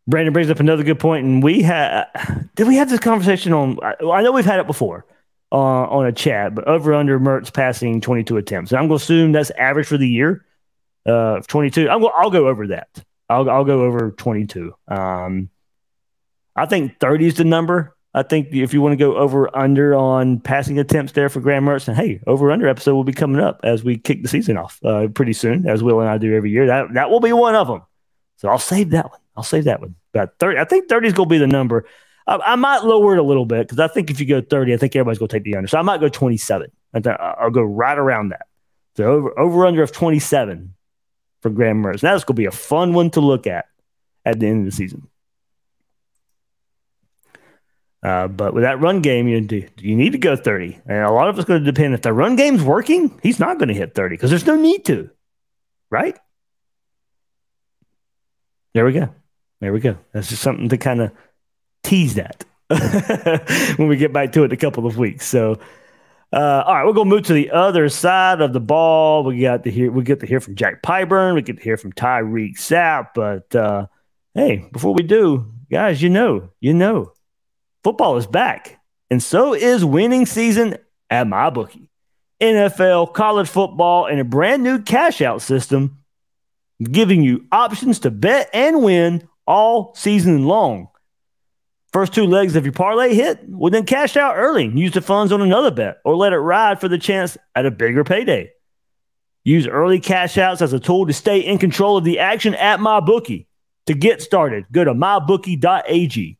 Brandon 0.08 0.32
brings 0.32 0.50
up 0.50 0.60
another 0.60 0.84
good 0.84 0.98
point, 0.98 1.24
and 1.24 1.42
we 1.42 1.62
had 1.62 2.06
did 2.54 2.66
we 2.66 2.76
have 2.76 2.90
this 2.90 3.00
conversation 3.00 3.52
on? 3.52 3.78
I 3.82 4.22
know 4.22 4.32
we've 4.32 4.44
had 4.44 4.60
it 4.60 4.66
before 4.66 5.06
uh, 5.52 5.56
on 5.56 6.06
a 6.06 6.12
chat, 6.12 6.54
but 6.54 6.66
over 6.66 6.94
under 6.94 7.18
Mertz 7.18 7.52
passing 7.52 8.00
22 8.00 8.36
attempts. 8.36 8.72
And 8.72 8.78
I'm 8.78 8.88
going 8.88 8.98
to 8.98 9.02
assume 9.02 9.32
that's 9.32 9.50
average 9.50 9.86
for 9.86 9.98
the 9.98 10.08
year 10.08 10.44
uh, 11.06 11.40
22. 11.46 11.88
I'm 11.88 12.00
go, 12.00 12.08
I'll 12.08 12.30
go 12.30 12.48
over 12.48 12.68
that. 12.68 12.88
I'll 13.28 13.48
I'll 13.48 13.64
go 13.64 13.82
over 13.82 14.10
22. 14.10 14.74
Um, 14.88 15.50
I 16.54 16.66
think 16.66 16.98
30 17.00 17.26
is 17.26 17.34
the 17.34 17.44
number. 17.44 17.95
I 18.16 18.22
think 18.22 18.48
if 18.50 18.72
you 18.72 18.80
want 18.80 18.94
to 18.94 18.96
go 18.96 19.14
over 19.14 19.54
under 19.54 19.94
on 19.94 20.40
passing 20.40 20.78
attempts 20.78 21.12
there 21.12 21.28
for 21.28 21.40
Graham 21.40 21.66
Mertz, 21.66 21.86
and 21.86 21.94
hey, 21.94 22.18
over 22.26 22.50
under 22.50 22.66
episode 22.66 22.94
will 22.94 23.04
be 23.04 23.12
coming 23.12 23.42
up 23.42 23.60
as 23.62 23.84
we 23.84 23.98
kick 23.98 24.22
the 24.22 24.28
season 24.28 24.56
off 24.56 24.80
uh, 24.82 25.08
pretty 25.08 25.34
soon, 25.34 25.68
as 25.68 25.82
Will 25.82 26.00
and 26.00 26.08
I 26.08 26.16
do 26.16 26.34
every 26.34 26.50
year. 26.50 26.66
That 26.66 26.94
that 26.94 27.10
will 27.10 27.20
be 27.20 27.34
one 27.34 27.54
of 27.54 27.68
them. 27.68 27.82
So 28.38 28.48
I'll 28.48 28.58
save 28.58 28.90
that 28.90 29.10
one. 29.10 29.20
I'll 29.36 29.42
save 29.42 29.64
that 29.64 29.82
one. 29.82 29.96
But 30.12 30.38
30, 30.38 30.58
I 30.58 30.64
think 30.64 30.88
30 30.88 31.08
is 31.08 31.12
going 31.12 31.28
to 31.28 31.30
be 31.30 31.38
the 31.38 31.46
number. 31.46 31.84
I, 32.26 32.36
I, 32.38 32.56
might 32.56 32.84
lower 32.84 33.16
it 33.16 33.18
a 33.18 33.22
little 33.22 33.44
bit 33.44 33.68
because 33.68 33.78
I 33.78 33.88
think 33.88 34.10
if 34.10 34.18
you 34.18 34.26
go 34.26 34.40
30, 34.40 34.72
I 34.72 34.78
think 34.78 34.96
everybody's 34.96 35.18
going 35.18 35.28
to 35.28 35.36
take 35.36 35.44
the 35.44 35.54
under. 35.54 35.68
So 35.68 35.78
I 35.78 35.82
might 35.82 36.00
go 36.00 36.08
27. 36.08 36.70
I'll 37.04 37.50
go 37.50 37.62
right 37.62 37.98
around 37.98 38.30
that. 38.30 38.46
So 38.96 39.04
over 39.04 39.38
over 39.38 39.66
under 39.66 39.82
of 39.82 39.92
27 39.92 40.74
for 41.42 41.50
Graham 41.50 41.82
Mertz. 41.82 42.02
Now 42.02 42.12
That's 42.12 42.24
going 42.24 42.36
to 42.36 42.40
be 42.40 42.46
a 42.46 42.50
fun 42.50 42.94
one 42.94 43.10
to 43.10 43.20
look 43.20 43.46
at 43.46 43.66
at 44.24 44.40
the 44.40 44.46
end 44.46 44.66
of 44.66 44.72
the 44.72 44.76
season. 44.76 45.06
Uh, 48.06 48.28
but 48.28 48.54
with 48.54 48.62
that 48.62 48.80
run 48.80 49.00
game, 49.00 49.26
you 49.26 49.40
do, 49.40 49.66
you 49.78 49.96
need 49.96 50.12
to 50.12 50.18
go 50.18 50.36
30. 50.36 50.80
And 50.86 50.98
a 50.98 51.10
lot 51.10 51.28
of 51.28 51.36
it's 51.36 51.44
going 51.44 51.64
to 51.64 51.72
depend 51.72 51.92
if 51.92 52.02
the 52.02 52.12
run 52.12 52.36
game's 52.36 52.62
working, 52.62 53.18
he's 53.20 53.40
not 53.40 53.58
going 53.58 53.66
to 53.66 53.74
hit 53.74 53.96
30 53.96 54.14
because 54.14 54.30
there's 54.30 54.46
no 54.46 54.54
need 54.54 54.84
to. 54.84 55.10
Right? 55.90 56.16
There 58.74 58.84
we 58.84 58.92
go. 58.92 59.12
There 59.60 59.72
we 59.72 59.80
go. 59.80 59.98
That's 60.12 60.28
just 60.28 60.40
something 60.40 60.68
to 60.68 60.78
kind 60.78 61.00
of 61.00 61.10
tease 61.82 62.14
that 62.14 62.44
when 63.76 63.88
we 63.88 63.96
get 63.96 64.12
back 64.12 64.30
to 64.32 64.42
it 64.42 64.46
in 64.46 64.52
a 64.52 64.56
couple 64.56 64.86
of 64.86 64.96
weeks. 64.96 65.26
So, 65.26 65.58
uh, 66.32 66.62
all 66.64 66.74
right, 66.74 66.86
we're 66.86 66.92
gonna 66.92 67.10
move 67.10 67.24
to 67.24 67.32
the 67.32 67.50
other 67.50 67.88
side 67.88 68.40
of 68.40 68.52
the 68.52 68.60
ball. 68.60 69.24
We 69.24 69.40
got 69.40 69.64
to 69.64 69.70
hear 69.70 69.90
we 69.90 70.04
get 70.04 70.20
to 70.20 70.26
hear 70.26 70.40
from 70.40 70.54
Jack 70.54 70.82
Pyburn. 70.82 71.34
We 71.34 71.42
get 71.42 71.56
to 71.56 71.62
hear 71.62 71.76
from 71.76 71.92
Tyreak 71.92 72.56
Sapp. 72.56 73.08
But 73.14 73.54
uh, 73.56 73.86
hey, 74.34 74.68
before 74.72 74.94
we 74.94 75.02
do, 75.02 75.52
guys, 75.70 76.02
you 76.02 76.10
know, 76.10 76.50
you 76.60 76.74
know, 76.74 77.12
Football 77.86 78.16
is 78.16 78.26
back, 78.26 78.80
and 79.12 79.22
so 79.22 79.54
is 79.54 79.84
winning 79.84 80.26
season 80.26 80.76
at 81.08 81.28
MyBookie. 81.28 81.86
NFL, 82.40 83.14
college 83.14 83.48
football, 83.48 84.06
and 84.06 84.18
a 84.18 84.24
brand 84.24 84.64
new 84.64 84.82
cash 84.82 85.20
out 85.22 85.40
system 85.40 85.98
giving 86.82 87.22
you 87.22 87.46
options 87.52 88.00
to 88.00 88.10
bet 88.10 88.50
and 88.52 88.82
win 88.82 89.28
all 89.46 89.94
season 89.94 90.46
long. 90.46 90.88
First 91.92 92.12
two 92.12 92.26
legs 92.26 92.56
of 92.56 92.64
your 92.64 92.72
parlay 92.72 93.14
hit, 93.14 93.38
well, 93.46 93.70
then 93.70 93.86
cash 93.86 94.16
out 94.16 94.34
early. 94.36 94.66
Use 94.66 94.90
the 94.90 95.00
funds 95.00 95.30
on 95.30 95.40
another 95.40 95.70
bet 95.70 95.98
or 96.04 96.16
let 96.16 96.32
it 96.32 96.38
ride 96.38 96.80
for 96.80 96.88
the 96.88 96.98
chance 96.98 97.38
at 97.54 97.66
a 97.66 97.70
bigger 97.70 98.02
payday. 98.02 98.50
Use 99.44 99.68
early 99.68 100.00
cash 100.00 100.36
outs 100.38 100.60
as 100.60 100.72
a 100.72 100.80
tool 100.80 101.06
to 101.06 101.12
stay 101.12 101.38
in 101.38 101.58
control 101.58 101.96
of 101.96 102.02
the 102.02 102.18
action 102.18 102.56
at 102.56 102.80
MyBookie. 102.80 103.46
To 103.86 103.94
get 103.94 104.22
started, 104.22 104.64
go 104.72 104.82
to 104.82 104.92
mybookie.ag. 104.92 106.36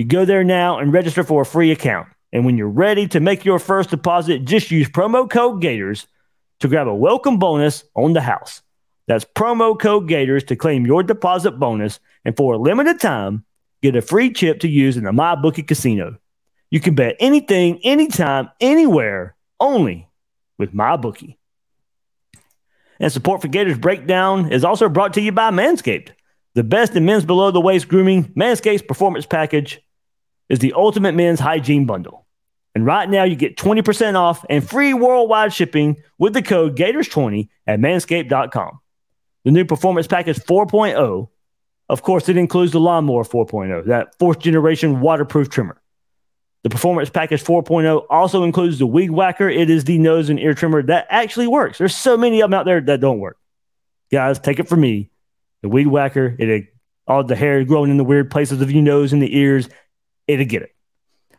You 0.00 0.06
go 0.06 0.24
there 0.24 0.44
now 0.44 0.78
and 0.78 0.94
register 0.94 1.22
for 1.22 1.42
a 1.42 1.44
free 1.44 1.72
account. 1.72 2.08
And 2.32 2.46
when 2.46 2.56
you're 2.56 2.70
ready 2.70 3.06
to 3.08 3.20
make 3.20 3.44
your 3.44 3.58
first 3.58 3.90
deposit, 3.90 4.46
just 4.46 4.70
use 4.70 4.88
promo 4.88 5.28
code 5.28 5.60
Gators 5.60 6.06
to 6.60 6.68
grab 6.68 6.88
a 6.88 6.94
welcome 6.94 7.38
bonus 7.38 7.84
on 7.94 8.14
the 8.14 8.22
house. 8.22 8.62
That's 9.08 9.26
promo 9.26 9.78
code 9.78 10.08
Gators 10.08 10.42
to 10.44 10.56
claim 10.56 10.86
your 10.86 11.02
deposit 11.02 11.58
bonus. 11.58 12.00
And 12.24 12.34
for 12.34 12.54
a 12.54 12.58
limited 12.58 12.98
time, 12.98 13.44
get 13.82 13.94
a 13.94 14.00
free 14.00 14.32
chip 14.32 14.60
to 14.60 14.68
use 14.68 14.96
in 14.96 15.04
the 15.04 15.10
MyBookie 15.10 15.68
casino. 15.68 16.16
You 16.70 16.80
can 16.80 16.94
bet 16.94 17.16
anything, 17.20 17.78
anytime, 17.84 18.48
anywhere, 18.58 19.36
only 19.60 20.08
with 20.56 20.72
MyBookie. 20.72 21.36
And 22.98 23.12
support 23.12 23.42
for 23.42 23.48
Gators 23.48 23.76
Breakdown 23.76 24.50
is 24.50 24.64
also 24.64 24.88
brought 24.88 25.12
to 25.12 25.20
you 25.20 25.32
by 25.32 25.50
Manscaped, 25.50 26.12
the 26.54 26.64
best 26.64 26.96
in 26.96 27.04
men's 27.04 27.26
below 27.26 27.50
the 27.50 27.60
waist 27.60 27.86
grooming. 27.86 28.32
Manscaped's 28.32 28.80
performance 28.80 29.26
package 29.26 29.78
is 30.50 30.58
the 30.58 30.74
ultimate 30.74 31.14
men's 31.14 31.40
hygiene 31.40 31.86
bundle. 31.86 32.26
And 32.74 32.84
right 32.84 33.08
now, 33.08 33.24
you 33.24 33.36
get 33.36 33.56
20% 33.56 34.16
off 34.16 34.44
and 34.50 34.68
free 34.68 34.92
worldwide 34.92 35.54
shipping 35.54 35.96
with 36.18 36.34
the 36.34 36.42
code 36.42 36.76
Gators20 36.76 37.48
at 37.66 37.80
manscaped.com. 37.80 38.78
The 39.44 39.50
new 39.50 39.64
Performance 39.64 40.06
Package 40.06 40.38
4.0, 40.38 41.28
of 41.88 42.02
course, 42.02 42.28
it 42.28 42.36
includes 42.36 42.72
the 42.72 42.80
Lawnmower 42.80 43.24
4.0, 43.24 43.86
that 43.86 44.18
fourth 44.18 44.40
generation 44.40 45.00
waterproof 45.00 45.48
trimmer. 45.48 45.80
The 46.62 46.70
Performance 46.70 47.08
Package 47.08 47.42
4.0 47.42 48.04
also 48.10 48.44
includes 48.44 48.78
the 48.78 48.86
Weed 48.86 49.10
Whacker. 49.10 49.48
It 49.48 49.70
is 49.70 49.84
the 49.84 49.98
nose 49.98 50.28
and 50.28 50.38
ear 50.38 50.52
trimmer 50.52 50.82
that 50.82 51.06
actually 51.08 51.46
works. 51.46 51.78
There's 51.78 51.96
so 51.96 52.18
many 52.18 52.40
of 52.42 52.50
them 52.50 52.58
out 52.58 52.66
there 52.66 52.82
that 52.82 53.00
don't 53.00 53.18
work. 53.18 53.38
Guys, 54.12 54.38
take 54.38 54.58
it 54.58 54.68
from 54.68 54.82
me. 54.82 55.10
The 55.62 55.68
Weed 55.68 55.86
Whacker, 55.86 56.36
it 56.38 56.68
all 57.06 57.24
the 57.24 57.34
hair 57.34 57.64
growing 57.64 57.90
in 57.90 57.96
the 57.96 58.04
weird 58.04 58.30
places 58.30 58.60
of 58.60 58.70
your 58.70 58.82
nose 58.82 59.12
and 59.12 59.22
the 59.22 59.36
ears, 59.36 59.68
it'll 60.26 60.46
get 60.46 60.62
it. 60.62 60.74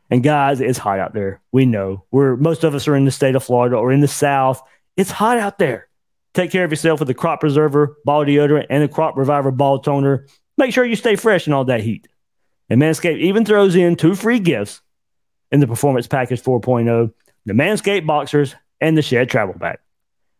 And 0.10 0.22
guys, 0.22 0.60
it's 0.60 0.78
hot 0.78 1.00
out 1.00 1.14
there. 1.14 1.42
We 1.52 1.66
know. 1.66 2.04
We're 2.12 2.36
most 2.36 2.64
of 2.64 2.76
us 2.76 2.88
are 2.88 2.96
in 2.96 3.06
the 3.06 3.12
state 3.12 3.36
of 3.36 3.44
Florida 3.44 3.78
or 3.78 3.92
in 3.92 4.02
the 4.02 4.08
South. 4.08 4.62
It's 4.98 5.12
hot 5.12 5.38
out 5.38 5.58
there. 5.58 5.88
Take 6.34 6.52
care 6.52 6.66
of 6.66 6.72
yourself 6.72 7.00
with 7.00 7.08
the 7.08 7.14
Crop 7.14 7.40
Preserver 7.40 7.98
ball 8.06 8.26
deodorant 8.26 8.68
and 8.70 8.84
the 8.84 8.88
Crop 8.88 9.18
Reviver 9.18 9.52
ball 9.52 9.80
toner. 9.80 10.28
Make 10.58 10.74
sure 10.74 10.86
you 10.86 10.96
stay 10.96 11.16
fresh 11.16 11.48
in 11.48 11.54
all 11.54 11.66
that 11.66 11.82
heat. 11.82 12.08
And 12.70 12.82
Manscaped 12.82 13.20
even 13.20 13.46
throws 13.46 13.76
in 13.76 13.96
two 13.96 14.16
free 14.16 14.40
gifts 14.40 14.82
in 15.52 15.60
the 15.60 15.68
Performance 15.68 16.08
Package 16.08 16.42
4.0 16.42 17.14
the 17.46 17.54
Manscaped 17.54 18.06
Boxers 18.06 18.56
and 18.80 18.98
the 18.98 19.02
Shed 19.02 19.30
Travel 19.30 19.56
Bag. 19.56 19.80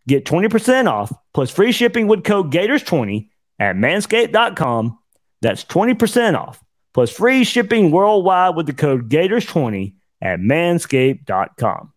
Get 0.08 0.26
20% 0.26 0.88
off 0.88 1.12
plus 1.34 1.50
free 1.50 1.72
shipping 1.72 2.08
with 2.08 2.24
code 2.24 2.52
Gators20 2.52 3.30
at 3.60 3.76
manscaped.com. 3.76 5.00
That's 5.42 5.64
20% 5.66 6.38
off 6.38 6.64
plus 6.94 7.10
free 7.10 7.44
shipping 7.44 7.92
worldwide 7.92 8.56
with 8.56 8.66
the 8.66 8.74
code 8.74 9.10
Gators20 9.10 9.94
at 10.22 10.40
manscaped.com. 10.40 11.94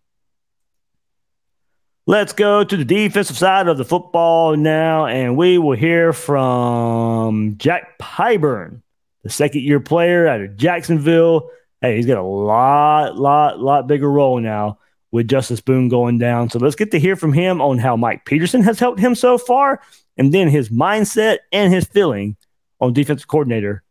Let's 2.07 2.35
go 2.35 2.65
to 2.65 2.77
the 2.77 2.85
defensive 2.85 3.39
side 3.39 3.67
of 3.67 3.79
the 3.79 3.85
football 3.85 4.57
now, 4.57 5.07
and 5.07 5.39
we 5.39 5.57
will 5.57 5.77
hear 5.77 6.13
from 6.13 7.57
Jack 7.57 7.99
Pyburn, 7.99 8.83
the 9.23 9.31
second 9.31 9.63
year 9.63 9.81
player 9.81 10.27
out 10.27 10.43
of 10.43 10.57
Jacksonville. 10.57 11.49
Hey, 11.81 11.97
he's 11.97 12.07
got 12.07 12.19
a 12.19 12.23
lot, 12.23 13.17
lot, 13.17 13.59
lot 13.59 13.87
bigger 13.87 14.11
role 14.11 14.39
now 14.39 14.79
with 15.13 15.29
Justus 15.29 15.61
Boone 15.61 15.89
going 15.89 16.19
down. 16.19 16.51
So 16.51 16.59
let's 16.59 16.75
get 16.75 16.91
to 16.91 16.99
hear 16.99 17.15
from 17.15 17.33
him 17.33 17.63
on 17.63 17.79
how 17.79 17.97
Mike 17.97 18.25
Peterson 18.27 18.63
has 18.65 18.81
helped 18.81 18.99
him 18.99 19.15
so 19.15 19.39
far, 19.39 19.81
and 20.19 20.35
then 20.35 20.49
his 20.49 20.71
mindset 20.71 21.39
and 21.53 21.73
his 21.73 21.85
feeling 21.85 22.37
on 22.81 22.93
defensive 22.93 23.29
coordinator 23.29 23.84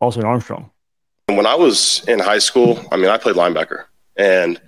Austin 0.00 0.24
Armstrong. 0.24 0.70
When 1.28 1.46
I 1.46 1.54
was 1.54 2.04
in 2.08 2.18
high 2.18 2.38
school, 2.38 2.80
I 2.92 2.96
mean, 2.96 3.08
I 3.08 3.18
played 3.18 3.36
linebacker, 3.36 3.84
and 4.16 4.60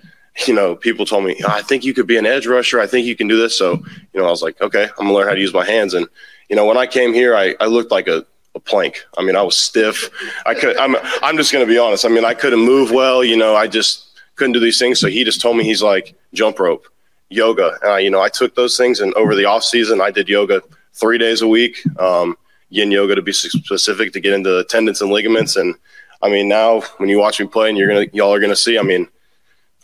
you 0.46 0.54
know, 0.54 0.76
people 0.76 1.04
told 1.04 1.24
me, 1.24 1.40
I 1.46 1.62
think 1.62 1.84
you 1.84 1.94
could 1.94 2.06
be 2.06 2.16
an 2.16 2.26
edge 2.26 2.46
rusher. 2.46 2.80
I 2.80 2.86
think 2.86 3.06
you 3.06 3.16
can 3.16 3.26
do 3.26 3.36
this. 3.36 3.58
So, 3.58 3.74
you 4.12 4.20
know, 4.20 4.26
I 4.26 4.30
was 4.30 4.42
like, 4.42 4.60
okay, 4.60 4.84
I'm 4.84 5.06
gonna 5.06 5.12
learn 5.12 5.26
how 5.26 5.34
to 5.34 5.40
use 5.40 5.52
my 5.52 5.64
hands. 5.64 5.94
And 5.94 6.06
you 6.48 6.56
know, 6.56 6.64
when 6.64 6.76
I 6.76 6.86
came 6.86 7.12
here, 7.12 7.36
I, 7.36 7.54
I 7.60 7.66
looked 7.66 7.90
like 7.90 8.08
a, 8.08 8.24
a 8.54 8.60
plank. 8.60 9.04
I 9.16 9.22
mean, 9.22 9.36
I 9.36 9.42
was 9.42 9.56
stiff. 9.56 10.10
I 10.46 10.54
could. 10.54 10.76
I'm. 10.76 10.96
I'm 11.22 11.36
just 11.36 11.52
gonna 11.52 11.66
be 11.66 11.78
honest. 11.78 12.04
I 12.04 12.08
mean, 12.08 12.24
I 12.24 12.34
couldn't 12.34 12.60
move 12.60 12.90
well. 12.90 13.24
You 13.24 13.36
know, 13.36 13.54
I 13.54 13.66
just 13.66 14.18
couldn't 14.36 14.52
do 14.52 14.60
these 14.60 14.78
things. 14.78 15.00
So 15.00 15.08
he 15.08 15.24
just 15.24 15.40
told 15.40 15.56
me 15.56 15.64
he's 15.64 15.82
like 15.82 16.14
jump 16.32 16.58
rope, 16.58 16.86
yoga. 17.28 17.76
And 17.82 17.92
I, 17.92 17.98
you 18.00 18.10
know, 18.10 18.22
I 18.22 18.28
took 18.28 18.54
those 18.54 18.76
things, 18.76 19.00
and 19.00 19.12
over 19.14 19.34
the 19.34 19.44
off 19.44 19.64
season, 19.64 20.00
I 20.00 20.10
did 20.10 20.28
yoga 20.28 20.62
three 20.94 21.18
days 21.18 21.42
a 21.42 21.48
week. 21.48 21.82
Um, 21.98 22.36
yin 22.70 22.90
yoga 22.90 23.14
to 23.14 23.22
be 23.22 23.32
specific 23.32 24.12
to 24.12 24.20
get 24.20 24.34
into 24.34 24.64
tendons 24.64 25.00
and 25.00 25.10
ligaments. 25.10 25.56
And 25.56 25.74
I 26.22 26.28
mean, 26.28 26.48
now 26.48 26.80
when 26.98 27.08
you 27.08 27.18
watch 27.18 27.40
me 27.40 27.46
play 27.46 27.68
and 27.68 27.78
you're 27.78 27.88
to, 27.88 28.16
y'all 28.16 28.34
are 28.34 28.40
to 28.40 28.56
see, 28.56 28.78
I 28.78 28.82
mean, 28.82 29.08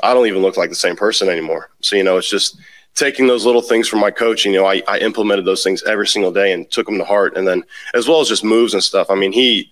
I 0.03 0.13
don't 0.13 0.27
even 0.27 0.43
look 0.43 0.57
like 0.57 0.71
the 0.71 0.77
same 0.77 0.97
person 0.97 1.29
anymore. 1.29 1.71
So, 1.81 1.97
you 1.97 2.05
know, 2.05 2.17
it's 2.17 2.29
just 2.29 2.59
taking 2.95 3.27
those 3.27 3.47
little 3.47 3.63
things 3.63 3.89
from 3.89 4.01
my 4.01 4.11
coach. 4.11 4.45
You 4.45 4.53
know, 4.53 4.67
I, 4.67 4.83
I 4.89 4.99
implemented 4.99 5.45
those 5.45 5.63
things 5.63 5.83
every 5.85 6.07
single 6.07 6.33
day 6.33 6.53
and 6.53 6.71
took 6.71 6.87
them 6.87 6.99
to 6.99 7.05
heart. 7.05 7.37
And 7.37 7.47
then 7.47 7.65
as 7.95 8.09
well 8.09 8.21
as 8.21 8.29
just 8.29 8.45
moves 8.45 8.75
and 8.75 8.83
stuff. 8.83 9.11
I 9.11 9.15
mean, 9.15 9.33
he, 9.33 9.71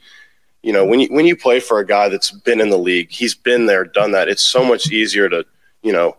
you 0.62 0.72
know, 0.72 0.85
when 0.85 1.01
you, 1.01 1.09
when 1.09 1.27
you 1.27 1.37
play 1.37 1.61
for 1.61 1.81
a 1.81 1.87
guy 1.87 2.09
that's 2.09 2.31
been 2.31 2.61
in 2.61 2.70
the 2.70 2.79
league, 2.79 3.11
he's 3.11 3.35
been 3.35 3.66
there, 3.66 3.85
done 3.85 4.12
that. 4.12 4.29
It's 4.29 4.42
so 4.42 4.64
much 4.64 4.90
easier 4.90 5.29
to, 5.29 5.44
you 5.83 5.92
know, 5.92 6.16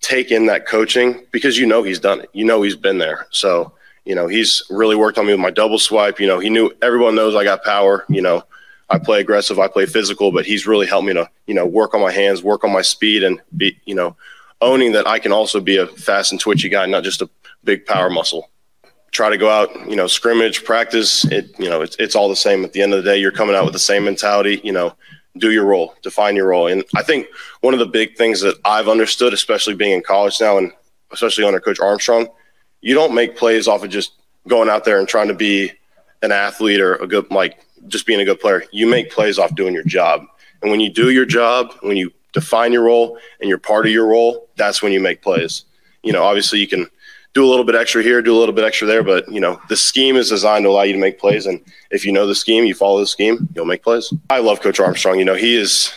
take 0.00 0.30
in 0.30 0.46
that 0.46 0.66
coaching 0.66 1.26
because 1.30 1.58
you 1.58 1.66
know 1.66 1.82
he's 1.82 2.00
done 2.00 2.20
it. 2.20 2.30
You 2.32 2.44
know 2.44 2.62
he's 2.62 2.76
been 2.76 2.98
there. 2.98 3.26
So, 3.30 3.72
you 4.04 4.14
know, 4.14 4.26
he's 4.26 4.62
really 4.70 4.96
worked 4.96 5.18
on 5.18 5.26
me 5.26 5.32
with 5.32 5.40
my 5.40 5.50
double 5.50 5.78
swipe. 5.78 6.20
You 6.20 6.26
know, 6.26 6.38
he 6.38 6.50
knew 6.50 6.70
everyone 6.82 7.14
knows 7.14 7.34
I 7.34 7.44
got 7.44 7.62
power. 7.62 8.04
You 8.08 8.22
know, 8.22 8.42
I 8.88 8.98
play 8.98 9.20
aggressive, 9.20 9.58
I 9.58 9.68
play 9.68 9.86
physical, 9.86 10.32
but 10.32 10.44
he's 10.44 10.66
really 10.66 10.86
helped 10.86 11.06
me 11.06 11.14
to, 11.14 11.28
you 11.46 11.54
know, 11.54 11.66
work 11.66 11.94
on 11.94 12.00
my 12.00 12.10
hands, 12.10 12.42
work 12.42 12.64
on 12.64 12.72
my 12.72 12.82
speed, 12.82 13.22
and 13.22 13.40
be, 13.56 13.78
you 13.84 13.94
know, 13.94 14.16
owning 14.60 14.92
that 14.92 15.06
I 15.06 15.18
can 15.18 15.32
also 15.32 15.60
be 15.60 15.76
a 15.76 15.86
fast 15.86 16.32
and 16.32 16.40
twitchy 16.40 16.68
guy, 16.68 16.86
not 16.86 17.04
just 17.04 17.22
a 17.22 17.30
big 17.62 17.86
power 17.86 18.10
muscle. 18.10 18.50
Try 19.12 19.28
to 19.28 19.38
go 19.38 19.48
out, 19.48 19.88
you 19.88 19.96
know, 19.96 20.06
scrimmage, 20.06 20.64
practice. 20.64 21.24
It, 21.26 21.58
you 21.58 21.68
know, 21.68 21.82
it's 21.82 21.96
it's 21.98 22.14
all 22.14 22.28
the 22.28 22.36
same. 22.36 22.64
At 22.64 22.72
the 22.72 22.82
end 22.82 22.94
of 22.94 23.02
the 23.02 23.10
day, 23.10 23.18
you're 23.18 23.32
coming 23.32 23.56
out 23.56 23.64
with 23.64 23.72
the 23.72 23.78
same 23.78 24.04
mentality. 24.04 24.60
You 24.62 24.72
know, 24.72 24.94
do 25.36 25.50
your 25.50 25.64
role, 25.64 25.94
define 26.02 26.36
your 26.36 26.48
role. 26.48 26.68
And 26.68 26.84
I 26.94 27.02
think 27.02 27.26
one 27.60 27.74
of 27.74 27.80
the 27.80 27.86
big 27.86 28.16
things 28.16 28.40
that 28.40 28.56
I've 28.64 28.88
understood, 28.88 29.32
especially 29.32 29.74
being 29.74 29.92
in 29.92 30.02
college 30.02 30.40
now, 30.40 30.58
and 30.58 30.72
especially 31.12 31.44
under 31.44 31.60
Coach 31.60 31.80
Armstrong, 31.80 32.28
you 32.80 32.94
don't 32.94 33.14
make 33.14 33.36
plays 33.36 33.68
off 33.68 33.84
of 33.84 33.90
just 33.90 34.12
going 34.48 34.68
out 34.68 34.84
there 34.84 34.98
and 34.98 35.08
trying 35.08 35.28
to 35.28 35.34
be 35.34 35.72
an 36.22 36.32
athlete 36.32 36.80
or 36.80 36.96
a 36.96 37.06
good 37.06 37.30
like 37.30 37.64
just 37.88 38.06
being 38.06 38.20
a 38.20 38.24
good 38.24 38.40
player. 38.40 38.64
You 38.72 38.86
make 38.86 39.10
plays 39.10 39.38
off 39.38 39.54
doing 39.54 39.74
your 39.74 39.84
job. 39.84 40.24
And 40.62 40.70
when 40.70 40.80
you 40.80 40.90
do 40.90 41.10
your 41.10 41.24
job, 41.24 41.72
when 41.80 41.96
you 41.96 42.12
define 42.32 42.72
your 42.72 42.84
role 42.84 43.18
and 43.40 43.48
you're 43.48 43.58
part 43.58 43.86
of 43.86 43.92
your 43.92 44.06
role, 44.06 44.48
that's 44.56 44.82
when 44.82 44.92
you 44.92 45.00
make 45.00 45.22
plays. 45.22 45.64
You 46.02 46.12
know, 46.12 46.22
obviously 46.22 46.58
you 46.58 46.68
can 46.68 46.86
do 47.32 47.44
a 47.44 47.48
little 47.48 47.64
bit 47.64 47.74
extra 47.74 48.02
here, 48.02 48.20
do 48.20 48.36
a 48.36 48.38
little 48.38 48.54
bit 48.54 48.64
extra 48.64 48.86
there, 48.86 49.02
but 49.02 49.30
you 49.30 49.40
know, 49.40 49.60
the 49.68 49.76
scheme 49.76 50.16
is 50.16 50.28
designed 50.28 50.64
to 50.64 50.68
allow 50.68 50.82
you 50.82 50.92
to 50.92 50.98
make 50.98 51.18
plays. 51.18 51.46
And 51.46 51.60
if 51.90 52.04
you 52.04 52.12
know 52.12 52.26
the 52.26 52.34
scheme, 52.34 52.64
you 52.64 52.74
follow 52.74 53.00
the 53.00 53.06
scheme, 53.06 53.48
you'll 53.54 53.66
make 53.66 53.82
plays. 53.82 54.12
I 54.28 54.40
love 54.40 54.60
Coach 54.60 54.80
Armstrong. 54.80 55.18
You 55.18 55.24
know, 55.24 55.34
he 55.34 55.56
is 55.56 55.92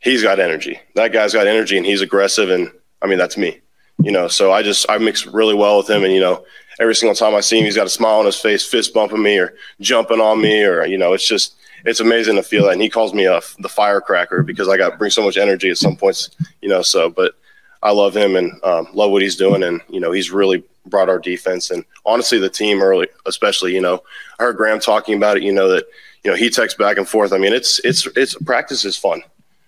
he's 0.00 0.22
got 0.22 0.38
energy. 0.38 0.78
That 0.94 1.12
guy's 1.12 1.32
got 1.32 1.46
energy 1.46 1.76
and 1.76 1.86
he's 1.86 2.00
aggressive 2.00 2.50
and 2.50 2.70
I 3.02 3.06
mean 3.06 3.18
that's 3.18 3.36
me 3.36 3.60
you 3.98 4.12
know, 4.12 4.28
so 4.28 4.52
I 4.52 4.62
just 4.62 4.86
I 4.88 4.98
mix 4.98 5.26
really 5.26 5.54
well 5.54 5.78
with 5.78 5.88
him, 5.88 6.04
and 6.04 6.12
you 6.12 6.20
know, 6.20 6.44
every 6.78 6.94
single 6.94 7.14
time 7.14 7.34
I 7.34 7.40
see 7.40 7.58
him, 7.58 7.64
he's 7.64 7.76
got 7.76 7.86
a 7.86 7.90
smile 7.90 8.18
on 8.18 8.26
his 8.26 8.38
face, 8.38 8.66
fist 8.66 8.92
bumping 8.92 9.22
me 9.22 9.38
or 9.38 9.54
jumping 9.80 10.20
on 10.20 10.40
me, 10.40 10.62
or 10.62 10.84
you 10.86 10.98
know, 10.98 11.12
it's 11.12 11.26
just 11.26 11.56
it's 11.84 12.00
amazing 12.00 12.36
to 12.36 12.42
feel 12.42 12.64
that. 12.64 12.72
And 12.72 12.82
he 12.82 12.90
calls 12.90 13.14
me 13.14 13.26
a 13.26 13.40
the 13.58 13.68
firecracker 13.68 14.42
because 14.42 14.68
I 14.68 14.76
got 14.76 14.98
bring 14.98 15.10
so 15.10 15.24
much 15.24 15.36
energy 15.36 15.70
at 15.70 15.78
some 15.78 15.96
points, 15.96 16.30
you 16.60 16.68
know. 16.68 16.82
So, 16.82 17.08
but 17.08 17.34
I 17.82 17.92
love 17.92 18.16
him 18.16 18.36
and 18.36 18.52
um, 18.64 18.88
love 18.92 19.10
what 19.10 19.22
he's 19.22 19.36
doing, 19.36 19.62
and 19.62 19.80
you 19.88 20.00
know, 20.00 20.12
he's 20.12 20.30
really 20.30 20.62
brought 20.86 21.08
our 21.08 21.18
defense 21.18 21.70
and 21.70 21.84
honestly 22.04 22.38
the 22.38 22.48
team 22.48 22.82
early, 22.82 23.08
especially. 23.26 23.74
You 23.74 23.80
know, 23.80 24.02
I 24.38 24.44
heard 24.44 24.56
Graham 24.56 24.80
talking 24.80 25.16
about 25.16 25.36
it. 25.36 25.42
You 25.42 25.52
know 25.52 25.68
that 25.68 25.86
you 26.22 26.30
know 26.30 26.36
he 26.36 26.50
texts 26.50 26.78
back 26.78 26.98
and 26.98 27.08
forth. 27.08 27.32
I 27.32 27.38
mean, 27.38 27.52
it's 27.52 27.78
it's 27.80 28.06
it's 28.16 28.34
practice 28.34 28.84
is 28.84 28.96
fun 28.96 29.22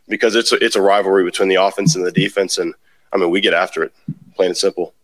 because 0.09 0.35
it's 0.35 0.53
a, 0.53 0.64
it's 0.64 0.77
a 0.77 0.83
rivalry 0.83 1.25
between 1.25 1.49
the 1.49 1.57
offense 1.57 1.95
and 1.95 2.05
the 2.05 2.12
defense 2.12 2.59
and 2.59 2.75
I 3.12 3.16
mean, 3.16 3.31
we 3.31 3.40
get 3.40 3.55
after 3.55 3.83
it, 3.83 3.92
plain 4.35 4.49
and 4.49 4.57
simple. 4.57 4.94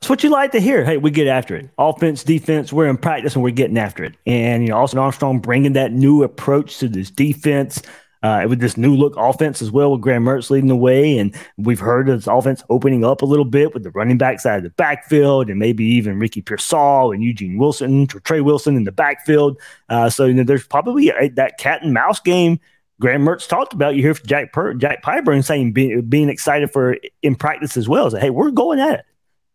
It's 0.00 0.08
what 0.08 0.24
you 0.24 0.30
like 0.30 0.50
to 0.50 0.60
hear. 0.60 0.84
Hey, 0.84 0.96
we 0.96 1.12
get 1.12 1.28
after 1.28 1.54
it. 1.54 1.70
Offense, 1.78 2.24
defense, 2.24 2.72
we're 2.72 2.88
in 2.88 2.96
practice 2.96 3.34
and 3.34 3.44
we're 3.44 3.50
getting 3.50 3.78
after 3.78 4.02
it. 4.02 4.14
And, 4.26 4.64
you 4.64 4.70
know, 4.70 4.78
Austin 4.78 4.98
Armstrong 4.98 5.38
bringing 5.38 5.74
that 5.74 5.92
new 5.92 6.24
approach 6.24 6.78
to 6.78 6.88
this 6.88 7.08
defense 7.08 7.80
uh, 8.24 8.46
with 8.48 8.58
this 8.58 8.76
new 8.76 8.96
look 8.96 9.14
offense 9.16 9.62
as 9.62 9.70
well 9.70 9.92
with 9.92 10.00
Graham 10.00 10.24
Mertz 10.24 10.50
leading 10.50 10.68
the 10.68 10.76
way. 10.76 11.18
And 11.18 11.34
we've 11.56 11.78
heard 11.78 12.08
of 12.08 12.18
this 12.18 12.26
offense 12.26 12.64
opening 12.68 13.04
up 13.04 13.22
a 13.22 13.26
little 13.26 13.44
bit 13.44 13.74
with 13.74 13.84
the 13.84 13.90
running 13.90 14.18
back 14.18 14.40
side 14.40 14.58
of 14.58 14.64
the 14.64 14.70
backfield 14.70 15.48
and 15.48 15.60
maybe 15.60 15.84
even 15.84 16.18
Ricky 16.18 16.42
Pearsall 16.42 17.12
and 17.12 17.22
Eugene 17.22 17.56
Wilson 17.56 18.08
Trey 18.08 18.40
Wilson 18.40 18.76
in 18.76 18.82
the 18.82 18.90
backfield. 18.90 19.56
Uh, 19.88 20.10
so, 20.10 20.24
you 20.24 20.34
know, 20.34 20.44
there's 20.44 20.66
probably 20.66 21.10
a, 21.10 21.28
that 21.30 21.58
cat 21.58 21.82
and 21.82 21.94
mouse 21.94 22.18
game 22.18 22.58
Graham 23.02 23.24
Mertz 23.24 23.48
talked 23.48 23.72
about. 23.72 23.96
You 23.96 24.02
hear 24.02 24.14
from 24.14 24.28
Jack 24.28 24.52
per- 24.52 24.74
Jack 24.74 25.02
Pyburn 25.02 25.44
saying 25.44 25.72
be, 25.72 26.00
being 26.00 26.28
excited 26.28 26.72
for 26.72 26.96
in 27.20 27.34
practice 27.34 27.76
as 27.76 27.88
well. 27.88 28.08
So 28.08 28.18
hey, 28.18 28.30
we're 28.30 28.52
going 28.52 28.78
at 28.78 29.00
it, 29.00 29.04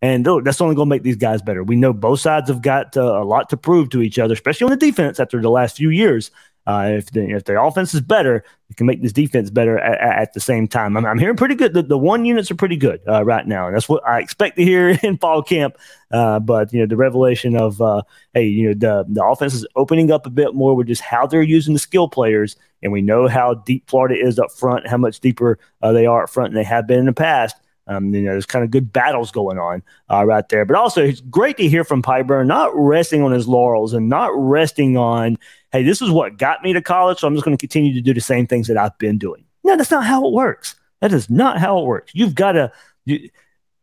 and 0.02 0.26
that's 0.44 0.60
only 0.60 0.76
going 0.76 0.88
to 0.88 0.94
make 0.94 1.04
these 1.04 1.16
guys 1.16 1.42
better. 1.42 1.64
We 1.64 1.78
know 1.78 1.94
both 1.94 2.20
sides 2.20 2.50
have 2.50 2.62
got 2.62 2.98
uh, 2.98 3.22
a 3.22 3.24
lot 3.24 3.50
to 3.52 3.58
prove 3.58 3.90
to 3.92 4.02
each 4.02 4.20
other, 4.20 4.34
especially 4.34 4.66
on 4.66 4.72
the 4.72 4.76
defense 4.78 5.18
after 5.18 5.42
the 5.42 5.50
last 5.50 5.78
few 5.78 5.90
years. 5.90 6.30
Uh, 6.68 6.90
if 6.98 7.12
the 7.12 7.22
if 7.30 7.46
the 7.46 7.60
offense 7.60 7.94
is 7.94 8.02
better, 8.02 8.44
you 8.68 8.76
can 8.76 8.86
make 8.86 9.02
this 9.02 9.14
defense 9.14 9.50
better 9.50 9.80
at, 9.80 10.20
at 10.24 10.34
the 10.34 10.42
same 10.42 10.68
time. 10.68 10.98
I'm, 10.98 11.06
I'm, 11.06 11.18
hearing 11.18 11.38
pretty 11.38 11.56
good. 11.56 11.74
The, 11.74 11.82
the 11.82 11.98
one 11.98 12.26
units 12.26 12.52
are 12.52 12.56
pretty 12.56 12.76
good 12.76 13.00
uh, 13.08 13.24
right 13.24 13.48
now, 13.48 13.68
and 13.68 13.76
that's 13.76 13.88
what 13.88 14.06
I 14.06 14.20
expect 14.20 14.58
to 14.58 14.66
hear 14.66 14.90
in 15.04 15.18
fall 15.18 15.42
camp. 15.42 15.78
Uh, 16.12 16.42
but 16.42 16.74
you 16.74 16.82
know, 16.82 16.86
the 16.86 16.98
revelation 16.98 17.56
of 17.56 17.82
uh, 17.82 18.02
hey, 18.34 18.46
you 18.48 18.68
know, 18.68 18.74
the 18.74 19.06
the 19.08 19.24
offense 19.24 19.54
is 19.54 19.66
opening 19.78 20.12
up 20.12 20.26
a 20.26 20.30
bit 20.30 20.56
more 20.56 20.76
with 20.76 20.88
just 20.88 21.02
how 21.02 21.26
they're 21.26 21.42
using 21.42 21.74
the 21.74 21.80
skill 21.80 22.10
players, 22.10 22.58
and 22.84 22.92
we 22.92 23.02
know 23.02 23.30
how 23.30 23.54
deep 23.54 23.90
Florida 23.90 24.16
is 24.22 24.38
up 24.38 24.52
front, 24.52 24.88
how 24.88 24.98
much 24.98 25.22
deeper 25.22 25.58
uh, 25.82 25.94
they 25.94 26.06
are 26.06 26.24
up 26.24 26.30
front 26.30 26.52
than 26.52 26.62
they 26.62 26.68
have 26.68 26.86
been 26.86 27.00
in 27.00 27.06
the 27.06 27.14
past. 27.14 27.56
Um, 27.88 28.14
you 28.14 28.24
know, 28.24 28.32
there's 28.32 28.46
kind 28.46 28.66
of 28.66 28.72
good 28.72 28.92
battles 28.92 29.32
going 29.32 29.58
on 29.58 29.82
uh, 30.12 30.26
right 30.26 30.48
there. 30.50 30.66
But 30.66 30.76
also, 30.76 31.04
it's 31.04 31.22
great 31.22 31.58
to 31.58 31.70
hear 31.70 31.84
from 31.84 32.02
Pyburn 32.02 32.48
not 32.48 32.72
resting 32.76 33.24
on 33.24 33.32
his 33.32 33.48
laurels 33.48 33.94
and 33.94 34.10
not 34.10 34.32
resting 34.36 34.98
on, 34.98 35.38
hey, 35.72 35.84
this 35.84 36.02
is 36.02 36.10
what 36.10 36.38
got 36.38 36.64
me 36.64 36.74
to 36.74 36.82
college, 36.82 37.20
so 37.20 37.28
I'm 37.28 37.36
just 37.36 37.46
going 37.46 37.58
to 37.58 37.62
continue 37.62 37.94
to 37.94 38.02
do 38.02 38.14
the 38.14 38.22
same 38.22 38.48
things 38.48 38.68
that 38.68 38.78
I've 38.78 38.98
been 38.98 39.18
doing. 39.18 39.44
No, 39.64 39.76
that's 39.76 39.92
not 39.92 40.06
how 40.06 40.26
it 40.26 40.34
works. 40.34 40.76
That 41.02 41.14
is 41.14 41.30
not 41.30 41.60
how 41.60 41.80
it 41.80 41.86
works. 41.86 42.12
You've 42.16 42.36
got 42.36 42.54
to 42.54 42.72
you, 43.06 43.30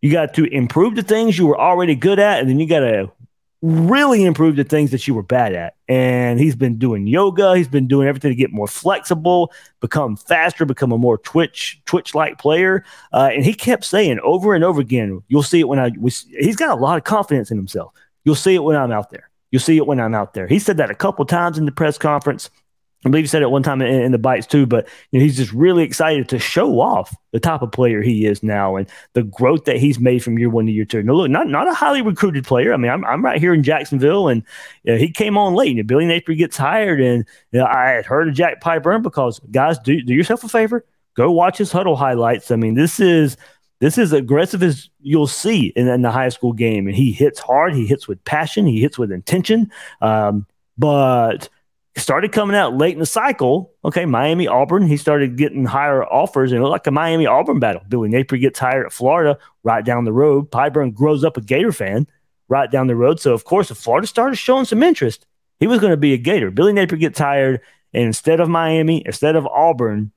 you 0.01 0.11
got 0.11 0.35
to 0.35 0.45
improve 0.45 0.97
the 0.97 1.03
things 1.03 1.39
you 1.39 1.47
were 1.47 1.59
already 1.59 1.95
good 1.95 2.19
at, 2.19 2.41
and 2.41 2.49
then 2.49 2.59
you 2.59 2.69
got 2.69 2.81
to 2.81 3.11
really 3.63 4.25
improve 4.25 4.57
the 4.57 4.65
things 4.65 4.91
that 4.91 5.09
you 5.09 5.15
were 5.15 5.23
bad 5.23 5.55
at. 5.55 5.77
And 5.89 6.39
he's 6.39 6.55
been 6.55 6.77
doing 6.79 7.07
yoga. 7.07 7.57
He's 7.57 7.69
been 7.69 7.89
doing 7.89 8.07
everything 8.07 8.31
to 8.31 8.35
get 8.35 8.53
more 8.53 8.67
flexible, 8.67 9.51
become 9.81 10.17
faster, 10.17 10.67
become 10.67 10.93
a 10.93 10.99
more 10.99 11.17
twitch 11.19 11.81
twitch 11.87 12.15
like 12.15 12.39
player. 12.39 12.85
Uh, 13.13 13.31
and 13.33 13.45
he 13.45 13.55
kept 13.55 13.85
saying 13.85 14.21
over 14.21 14.55
and 14.55 14.65
over 14.65 14.81
again, 14.81 15.23
"You'll 15.29 15.43
see 15.43 15.61
it 15.61 15.69
when 15.69 15.79
I." 15.79 15.93
We, 15.99 16.11
he's 16.39 16.57
got 16.57 16.77
a 16.77 16.81
lot 16.81 16.99
of 16.99 17.05
confidence 17.05 17.51
in 17.51 17.57
himself. 17.57 17.93
You'll 18.25 18.35
see 18.35 18.55
it 18.55 18.63
when 18.63 18.77
I'm 18.77 18.93
out 18.93 19.11
there. 19.11 19.31
You'll 19.55 19.61
see 19.61 19.77
it 19.77 19.87
when 19.87 20.01
I'm 20.01 20.17
out 20.17 20.35
there. 20.35 20.49
He 20.49 20.59
said 20.59 20.79
that 20.79 20.91
a 20.91 20.97
couple 20.97 21.25
times 21.25 21.59
in 21.59 21.65
the 21.65 21.71
press 21.71 21.97
conference. 21.97 22.51
I 23.07 23.09
believe 23.09 23.23
he 23.23 23.29
said 23.29 23.43
it 23.43 23.53
one 23.53 23.63
time 23.63 23.81
in, 23.83 24.03
in 24.03 24.11
the 24.11 24.19
bites 24.19 24.49
too, 24.49 24.67
but 24.67 24.89
you 25.13 25.21
know, 25.21 25.25
he's 25.25 25.37
just 25.37 25.53
really 25.53 25.85
excited 25.85 26.29
to 26.31 26.41
show 26.41 26.81
off 26.81 27.15
the 27.31 27.39
type 27.39 27.63
of 27.63 27.71
player 27.71 28.03
he 28.03 28.27
is 28.27 28.43
now 28.43 28.75
and 28.75 28.89
the 29.13 29.23
growth 29.23 29.67
that 29.67 29.77
he's 29.77 30.01
made 30.01 30.25
from 30.25 30.41
year 30.41 30.51
one 30.51 30.67
to 30.67 30.73
year 30.73 30.85
two. 30.85 31.05
No, 31.05 31.15
look, 31.15 31.31
not 31.31 31.47
not 31.47 31.69
a 31.69 31.73
highly 31.73 32.03
recruited 32.03 32.45
player. 32.45 32.75
I 32.75 32.77
mean, 32.79 32.91
I'm, 32.91 33.05
I'm 33.05 33.25
right 33.25 33.39
here 33.39 33.55
in 33.55 33.63
Jacksonville, 33.63 34.27
and 34.27 34.43
you 34.83 34.95
know, 34.95 34.99
he 34.99 35.09
came 35.09 35.39
on 35.39 35.55
late. 35.55 35.79
And 35.79 35.87
Billy 35.87 36.05
Napier 36.05 36.35
gets 36.35 36.57
hired, 36.57 37.01
and 37.01 37.25
you 37.53 37.61
know, 37.61 37.67
I 37.67 37.91
had 37.91 38.07
heard 38.07 38.27
of 38.27 38.35
Jack 38.35 38.61
Pyburn 38.61 39.05
because 39.05 39.39
guys, 39.53 39.79
do 39.79 40.03
do 40.03 40.15
yourself 40.15 40.43
a 40.43 40.49
favor, 40.49 40.85
go 41.15 41.31
watch 41.31 41.59
his 41.59 41.73
Hudl 41.73 41.97
highlights. 41.97 42.51
I 42.51 42.57
mean, 42.57 42.75
this 42.75 42.99
is 42.99 43.37
this 43.85 43.99
is 43.99 44.15
aggressive 44.15 44.63
as 44.63 44.89
you'll 45.03 45.27
see 45.27 45.67
in, 45.77 45.89
in, 45.89 46.01
the 46.01 46.11
high 46.11 46.31
school 46.31 46.55
game, 46.55 46.87
and 46.87 46.97
he 46.97 47.13
hits 47.13 47.39
hard. 47.39 47.75
He 47.75 47.87
hits 47.87 48.09
with 48.09 48.25
passion. 48.25 48.67
He 48.67 48.81
hits 48.81 48.99
with 48.99 49.13
intention. 49.13 49.71
Um, 50.01 50.47
but 50.79 51.51
started 51.95 52.33
coming 52.33 52.57
out 52.57 52.79
late 52.79 52.95
in 52.95 52.99
the 52.99 53.05
cycle. 53.05 53.75
Okay, 53.85 54.07
Miami, 54.07 54.49
Auburn. 54.49 54.87
He 54.87 54.97
started 54.97 55.37
getting 55.37 55.67
higher 55.67 56.03
offers, 56.03 56.51
and 56.51 56.61
it 56.61 56.63
looked 56.63 56.73
like 56.73 56.87
a 56.87 56.91
Miami 56.91 57.27
Auburn 57.27 57.59
battle. 57.59 57.83
Billy 57.87 58.09
Napier 58.09 58.39
gets 58.39 58.59
hired 58.59 58.87
at 58.87 58.93
Florida, 58.95 59.39
right 59.65 59.85
down 59.85 60.07
the 60.07 60.15
road. 60.15 60.51
Pyburn 60.51 60.95
grows 60.95 61.23
up 61.23 61.37
a 61.37 61.43
Gator 61.43 61.71
fan, 61.71 62.07
right 62.49 62.71
down 62.71 62.87
the 62.87 62.97
road. 62.97 63.21
So 63.21 63.35
of 63.35 63.45
course, 63.45 63.71
if 63.71 63.77
Florida 63.77 64.07
started 64.07 64.37
showing 64.37 64.65
some 64.65 64.83
interest, 64.83 65.27
he 65.61 65.67
was 65.67 65.79
going 65.79 65.91
to 65.91 65.99
be 65.99 66.15
a 66.15 66.19
Gator. 66.19 66.51
Billy 66.51 66.73
Napier 66.73 66.97
gets 66.97 67.19
hired, 67.19 67.61
and 67.93 68.05
instead 68.05 68.41
of 68.41 68.49
Miami, 68.49 69.03
instead 69.05 69.37
of 69.37 69.47
Auburn, 69.47 70.11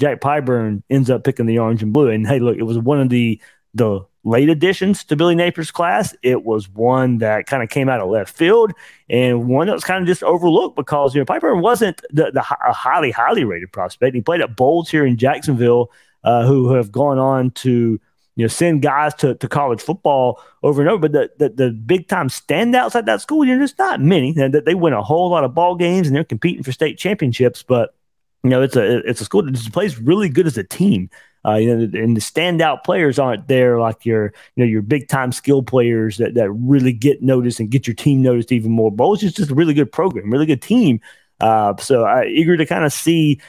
Jack 0.00 0.20
Pyburn 0.20 0.82
ends 0.90 1.10
up 1.10 1.24
picking 1.24 1.46
the 1.46 1.58
orange 1.58 1.82
and 1.82 1.92
blue. 1.92 2.08
And 2.08 2.26
hey, 2.26 2.38
look, 2.38 2.56
it 2.56 2.62
was 2.62 2.78
one 2.78 3.00
of 3.00 3.08
the 3.08 3.40
the 3.74 4.00
late 4.24 4.48
additions 4.48 5.04
to 5.04 5.16
Billy 5.16 5.34
Napier's 5.34 5.70
class. 5.70 6.14
It 6.22 6.44
was 6.44 6.68
one 6.68 7.18
that 7.18 7.46
kind 7.46 7.62
of 7.62 7.68
came 7.68 7.88
out 7.88 8.00
of 8.00 8.08
left 8.08 8.34
field 8.34 8.72
and 9.08 9.48
one 9.48 9.66
that 9.66 9.72
was 9.72 9.84
kind 9.84 10.02
of 10.02 10.06
just 10.08 10.22
overlooked 10.22 10.76
because, 10.76 11.14
you 11.14 11.20
know, 11.20 11.24
Pyburn 11.24 11.62
wasn't 11.62 12.00
the, 12.10 12.30
the 12.32 12.40
a 12.40 12.72
highly, 12.72 13.10
highly 13.10 13.44
rated 13.44 13.72
prospect. 13.72 14.14
He 14.14 14.20
played 14.20 14.40
at 14.40 14.56
Bolles 14.56 14.90
here 14.90 15.06
in 15.06 15.16
Jacksonville, 15.16 15.90
uh, 16.24 16.46
who 16.46 16.72
have 16.74 16.90
gone 16.90 17.18
on 17.18 17.50
to, 17.52 18.00
you 18.36 18.44
know, 18.44 18.48
send 18.48 18.82
guys 18.82 19.14
to, 19.14 19.34
to 19.36 19.48
college 19.48 19.80
football 19.80 20.42
over 20.62 20.80
and 20.80 20.90
over. 20.90 21.08
But 21.08 21.12
the, 21.12 21.30
the, 21.38 21.48
the 21.48 21.70
big 21.70 22.08
time 22.08 22.28
standouts 22.28 22.94
at 22.94 23.06
that 23.06 23.20
school, 23.20 23.44
you 23.44 23.52
know, 23.52 23.58
there's 23.58 23.78
not 23.78 24.00
many. 24.00 24.32
They, 24.32 24.48
they 24.48 24.74
win 24.74 24.92
a 24.92 25.02
whole 25.02 25.30
lot 25.30 25.44
of 25.44 25.54
ball 25.54 25.74
games 25.74 26.06
and 26.06 26.16
they're 26.16 26.24
competing 26.24 26.62
for 26.62 26.72
state 26.72 26.98
championships. 26.98 27.62
But, 27.62 27.94
you 28.42 28.50
know, 28.50 28.62
it's 28.62 28.76
a 28.76 28.98
it's 29.08 29.20
a 29.20 29.24
school 29.24 29.42
that 29.42 29.52
just 29.52 29.72
plays 29.72 29.98
really 29.98 30.28
good 30.28 30.46
as 30.46 30.58
a 30.58 30.64
team. 30.64 31.10
Uh, 31.46 31.54
you 31.54 31.74
know, 31.74 31.98
and 31.98 32.16
the 32.16 32.20
standout 32.20 32.84
players 32.84 33.18
aren't 33.18 33.46
there 33.48 33.78
like 33.78 34.04
your, 34.04 34.24
you 34.56 34.64
know, 34.64 34.64
your 34.64 34.82
big 34.82 35.08
time 35.08 35.30
skill 35.32 35.62
players 35.62 36.18
that, 36.18 36.34
that 36.34 36.50
really 36.50 36.92
get 36.92 37.22
noticed 37.22 37.60
and 37.60 37.70
get 37.70 37.86
your 37.86 37.94
team 37.94 38.20
noticed 38.20 38.52
even 38.52 38.70
more. 38.72 38.90
Bolles 38.90 39.22
is 39.22 39.32
just 39.32 39.50
a 39.50 39.54
really 39.54 39.72
good 39.72 39.90
program, 39.90 40.30
really 40.30 40.46
good 40.46 40.60
team. 40.60 41.00
Uh, 41.40 41.76
so 41.76 42.04
I 42.04 42.26
eager 42.26 42.56
to 42.56 42.66
kind 42.66 42.84
of 42.84 42.92
see 42.92 43.40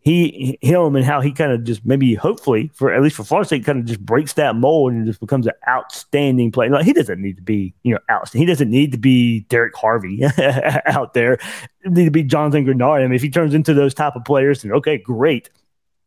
he 0.00 0.58
him 0.62 0.96
and 0.96 1.04
how 1.04 1.20
he 1.20 1.32
kind 1.32 1.52
of 1.52 1.64
just 1.64 1.84
maybe 1.84 2.14
hopefully 2.14 2.70
for 2.74 2.92
at 2.92 3.02
least 3.02 3.16
for 3.16 3.24
Florida 3.24 3.46
State 3.46 3.64
kind 3.64 3.78
of 3.78 3.84
just 3.84 4.00
breaks 4.00 4.34
that 4.34 4.54
mold 4.54 4.92
and 4.92 5.06
just 5.06 5.20
becomes 5.20 5.46
an 5.46 5.52
outstanding 5.68 6.52
player. 6.52 6.70
Like 6.70 6.86
he 6.86 6.92
doesn't 6.92 7.20
need 7.20 7.36
to 7.36 7.42
be 7.42 7.74
you 7.82 7.94
know 7.94 8.00
outstanding. 8.10 8.46
He 8.46 8.52
doesn't 8.52 8.70
need 8.70 8.92
to 8.92 8.98
be 8.98 9.40
Derrick 9.48 9.76
Harvey 9.76 10.22
out 10.86 11.14
there. 11.14 11.38
He 11.82 11.90
need 11.90 12.04
to 12.04 12.10
be 12.10 12.22
Jonathan 12.22 12.64
Greenard. 12.64 13.00
I 13.00 13.02
mean, 13.02 13.14
if 13.14 13.22
he 13.22 13.30
turns 13.30 13.54
into 13.54 13.74
those 13.74 13.92
type 13.92 14.14
of 14.16 14.24
players, 14.24 14.62
then 14.62 14.72
okay, 14.72 14.98
great. 14.98 15.50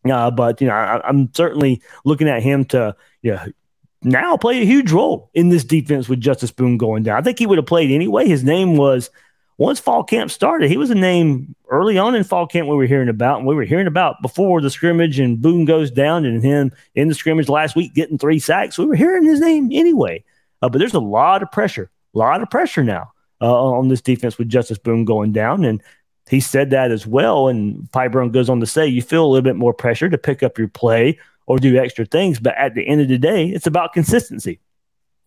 Uh, 0.10 0.32
but 0.32 0.62
you 0.62 0.68
know, 0.68 0.74
I, 0.74 1.08
am 1.08 1.30
certainly 1.34 1.82
looking 2.06 2.28
at 2.28 2.42
him 2.42 2.66
to 2.66 2.96
you 3.22 3.34
know, 3.34 3.46
now 4.04 4.36
play 4.38 4.62
a 4.62 4.66
huge 4.66 4.92
role 4.92 5.30
in 5.34 5.50
this 5.50 5.64
defense 5.64 6.10
with 6.10 6.22
Justus 6.22 6.52
Boone 6.52 6.78
going 6.78 7.04
down. 7.04 7.18
I 7.18 7.22
think 7.22 7.38
he 7.38 7.46
would 7.46 7.60
have 7.60 7.68
played 7.68 7.92
anyway. 7.92 8.28
His 8.28 8.44
name 8.44 8.78
was 8.78 9.12
once 9.58 9.80
fall 9.80 10.04
camp 10.04 10.32
started. 10.32 10.72
He 10.72 10.78
was 10.78 10.90
a 10.90 10.96
name 10.96 11.56
early 11.72 11.98
on 11.98 12.14
in 12.14 12.24
fall 12.24 12.46
camp 12.46 12.68
we 12.68 12.76
were 12.76 12.86
hearing 12.86 13.10
about, 13.10 13.40
and 13.40 13.48
we 13.48 13.56
were 13.56 13.64
hearing 13.64 13.88
about 13.88 14.22
before 14.22 14.62
the 14.62 14.70
scrimmage 14.70 15.20
and 15.20 15.42
Boone 15.42 15.66
goes 15.66 15.90
down 15.90 16.26
and 16.26 16.44
him 16.44 16.72
in 16.94 17.08
the 17.08 17.16
scrimmage 17.16 17.50
last 17.50 17.76
week 17.76 17.96
getting 17.96 18.18
three 18.18 18.40
sacks. 18.40 18.78
We 18.78 18.86
were 18.86 18.96
hearing 18.96 19.24
his 19.24 19.40
name 19.40 19.70
anyway. 19.72 20.24
Uh, 20.62 20.70
but 20.70 20.78
there's 20.78 20.94
a 20.94 21.00
lot 21.00 21.42
of 21.42 21.52
pressure, 21.52 21.90
a 22.14 22.18
lot 22.18 22.44
of 22.44 22.50
pressure 22.50 22.84
now 22.84 23.12
uh, 23.42 23.52
on 23.52 23.88
this 23.88 24.02
defense 24.02 24.38
with 24.38 24.50
Justus 24.50 24.78
Boone 24.78 25.06
going 25.06 25.32
down, 25.32 25.66
and 25.66 25.82
he 26.30 26.40
said 26.40 26.70
that 26.70 26.92
as 26.92 27.08
well. 27.08 27.48
And 27.48 27.90
Pyburn 27.92 28.32
goes 28.32 28.50
on 28.50 28.60
to 28.60 28.68
say, 28.68 28.86
you 28.88 29.02
feel 29.02 29.26
a 29.26 29.28
little 29.28 29.42
bit 29.42 29.56
more 29.56 29.74
pressure 29.74 30.10
to 30.10 30.18
pick 30.18 30.44
up 30.44 30.58
your 30.58 30.68
play 30.68 31.18
or 31.48 31.58
do 31.58 31.78
extra 31.78 32.06
things. 32.06 32.40
But 32.40 32.56
at 32.58 32.76
the 32.76 32.88
end 32.88 33.02
of 33.02 33.08
the 33.08 33.18
day, 33.18 33.48
it's 33.48 33.68
about 33.68 33.94
consistency. 33.94 34.60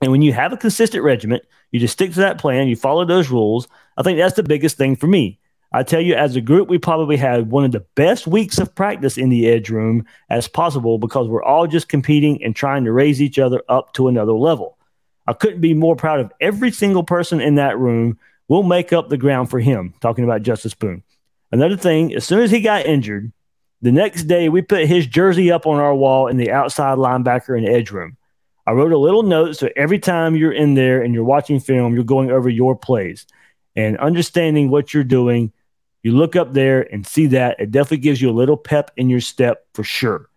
And 0.01 0.13
when 0.13 0.23
you 0.23 0.33
have 0.33 0.53
a 0.53 0.57
consistent 0.57 1.03
regiment, 1.03 1.45
you 1.73 1.81
just 1.81 1.95
stick 1.95 2.13
to 2.13 2.21
that 2.21 2.39
plan, 2.39 2.69
you 2.69 2.77
follow 2.77 3.05
those 3.05 3.31
rules. 3.31 3.67
I 3.97 4.03
think 4.03 4.19
that's 4.19 4.37
the 4.37 4.43
biggest 4.43 4.77
thing 4.77 4.97
for 4.97 5.07
me. 5.07 5.39
I 5.75 5.83
tell 5.83 6.01
you, 6.01 6.15
as 6.15 6.37
a 6.37 6.41
group, 6.41 6.69
we 6.69 6.79
probably 6.79 7.17
had 7.17 7.51
one 7.51 7.65
of 7.65 7.73
the 7.73 7.85
best 7.97 8.29
weeks 8.29 8.61
of 8.61 8.73
practice 8.77 9.19
in 9.19 9.29
the 9.29 9.49
edge 9.49 9.71
room 9.71 10.07
as 10.31 10.47
possible 10.47 10.99
because 10.99 11.27
we're 11.27 11.43
all 11.43 11.67
just 11.67 11.89
competing 11.89 12.45
and 12.45 12.55
trying 12.55 12.85
to 12.85 12.93
raise 12.93 13.21
each 13.21 13.41
other 13.41 13.61
up 13.69 13.93
to 13.95 14.07
another 14.07 14.35
level. 14.35 14.79
I 15.27 15.33
couldn't 15.33 15.61
be 15.61 15.75
more 15.75 15.97
proud 15.97 16.21
of 16.21 16.33
every 16.41 16.71
single 16.71 17.03
person 17.03 17.41
in 17.41 17.57
that 17.57 17.77
room 17.77 18.21
we'll 18.47 18.63
make 18.63 18.93
up 18.93 19.09
the 19.09 19.17
ground 19.17 19.51
for 19.51 19.59
him, 19.59 19.95
talking 20.01 20.23
about 20.23 20.43
Justus 20.43 20.75
Boone. 20.75 21.03
Another 21.51 21.77
thing, 21.77 22.15
as 22.15 22.25
soon 22.25 22.43
as 22.43 22.53
he 22.53 22.61
got 22.61 22.87
injured, 22.87 23.33
the 23.83 23.91
next 23.91 24.25
day 24.25 24.49
we 24.49 24.63
put 24.63 24.87
his 24.87 25.09
jersey 25.09 25.51
up 25.51 25.67
on 25.67 25.81
our 25.81 25.95
wall 25.95 26.29
in 26.29 26.37
the 26.37 26.53
outside 26.53 26.99
linebacker 26.99 27.59
and 27.59 27.69
edge 27.69 27.91
room. 27.91 28.17
I 28.65 28.73
wrote 28.73 28.93
a 28.93 28.99
little 28.99 29.25
note 29.25 29.57
so 29.57 29.69
every 29.75 29.99
time 29.99 30.37
you're 30.37 30.53
in 30.53 30.75
there 30.75 31.03
and 31.03 31.13
you're 31.15 31.25
watching 31.25 31.59
film, 31.59 31.95
you're 31.95 32.05
going 32.05 32.31
over 32.31 32.49
your 32.49 32.77
plays 32.77 33.27
and 33.75 33.99
understanding 33.99 34.71
what 34.71 34.95
you're 34.95 35.03
doing. 35.03 35.53
You 36.05 36.13
look 36.13 36.37
up 36.37 36.53
there 36.53 36.83
and 36.93 37.07
see 37.07 37.27
that 37.29 37.59
it 37.59 37.71
definitely 37.71 37.97
gives 37.97 38.21
you 38.21 38.31
a 38.31 38.33
little 38.33 38.59
pep 38.59 38.91
in 38.97 39.09
your 39.09 39.23
step 39.23 39.67
for 39.73 39.83
sure. 39.83 40.29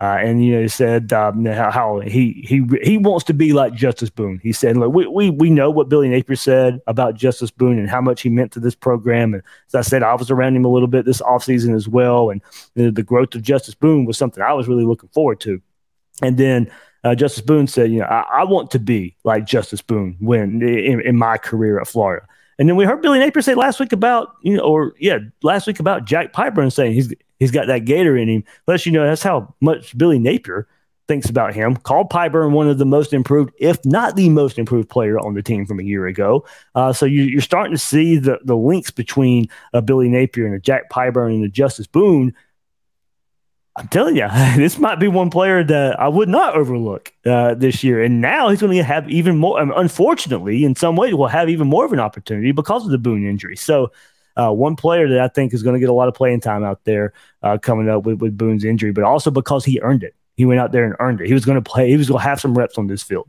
Uh, 0.00 0.16
and 0.18 0.42
you 0.42 0.54
know, 0.54 0.62
he 0.62 0.68
said 0.68 1.12
um, 1.12 1.44
how, 1.44 1.70
how, 1.70 2.00
he 2.00 2.42
he 2.48 2.66
he 2.82 2.96
wants 2.96 3.22
to 3.24 3.34
be 3.34 3.52
like 3.52 3.74
Justus 3.74 4.08
Boone. 4.08 4.40
He 4.42 4.50
said, 4.50 4.78
"Look, 4.78 4.94
we, 4.94 5.06
we 5.06 5.28
we 5.28 5.50
know 5.50 5.70
what 5.70 5.90
Billy 5.90 6.08
Napier 6.08 6.36
said 6.36 6.80
about 6.86 7.16
Justus 7.16 7.50
Boone 7.50 7.78
and 7.78 7.90
how 7.90 8.00
much 8.00 8.22
he 8.22 8.30
meant 8.30 8.50
to 8.52 8.60
this 8.60 8.74
program." 8.74 9.34
And 9.34 9.42
as 9.66 9.74
I 9.74 9.82
said, 9.82 10.02
I 10.02 10.14
was 10.14 10.30
around 10.30 10.56
him 10.56 10.64
a 10.64 10.70
little 10.70 10.88
bit 10.88 11.04
this 11.04 11.20
offseason 11.20 11.76
as 11.76 11.86
well, 11.86 12.30
and 12.30 12.40
the, 12.74 13.02
growth 13.02 13.34
of 13.34 13.42
Justus 13.42 13.74
Boone 13.74 14.06
was 14.06 14.16
something 14.16 14.42
I 14.42 14.54
was 14.54 14.68
really 14.68 14.86
looking 14.86 15.10
forward 15.10 15.38
to. 15.40 15.60
And 16.22 16.38
then 16.38 16.72
uh, 17.04 17.14
Justus 17.14 17.42
Boone 17.42 17.66
said, 17.66 17.92
"You 17.92 17.98
know, 17.98 18.06
I, 18.06 18.40
I, 18.40 18.44
want 18.44 18.70
to 18.70 18.78
be 18.78 19.16
like 19.24 19.44
Justus 19.44 19.82
Boone 19.82 20.16
when 20.18 20.62
in, 20.62 21.02
in 21.02 21.16
my 21.18 21.36
career 21.36 21.78
at 21.78 21.88
Florida." 21.88 22.26
And 22.60 22.68
then 22.68 22.76
we 22.76 22.84
heard 22.84 23.00
Billy 23.00 23.18
Napier 23.18 23.40
say 23.40 23.54
last 23.54 23.80
week 23.80 23.94
about, 23.94 24.36
you 24.42 24.58
know, 24.58 24.62
or 24.62 24.94
yeah, 25.00 25.18
last 25.42 25.66
week 25.66 25.80
about 25.80 26.04
Jack 26.04 26.34
Pyburn 26.34 26.70
saying 26.70 26.92
he's 26.92 27.12
he's 27.38 27.50
got 27.50 27.68
that 27.68 27.86
Gator 27.86 28.18
in 28.18 28.28
him. 28.28 28.44
Lets 28.66 28.84
you 28.84 28.92
know 28.92 29.02
that's 29.02 29.22
how 29.22 29.54
much 29.62 29.96
Billy 29.96 30.18
Napier 30.18 30.68
thinks 31.08 31.30
about 31.30 31.54
him. 31.54 31.74
Called 31.74 32.10
Pyburn 32.10 32.52
one 32.52 32.68
of 32.68 32.76
the 32.76 32.84
most 32.84 33.14
improved, 33.14 33.54
if 33.58 33.82
not 33.86 34.14
the 34.14 34.28
most 34.28 34.58
improved 34.58 34.90
player 34.90 35.18
on 35.18 35.32
the 35.32 35.42
team 35.42 35.64
from 35.64 35.80
a 35.80 35.82
year 35.82 36.06
ago. 36.06 36.44
Uh, 36.74 36.92
so 36.92 37.06
you, 37.06 37.38
are 37.38 37.40
starting 37.40 37.72
to 37.72 37.78
see 37.78 38.18
the 38.18 38.38
the 38.44 38.56
links 38.56 38.90
between 38.90 39.48
uh, 39.72 39.80
Billy 39.80 40.10
Napier 40.10 40.44
and 40.44 40.54
the 40.54 40.60
Jack 40.60 40.90
Pyburn 40.90 41.32
and 41.32 41.42
the 41.42 41.48
Justus 41.48 41.86
Boone 41.86 42.34
I'm 43.76 43.88
telling 43.88 44.16
you, 44.16 44.28
this 44.56 44.78
might 44.78 44.96
be 44.96 45.08
one 45.08 45.30
player 45.30 45.62
that 45.64 45.98
I 45.98 46.08
would 46.08 46.28
not 46.28 46.54
overlook 46.54 47.12
uh, 47.24 47.54
this 47.54 47.82
year. 47.84 48.02
And 48.02 48.20
now 48.20 48.48
he's 48.48 48.60
going 48.60 48.76
to 48.76 48.82
have 48.82 49.08
even 49.08 49.38
more. 49.38 49.58
I 49.60 49.64
mean, 49.64 49.74
unfortunately, 49.76 50.64
in 50.64 50.74
some 50.74 50.96
ways, 50.96 51.14
will 51.14 51.28
have 51.28 51.48
even 51.48 51.68
more 51.68 51.84
of 51.84 51.92
an 51.92 52.00
opportunity 52.00 52.52
because 52.52 52.84
of 52.84 52.90
the 52.90 52.98
Boone 52.98 53.26
injury. 53.26 53.56
So, 53.56 53.92
uh, 54.36 54.50
one 54.52 54.76
player 54.76 55.08
that 55.08 55.20
I 55.20 55.28
think 55.28 55.52
is 55.52 55.62
going 55.62 55.74
to 55.74 55.80
get 55.80 55.88
a 55.88 55.92
lot 55.92 56.08
of 56.08 56.14
playing 56.14 56.40
time 56.40 56.64
out 56.64 56.84
there 56.84 57.12
uh, 57.42 57.58
coming 57.58 57.88
up 57.88 58.04
with, 58.04 58.20
with 58.20 58.38
Boone's 58.38 58.64
injury, 58.64 58.92
but 58.92 59.04
also 59.04 59.30
because 59.30 59.64
he 59.64 59.80
earned 59.82 60.02
it. 60.02 60.14
He 60.36 60.46
went 60.46 60.60
out 60.60 60.72
there 60.72 60.84
and 60.84 60.94
earned 61.00 61.20
it. 61.20 61.26
He 61.26 61.34
was 61.34 61.44
going 61.44 61.62
to 61.62 61.70
play. 61.70 61.90
He 61.90 61.96
was 61.96 62.08
going 62.08 62.20
to 62.20 62.28
have 62.28 62.40
some 62.40 62.56
reps 62.56 62.78
on 62.78 62.86
this 62.86 63.02
field. 63.02 63.28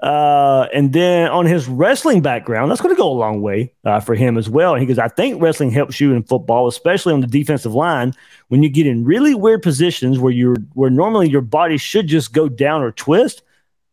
Uh, 0.00 0.68
and 0.72 0.92
then 0.92 1.28
on 1.28 1.44
his 1.44 1.66
wrestling 1.66 2.22
background, 2.22 2.70
that's 2.70 2.80
going 2.80 2.94
to 2.94 2.98
go 2.98 3.10
a 3.10 3.12
long 3.12 3.42
way 3.42 3.72
uh, 3.84 3.98
for 3.98 4.14
him 4.14 4.38
as 4.38 4.48
well. 4.48 4.72
And 4.72 4.80
he 4.80 4.86
goes, 4.86 4.98
I 4.98 5.08
think 5.08 5.42
wrestling 5.42 5.70
helps 5.70 6.00
you 6.00 6.12
in 6.12 6.22
football, 6.22 6.68
especially 6.68 7.12
on 7.12 7.20
the 7.20 7.26
defensive 7.26 7.74
line, 7.74 8.14
when 8.46 8.62
you 8.62 8.68
get 8.68 8.86
in 8.86 9.04
really 9.04 9.34
weird 9.34 9.62
positions 9.62 10.18
where 10.18 10.32
you're 10.32 10.56
where 10.74 10.90
normally 10.90 11.28
your 11.28 11.40
body 11.40 11.78
should 11.78 12.06
just 12.06 12.32
go 12.32 12.48
down 12.48 12.82
or 12.82 12.92
twist, 12.92 13.42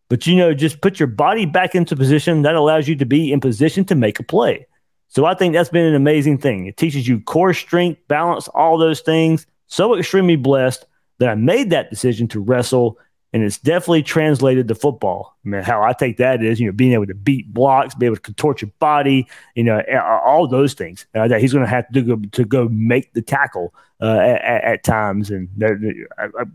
but 0.08 0.28
you 0.28 0.36
know, 0.36 0.54
just 0.54 0.82
put 0.82 1.00
your 1.00 1.08
body 1.08 1.48
back 1.48 1.74
into 1.74 1.96
position 1.96 2.44
that 2.44 2.54
allows 2.54 2.88
you 2.88 2.96
to 2.96 3.06
be 3.06 3.32
in 3.32 3.40
position 3.40 3.84
to 3.86 3.96
make 3.96 4.20
a 4.20 4.24
play. 4.24 4.68
So 5.08 5.26
I 5.26 5.34
think 5.34 5.54
that's 5.54 5.70
been 5.70 5.86
an 5.86 5.96
amazing 5.96 6.38
thing. 6.38 6.68
It 6.68 6.78
teaches 6.78 7.08
you 7.08 7.20
core 7.22 7.54
strength, 7.54 8.00
balance, 8.08 8.48
all 8.50 8.78
those 8.78 9.02
things. 9.02 9.48
So 9.68 9.98
extremely 9.98 10.36
blessed 10.36 10.86
that 11.18 11.30
I 11.30 11.36
made 11.36 11.72
that 11.72 11.90
decision 11.90 12.28
to 12.30 12.40
wrestle 12.40 13.00
and 13.36 13.44
it's 13.44 13.58
definitely 13.58 14.02
translated 14.02 14.70
to 14.70 14.76
football. 14.76 15.36
I 15.46 15.50
mean, 15.50 15.62
how 15.62 15.84
I 15.84 15.92
take 15.92 16.16
that 16.18 16.42
is, 16.42 16.58
you 16.58 16.68
know, 16.68 16.72
being 16.72 16.94
able 16.94 17.08
to 17.08 17.14
beat 17.14 17.54
blocks, 17.54 17.94
be 17.94 18.06
able 18.06 18.16
to 18.16 18.22
contort 18.22 18.62
your 18.62 18.72
body, 18.80 19.28
you 19.56 19.64
know, 19.66 19.82
all 20.26 20.48
those 20.48 20.74
things 20.74 21.06
uh, 21.14 21.28
that 21.28 21.42
he's 21.42 21.52
going 21.52 21.66
to 21.66 21.70
have 21.70 21.86
to 21.90 22.02
go 22.02 22.16
to 22.32 22.46
go 22.46 22.70
make 22.70 23.12
the 23.12 23.22
tackle 23.22 23.74
uh, 24.00 24.20
at, 24.20 24.64
at, 24.64 24.84
times. 24.86 25.32
And 25.32 25.50
uh, 25.62 26.46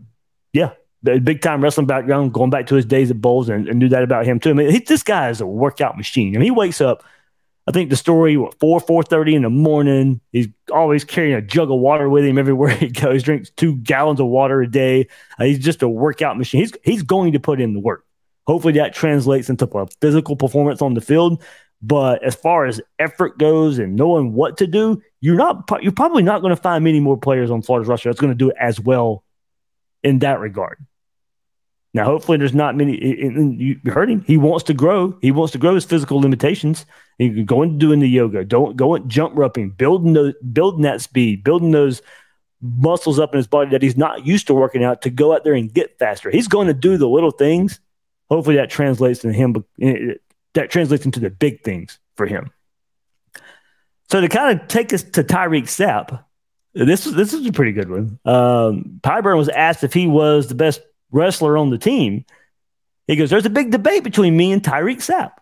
yeah, 0.53 0.71
big 1.03 1.43
time 1.43 1.61
wrestling 1.61 1.85
background, 1.85 2.33
going 2.33 2.49
back 2.49 2.65
to 2.65 2.75
his 2.75 2.85
days 2.85 3.11
at 3.11 3.21
Bolles, 3.21 3.47
and, 3.47 3.67
and 3.67 3.77
knew 3.77 3.89
that 3.89 4.01
about 4.01 4.25
him 4.25 4.39
too. 4.39 4.49
I 4.49 4.53
mean, 4.53 4.71
he, 4.71 4.79
this 4.79 5.03
guy 5.03 5.29
is 5.29 5.39
a 5.39 5.45
workout 5.45 5.97
machine. 5.97 6.35
I 6.35 6.39
mean, 6.39 6.45
he 6.45 6.51
wakes 6.51 6.81
up 6.81 7.03
I 7.67 7.71
think 7.71 7.89
the 7.89 7.95
story 7.95 8.37
what, 8.37 8.59
four 8.59 8.79
four 8.79 9.03
thirty 9.03 9.35
in 9.35 9.43
the 9.43 9.49
morning. 9.49 10.21
He's 10.31 10.47
always 10.73 11.03
carrying 11.03 11.35
a 11.35 11.41
jug 11.41 11.69
of 11.71 11.79
water 11.79 12.09
with 12.09 12.25
him 12.25 12.37
everywhere 12.37 12.69
he 12.75 12.89
goes. 12.89 13.21
He 13.21 13.25
drinks 13.25 13.51
two 13.51 13.75
gallons 13.77 14.19
of 14.19 14.27
water 14.27 14.61
a 14.61 14.69
day. 14.69 15.07
Uh, 15.39 15.45
he's 15.45 15.59
just 15.59 15.81
a 15.81 15.89
workout 15.89 16.37
machine. 16.37 16.61
He's 16.61 16.73
he's 16.83 17.03
going 17.03 17.33
to 17.33 17.39
put 17.39 17.61
in 17.61 17.73
the 17.73 17.79
work. 17.79 18.05
Hopefully 18.47 18.73
that 18.73 18.93
translates 18.93 19.49
into 19.49 19.65
a 19.77 19.87
physical 20.01 20.35
performance 20.35 20.81
on 20.81 20.93
the 20.93 21.01
field. 21.01 21.43
But 21.83 22.23
as 22.23 22.35
far 22.35 22.65
as 22.65 22.79
effort 22.99 23.39
goes 23.39 23.79
and 23.79 23.95
knowing 23.95 24.33
what 24.33 24.57
to 24.57 24.67
do, 24.67 25.01
you're 25.19 25.35
not 25.35 25.69
you're 25.81 25.91
probably 25.91 26.23
not 26.23 26.41
going 26.41 26.55
to 26.55 26.61
find 26.61 26.83
many 26.83 26.99
more 26.99 27.17
players 27.17 27.49
on 27.49 27.61
Florida's 27.61 27.87
roster 27.87 28.09
that's 28.09 28.21
going 28.21 28.33
to 28.33 28.37
do 28.37 28.49
it 28.49 28.57
as 28.59 28.79
well 28.79 29.23
in 30.03 30.19
that 30.19 30.39
regard. 30.39 30.77
Now, 31.93 32.05
hopefully, 32.05 32.37
there's 32.37 32.53
not 32.53 32.75
many. 32.75 32.97
You 33.03 33.79
heard 33.91 34.09
him. 34.09 34.23
He 34.25 34.37
wants 34.37 34.63
to 34.65 34.73
grow. 34.73 35.17
He 35.21 35.31
wants 35.31 35.51
to 35.51 35.57
grow 35.57 35.75
his 35.75 35.83
physical 35.83 36.21
limitations. 36.21 36.85
He 37.17 37.43
going 37.43 37.77
doing 37.77 37.99
the 37.99 38.07
yoga, 38.07 38.45
don't 38.45 38.77
go 38.77 38.97
jump 38.99 39.35
roping, 39.35 39.71
building 39.71 40.13
those, 40.13 40.33
building 40.53 40.83
that 40.83 41.01
speed, 41.01 41.43
building 41.43 41.71
those 41.71 42.01
muscles 42.61 43.19
up 43.19 43.33
in 43.33 43.37
his 43.37 43.47
body 43.47 43.71
that 43.71 43.81
he's 43.81 43.97
not 43.97 44.25
used 44.25 44.47
to 44.47 44.53
working 44.53 44.83
out 44.83 45.01
to 45.01 45.09
go 45.09 45.33
out 45.33 45.43
there 45.43 45.53
and 45.53 45.73
get 45.73 45.99
faster. 45.99 46.31
He's 46.31 46.47
going 46.47 46.67
to 46.67 46.73
do 46.73 46.97
the 46.97 47.09
little 47.09 47.31
things. 47.31 47.79
Hopefully, 48.29 48.55
that 48.55 48.69
translates 48.69 49.19
to 49.19 49.33
him. 49.33 49.63
That 50.53 50.69
translates 50.69 51.05
into 51.05 51.19
the 51.19 51.29
big 51.29 51.63
things 51.63 51.99
for 52.15 52.25
him. 52.25 52.51
So 54.09 54.21
to 54.21 54.29
kind 54.29 54.59
of 54.59 54.67
take 54.67 54.93
us 54.93 55.03
to 55.03 55.23
Tyreak 55.23 55.63
Sapp, 55.63 56.23
this 56.73 57.05
is 57.05 57.13
this 57.13 57.33
is 57.33 57.45
a 57.45 57.51
pretty 57.51 57.73
good 57.73 57.89
one. 57.89 58.19
Um, 58.25 58.99
Pyburn 59.01 59.37
was 59.37 59.49
asked 59.49 59.83
if 59.83 59.93
he 59.93 60.07
was 60.07 60.47
the 60.47 60.55
best 60.55 60.81
wrestler 61.11 61.57
on 61.57 61.69
the 61.69 61.77
team. 61.77 62.25
He 63.07 63.15
goes, 63.15 63.29
There's 63.29 63.45
a 63.45 63.49
big 63.49 63.71
debate 63.71 64.03
between 64.03 64.35
me 64.35 64.51
and 64.51 64.63
Tyreak 64.63 64.97
Sapp. 64.97 65.33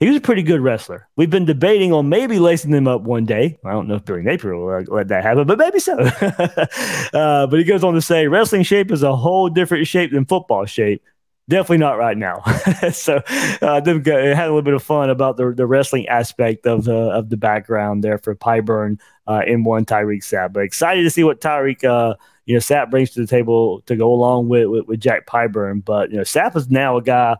He 0.00 0.08
was 0.08 0.16
a 0.16 0.20
pretty 0.20 0.42
good 0.42 0.62
wrestler. 0.62 1.08
We've 1.16 1.28
been 1.28 1.44
debating 1.44 1.92
on 1.92 2.08
maybe 2.08 2.38
lacing 2.38 2.72
him 2.72 2.88
up 2.88 3.02
one 3.02 3.26
day. 3.26 3.58
I 3.62 3.72
don't 3.72 3.86
know 3.86 3.96
if 3.96 4.04
Billy 4.06 4.22
Napier 4.22 4.56
will 4.56 4.82
let 4.88 5.08
that 5.08 5.22
happen, 5.22 5.46
but 5.46 5.58
maybe 5.58 5.78
so. 5.78 5.92
uh, 7.12 7.46
but 7.46 7.58
he 7.58 7.64
goes 7.64 7.84
on 7.84 7.92
to 7.92 8.00
say, 8.00 8.26
wrestling 8.26 8.62
shape 8.62 8.90
is 8.90 9.02
a 9.02 9.14
whole 9.14 9.50
different 9.50 9.86
shape 9.86 10.12
than 10.12 10.24
football 10.24 10.64
shape. 10.64 11.02
Definitely 11.50 11.78
not 11.78 11.98
right 11.98 12.16
now. 12.16 12.40
so 12.92 13.16
uh, 13.60 13.74
had 13.74 13.84
a 13.84 14.32
little 14.46 14.62
bit 14.62 14.72
of 14.72 14.82
fun 14.82 15.10
about 15.10 15.36
the, 15.36 15.52
the 15.52 15.66
wrestling 15.66 16.08
aspect 16.08 16.66
of 16.66 16.84
the 16.84 16.94
of 16.94 17.28
the 17.28 17.36
background 17.36 18.04
there 18.04 18.18
for 18.18 18.34
Pyburn 18.34 19.00
uh, 19.26 19.42
in 19.46 19.64
one 19.64 19.84
Tyreak 19.84 20.22
Sapp. 20.22 20.52
But 20.52 20.62
excited 20.62 21.02
to 21.02 21.10
see 21.10 21.24
what 21.24 21.40
Tyreak 21.40 21.84
uh, 21.84 22.14
you 22.50 22.56
know, 22.56 22.60
Sapp 22.60 22.90
brings 22.90 23.10
to 23.10 23.20
the 23.20 23.28
table 23.28 23.80
to 23.82 23.94
go 23.94 24.12
along 24.12 24.48
with, 24.48 24.66
with, 24.66 24.86
with 24.88 24.98
Jack 24.98 25.24
Pyburn. 25.24 25.84
But, 25.84 26.10
you 26.10 26.16
know, 26.16 26.24
Sapp 26.24 26.56
is 26.56 26.68
now 26.68 26.96
a 26.96 27.02
guy 27.02 27.36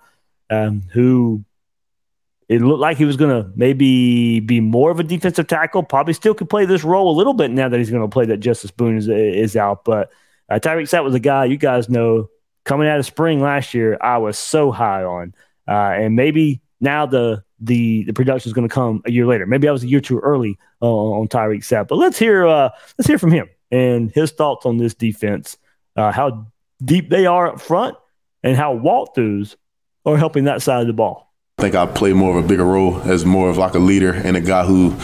um, 0.51 0.85
who 0.93 1.45
it 2.49 2.61
looked 2.63 2.79
like 2.79 2.97
he 2.97 3.05
was 3.05 3.17
going 3.17 3.43
to 3.43 3.51
maybe 3.57 4.39
be 4.39 4.61
more 4.61 4.93
of 4.93 5.01
a 5.01 5.03
defensive 5.03 5.49
tackle. 5.49 5.83
Probably 5.83 6.15
still 6.15 6.33
could 6.33 6.49
play 6.49 6.65
this 6.65 6.85
role 6.85 7.11
a 7.13 7.17
little 7.17 7.35
bit 7.35 7.51
now 7.51 7.69
that 7.69 7.77
he's 7.77 7.91
going 7.91 8.03
to 8.03 8.09
play 8.09 8.25
that 8.27 8.37
Justus 8.37 8.71
Boone 8.71 8.99
is, 8.99 9.09
is 9.09 9.57
out. 9.57 9.85
But 9.85 10.13
uh, 10.49 10.61
Tyreak 10.61 10.83
Sapp 10.83 11.03
was 11.03 11.17
a 11.17 11.21
guy 11.21 11.47
you 11.47 11.57
guys 11.57 11.89
know 11.89 12.31
coming 12.65 12.87
out 12.87 13.01
of 13.01 13.05
spring 13.05 13.41
last 13.41 13.75
year. 13.75 13.99
I 14.01 14.19
was 14.19 14.39
so 14.39 14.71
high 14.71 15.03
on, 15.03 15.35
uh, 15.67 15.73
and 15.73 16.15
maybe 16.15 16.61
now 16.81 17.05
the 17.05 17.43
the 17.59 18.05
the 18.05 18.13
production 18.13 18.49
is 18.49 18.53
going 18.53 18.69
to 18.69 18.73
come 18.73 19.03
a 19.07 19.11
year 19.11 19.27
later. 19.27 19.45
Maybe 19.45 19.67
I 19.67 19.73
was 19.73 19.83
a 19.83 19.89
year 19.89 20.01
too 20.01 20.21
early 20.21 20.57
uh, 20.81 20.87
on 20.87 21.27
Tyreak 21.27 21.63
Sapp. 21.63 21.89
But 21.89 21.97
let's 21.97 22.17
hear 22.17 22.47
uh, 22.47 22.71
let's 22.97 23.09
hear 23.09 23.19
from 23.19 23.33
him 23.33 23.49
and 23.71 24.11
his 24.13 24.33
thoughts 24.33 24.67
on 24.67 24.77
this 24.77 24.95
defense, 24.95 25.57
uh, 25.97 26.13
how 26.13 26.47
deep 26.85 27.11
they 27.11 27.27
are 27.27 27.49
up 27.49 27.61
front, 27.61 27.97
and 28.43 28.57
how 28.57 28.77
walkthroughs 28.77 29.57
are 30.05 30.17
helping 30.17 30.45
that 30.45 30.63
side 30.63 30.81
of 30.81 30.87
the 30.87 30.93
ball. 30.93 31.31
I 31.59 31.63
think 31.63 31.75
I 31.75 31.85
play 31.85 32.15
more 32.15 32.39
of 32.39 32.43
a 32.43 32.49
bigger 32.49 32.65
role 32.65 33.03
as 33.03 33.27
more 33.27 33.51
of 33.51 33.59
like 33.59 33.75
a 33.75 33.79
leader 33.79 34.15
and 34.15 34.35
a 34.35 34.41
guy 34.41 34.65
who 34.65 34.97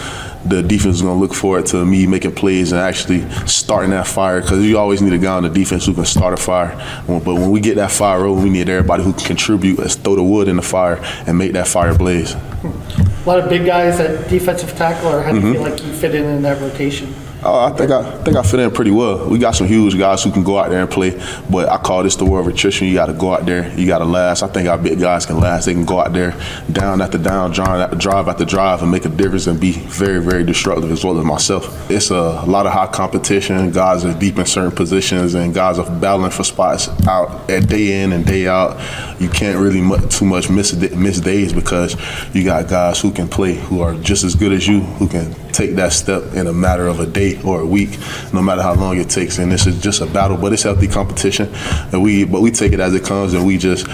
the 0.47 0.63
defense 0.63 0.97
is 0.97 1.03
going 1.03 1.15
to 1.15 1.21
look 1.21 1.35
forward 1.35 1.67
to 1.67 1.85
me 1.85 2.07
making 2.07 2.35
plays 2.35 2.73
and 2.73 2.81
actually 2.81 3.29
starting 3.47 3.91
that 3.91 4.07
fire 4.07 4.41
because 4.41 4.65
you 4.65 4.79
always 4.79 5.03
need 5.03 5.13
a 5.13 5.19
guy 5.19 5.35
on 5.35 5.43
the 5.43 5.51
defense 5.51 5.85
who 5.85 5.93
can 5.93 6.07
start 6.07 6.33
a 6.33 6.39
fire. 6.39 6.75
But 7.07 7.35
when 7.35 7.51
we 7.51 7.61
get 7.61 7.75
that 7.75 7.91
fire 7.91 8.23
rolling, 8.23 8.45
we 8.45 8.49
need 8.49 8.71
everybody 8.71 9.03
who 9.03 9.13
can 9.13 9.27
contribute, 9.27 9.79
let's 9.79 9.97
throw 9.97 10.17
the 10.17 10.23
wood 10.23 10.49
in 10.49 10.57
the 10.57 10.63
fire 10.63 10.99
and 11.27 11.37
make 11.37 11.53
that 11.53 11.69
fire 11.69 11.95
blaze. 11.95 12.33
A 12.33 13.23
lot 13.27 13.39
of 13.39 13.51
big 13.51 13.67
guys 13.67 14.01
at 14.01 14.31
defensive 14.31 14.75
tackle, 14.77 15.11
or 15.11 15.21
how 15.21 15.33
do 15.33 15.37
you 15.37 15.43
mm-hmm. 15.43 15.53
feel 15.53 15.63
like 15.63 15.85
you 15.85 15.93
fit 15.93 16.15
in 16.15 16.25
in 16.25 16.41
that 16.41 16.59
rotation? 16.63 17.15
Oh, 17.47 17.61
I 17.61 17.71
think 17.71 17.93
I, 17.93 18.01
I 18.01 18.25
think 18.25 18.37
I 18.37 18.43
fit 18.43 18.59
in 18.59 18.73
pretty 18.73 18.91
well. 18.91 19.31
We 19.31 19.39
got 19.39 19.55
some 19.55 19.69
huge 19.69 19.97
guys 19.97 20.25
who 20.25 20.33
can 20.33 20.43
go 20.43 20.59
out 20.59 20.69
there 20.69 20.81
and 20.81 20.91
play, 20.91 21.11
but 21.49 21.69
I 21.69 21.79
call 21.79 22.03
this 22.03 22.17
the 22.17 22.25
war 22.25 22.41
of 22.41 22.49
attrition. 22.49 22.89
You 22.89 22.95
got 22.95 23.07
to 23.07 23.13
go 23.13 23.33
out 23.33 23.47
there, 23.47 23.73
you 23.79 23.87
got 23.87 24.01
to 24.01 24.05
last. 24.05 24.43
I 24.43 24.49
think 24.49 24.69
our 24.69 24.77
big 24.77 24.99
guys 24.99 25.27
can 25.27 25.39
last. 25.39 25.67
They 25.67 25.73
can 25.73 25.85
go 25.85 26.01
out 26.01 26.13
there, 26.13 26.35
down 26.73 27.01
after 27.01 27.19
down, 27.19 27.53
drive, 27.53 28.29
after 28.29 28.45
drive, 28.45 28.83
and 28.83 28.91
make 28.91 29.05
a 29.05 29.09
difference 29.09 29.47
and 29.47 29.61
be 29.61 29.73
very, 29.73 30.21
very 30.21 30.43
destructive 30.43 30.91
as 30.91 31.05
well 31.05 31.17
as 31.21 31.25
myself. 31.25 31.89
It's 31.89 32.11
a 32.11 32.43
lot 32.47 32.67
of 32.67 32.73
high 32.73 32.89
competition. 32.89 33.71
Guys 33.71 34.05
are 34.05 34.19
deep 34.19 34.39
in 34.39 34.47
certain 34.47 34.73
positions, 34.73 35.35
and 35.35 35.55
guys 35.55 35.79
are 35.79 36.01
battling 36.01 36.33
for 36.33 36.43
spots 36.43 36.89
out 37.07 37.49
at 37.49 37.69
day 37.69 38.03
in 38.03 38.11
and 38.11 38.27
day 38.27 38.49
out. 38.49 38.77
You 39.21 39.29
can't 39.29 39.59
really 39.61 39.81
too 40.09 40.25
much 40.25 40.51
miss 40.51 40.75
miss 40.75 41.21
days 41.21 41.53
because 41.53 41.95
you 42.35 42.43
got 42.43 42.69
guys 42.69 43.01
who 43.01 43.13
can 43.13 43.29
play, 43.29 43.55
who 43.55 43.83
are 43.83 43.95
just 43.95 44.25
as 44.25 44.35
good 44.35 44.51
as 44.51 44.67
you, 44.67 44.81
who 44.81 45.07
can 45.07 45.33
take 45.57 45.75
that 45.77 45.93
step 45.93 46.35
in 46.35 46.47
a 46.47 46.53
matter 46.53 46.87
of 46.87 47.01
a 47.01 47.07
day 47.07 47.41
or 47.43 47.61
a 47.61 47.67
week, 47.67 47.99
no 48.33 48.43
matter 48.43 48.63
how 48.63 48.75
long 48.75 48.99
it 48.99 49.09
takes. 49.09 49.39
And 49.39 49.51
this 49.51 49.67
is 49.67 49.81
just 49.81 50.01
a 50.01 50.07
battle, 50.07 50.37
but 50.37 50.53
it's 50.53 50.63
healthy 50.63 50.89
competition. 50.89 51.49
And 51.93 52.03
we, 52.03 52.25
but 52.25 52.43
we 52.43 52.51
take 52.51 52.73
it 52.73 52.81
as 52.81 52.95
it 52.95 53.05
comes, 53.05 53.35
and 53.35 53.47
we 53.47 53.59
just 53.59 53.87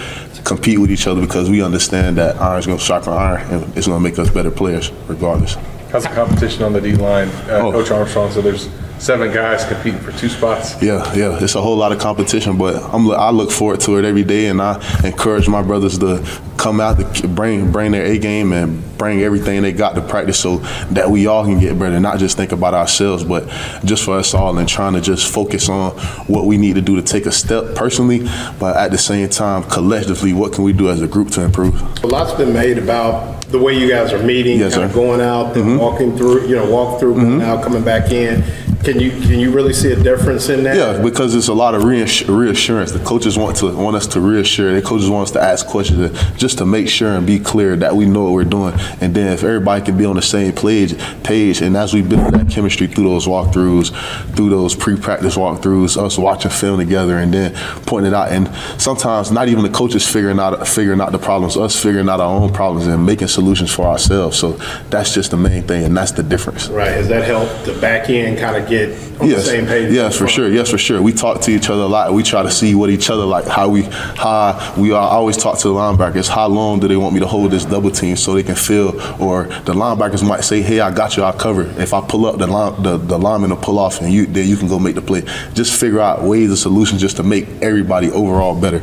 compete 0.44 0.78
with 0.78 0.90
each 0.90 1.06
other 1.06 1.20
because 1.20 1.48
we 1.48 1.62
understand 1.62 2.16
that 2.18 2.36
iron's 2.36 2.66
going 2.66 2.78
to 2.78 2.84
sharpen 2.84 3.12
iron, 3.12 3.40
and 3.50 3.76
it's 3.76 3.86
going 3.86 4.02
to 4.02 4.10
make 4.10 4.18
us 4.18 4.30
better 4.30 4.50
players, 4.50 4.90
regardless. 5.06 5.56
How's 5.90 6.04
the 6.04 6.08
competition 6.08 6.64
on 6.64 6.72
the 6.72 6.80
D 6.80 6.94
line, 6.94 7.28
uh, 7.28 7.60
oh. 7.62 7.72
Coach 7.72 7.90
Armstrong? 7.90 8.30
So 8.30 8.40
there's 8.40 8.68
seven 9.02 9.32
guys 9.32 9.64
competing 9.64 10.00
for 10.00 10.12
two 10.12 10.28
spots. 10.28 10.80
Yeah, 10.80 11.12
yeah, 11.14 11.42
it's 11.42 11.56
a 11.56 11.60
whole 11.60 11.76
lot 11.76 11.90
of 11.90 11.98
competition, 11.98 12.56
but 12.56 12.76
I'm 12.94 13.10
I 13.10 13.30
look 13.30 13.50
forward 13.50 13.80
to 13.80 13.98
it 13.98 14.04
every 14.04 14.22
day, 14.22 14.46
and 14.46 14.62
I 14.62 14.80
encourage 15.04 15.48
my 15.48 15.62
brothers 15.62 15.98
to 15.98 16.24
come 16.56 16.80
out 16.80 16.98
to 17.16 17.28
bring 17.28 17.72
bring 17.72 17.90
their 17.90 18.04
A 18.04 18.18
game 18.18 18.52
and 18.52 18.96
bring 18.96 19.20
everything 19.22 19.62
they 19.62 19.72
got 19.72 19.96
to 19.96 20.00
practice, 20.00 20.38
so 20.38 20.58
that 20.92 21.10
we 21.10 21.26
all 21.26 21.44
can 21.44 21.58
get 21.58 21.76
better. 21.78 21.98
Not 21.98 22.20
just 22.20 22.36
think 22.36 22.52
about 22.52 22.74
ourselves, 22.74 23.24
but 23.24 23.48
just 23.84 24.04
for 24.04 24.16
us 24.16 24.34
all, 24.34 24.56
and 24.56 24.68
trying 24.68 24.92
to 24.94 25.00
just 25.00 25.32
focus 25.32 25.68
on 25.68 25.90
what 26.28 26.46
we 26.46 26.56
need 26.56 26.76
to 26.76 26.80
do 26.80 26.94
to 26.94 27.02
take 27.02 27.26
a 27.26 27.32
step 27.32 27.74
personally, 27.74 28.20
but 28.60 28.76
at 28.76 28.92
the 28.92 28.98
same 28.98 29.28
time 29.28 29.64
collectively, 29.64 30.32
what 30.32 30.52
can 30.52 30.62
we 30.62 30.72
do 30.72 30.88
as 30.88 31.02
a 31.02 31.08
group 31.08 31.30
to 31.32 31.42
improve? 31.42 31.74
A 32.04 32.06
lot's 32.06 32.32
been 32.34 32.52
made 32.52 32.78
about 32.78 33.42
the 33.48 33.58
way 33.58 33.76
you 33.76 33.88
guys 33.88 34.12
are 34.12 34.22
meeting, 34.22 34.58
yes, 34.58 34.74
kind 34.74 34.88
of 34.88 34.94
going 34.94 35.20
out, 35.20 35.54
mm-hmm. 35.54 35.76
walking 35.76 36.16
through, 36.16 36.46
you 36.46 36.56
know, 36.56 36.70
walk 36.70 36.98
through, 36.98 37.14
mm-hmm. 37.14 37.38
going 37.38 37.42
out, 37.42 37.62
coming 37.62 37.84
back 37.84 38.10
in. 38.10 38.42
Can 38.84 38.98
you 38.98 39.12
can 39.12 39.38
you 39.38 39.52
really 39.52 39.72
see 39.72 39.92
a 39.92 39.96
difference 39.96 40.48
in 40.48 40.64
that? 40.64 40.76
Yeah, 40.76 41.00
because 41.00 41.36
it's 41.36 41.46
a 41.46 41.54
lot 41.54 41.76
of 41.76 41.84
reassurance. 41.84 42.90
The 42.90 43.04
coaches 43.04 43.38
want 43.38 43.56
to 43.58 43.72
want 43.76 43.94
us 43.94 44.08
to 44.08 44.20
reassure. 44.20 44.74
The 44.74 44.82
coaches 44.82 45.08
want 45.08 45.28
us 45.28 45.30
to 45.32 45.40
ask 45.40 45.66
questions 45.66 46.10
just 46.36 46.58
to 46.58 46.66
make 46.66 46.88
sure 46.88 47.12
and 47.12 47.24
be 47.24 47.38
clear 47.38 47.76
that 47.76 47.94
we 47.94 48.06
know 48.06 48.24
what 48.24 48.32
we're 48.32 48.44
doing. 48.44 48.74
And 49.00 49.14
then 49.14 49.32
if 49.32 49.44
everybody 49.44 49.84
can 49.84 49.96
be 49.96 50.04
on 50.04 50.16
the 50.16 50.22
same 50.22 50.52
page, 50.52 50.98
page, 51.22 51.62
and 51.62 51.76
as 51.76 51.94
we 51.94 52.02
build 52.02 52.34
that 52.34 52.50
chemistry 52.50 52.88
through 52.88 53.04
those 53.04 53.28
walkthroughs, 53.28 53.92
through 54.34 54.50
those 54.50 54.74
pre-practice 54.74 55.36
walkthroughs, 55.36 55.96
us 55.96 56.18
watching 56.18 56.50
film 56.50 56.78
together, 56.80 57.18
and 57.18 57.32
then 57.32 57.54
pointing 57.86 58.12
it 58.12 58.14
out. 58.14 58.32
And 58.32 58.50
sometimes 58.82 59.30
not 59.30 59.46
even 59.46 59.62
the 59.62 59.70
coaches 59.70 60.04
figuring 60.10 60.40
out 60.40 60.66
figuring 60.66 61.00
out 61.00 61.12
the 61.12 61.20
problems, 61.20 61.56
us 61.56 61.80
figuring 61.80 62.08
out 62.08 62.18
our 62.18 62.34
own 62.34 62.52
problems 62.52 62.88
and 62.88 63.06
making 63.06 63.28
solutions 63.28 63.70
for 63.72 63.86
ourselves. 63.86 64.36
So 64.36 64.52
that's 64.90 65.14
just 65.14 65.30
the 65.30 65.36
main 65.36 65.62
thing, 65.62 65.84
and 65.84 65.96
that's 65.96 66.10
the 66.10 66.24
difference. 66.24 66.68
Right. 66.68 66.90
Has 66.90 67.06
that 67.08 67.24
helped 67.24 67.64
the 67.64 67.78
back 67.80 68.10
end 68.10 68.38
kind 68.40 68.56
of 68.56 68.71
get 68.72 69.20
on 69.20 69.28
yes. 69.28 69.44
the 69.44 69.50
same 69.50 69.66
page? 69.66 69.92
Yes, 69.92 70.16
for 70.16 70.26
sure. 70.26 70.48
Yes, 70.48 70.70
for 70.70 70.78
sure. 70.78 71.00
We 71.00 71.12
talk 71.12 71.40
to 71.42 71.50
each 71.50 71.68
other 71.70 71.82
a 71.82 71.86
lot. 71.86 72.12
We 72.12 72.22
try 72.22 72.42
to 72.42 72.50
see 72.50 72.74
what 72.74 72.90
each 72.90 73.10
other 73.10 73.24
like, 73.24 73.46
how 73.46 73.68
we, 73.68 73.82
how 73.82 74.74
we 74.76 74.92
are, 74.92 75.08
always 75.08 75.36
talk 75.36 75.58
to 75.58 75.68
the 75.68 75.74
linebackers. 75.74 76.28
How 76.28 76.48
long 76.48 76.80
do 76.80 76.88
they 76.88 76.96
want 76.96 77.14
me 77.14 77.20
to 77.20 77.26
hold 77.26 77.50
this 77.50 77.64
double 77.64 77.90
team 77.90 78.16
so 78.16 78.34
they 78.34 78.42
can 78.42 78.54
feel, 78.54 78.88
or 79.22 79.44
the 79.44 79.74
linebackers 79.74 80.26
might 80.26 80.42
say, 80.42 80.62
"Hey, 80.62 80.80
I 80.80 80.90
got 80.90 81.16
you. 81.16 81.22
I'll 81.22 81.32
cover. 81.32 81.62
If 81.80 81.92
I 81.94 82.00
pull 82.00 82.26
up, 82.26 82.38
the 82.38 82.46
line, 82.46 82.82
the, 82.82 82.96
the 82.96 83.18
lineman 83.18 83.50
will 83.50 83.56
pull 83.58 83.78
off, 83.78 84.00
and 84.00 84.12
you 84.12 84.26
then 84.26 84.48
you 84.48 84.56
can 84.56 84.68
go 84.68 84.78
make 84.78 84.94
the 84.94 85.02
play. 85.02 85.22
Just 85.54 85.78
figure 85.78 86.00
out 86.00 86.22
ways 86.22 86.48
and 86.48 86.58
solutions 86.58 87.00
just 87.00 87.16
to 87.16 87.22
make 87.22 87.46
everybody 87.60 88.10
overall 88.10 88.58
better. 88.58 88.82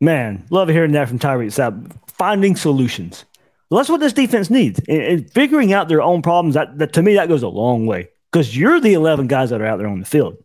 Man, 0.00 0.44
love 0.50 0.68
hearing 0.68 0.92
that 0.92 1.08
from 1.08 1.18
Tyreak 1.18 1.48
Sapp. 1.48 1.92
Finding 2.06 2.56
solutions. 2.56 3.24
Well, 3.70 3.78
that's 3.78 3.90
what 3.90 4.00
this 4.00 4.12
defense 4.12 4.50
needs. 4.50 4.80
And, 4.88 5.02
and 5.02 5.30
figuring 5.30 5.72
out 5.72 5.88
their 5.88 6.02
own 6.02 6.22
problems, 6.22 6.54
that, 6.54 6.78
that, 6.78 6.92
to 6.94 7.02
me, 7.02 7.14
that 7.14 7.28
goes 7.28 7.42
a 7.42 7.48
long 7.48 7.86
way 7.86 8.08
because 8.30 8.56
you're 8.56 8.80
the 8.80 8.94
11 8.94 9.26
guys 9.26 9.50
that 9.50 9.60
are 9.60 9.66
out 9.66 9.78
there 9.78 9.88
on 9.88 10.00
the 10.00 10.06
field. 10.06 10.36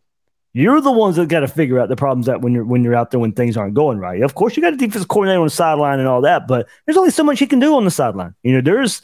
You're 0.54 0.82
the 0.82 0.92
ones 0.92 1.16
that 1.16 1.30
got 1.30 1.40
to 1.40 1.48
figure 1.48 1.80
out 1.80 1.90
the 1.90 1.96
problems 1.96 2.28
that 2.28 2.42
when 2.42 2.54
you're 2.54 2.64
when 2.64 2.84
you're 2.84 2.96
out 2.96 3.10
there 3.10 3.20
when 3.20 3.32
things 3.32 3.58
aren't 3.58 3.74
going 3.74 3.98
right. 3.98 4.22
Of 4.22 4.36
course, 4.36 4.56
you 4.56 4.62
got 4.62 4.74
a 4.74 4.78
defensive 4.78 5.08
coordinator 5.08 5.40
on 5.40 5.48
the 5.48 5.52
sideline 5.52 6.00
and 6.00 6.08
all 6.08 6.22
that, 6.22 6.48
but 6.48 6.68
there's 6.86 6.98
only 6.98 7.10
so 7.10 7.24
much 7.24 7.40
he 7.40 7.48
can 7.48 7.60
do 7.60 7.76
on 7.76 7.86
the 7.86 7.92
sideline. 7.92 8.36
You 8.44 8.54
know, 8.54 8.62
there's 8.62 9.02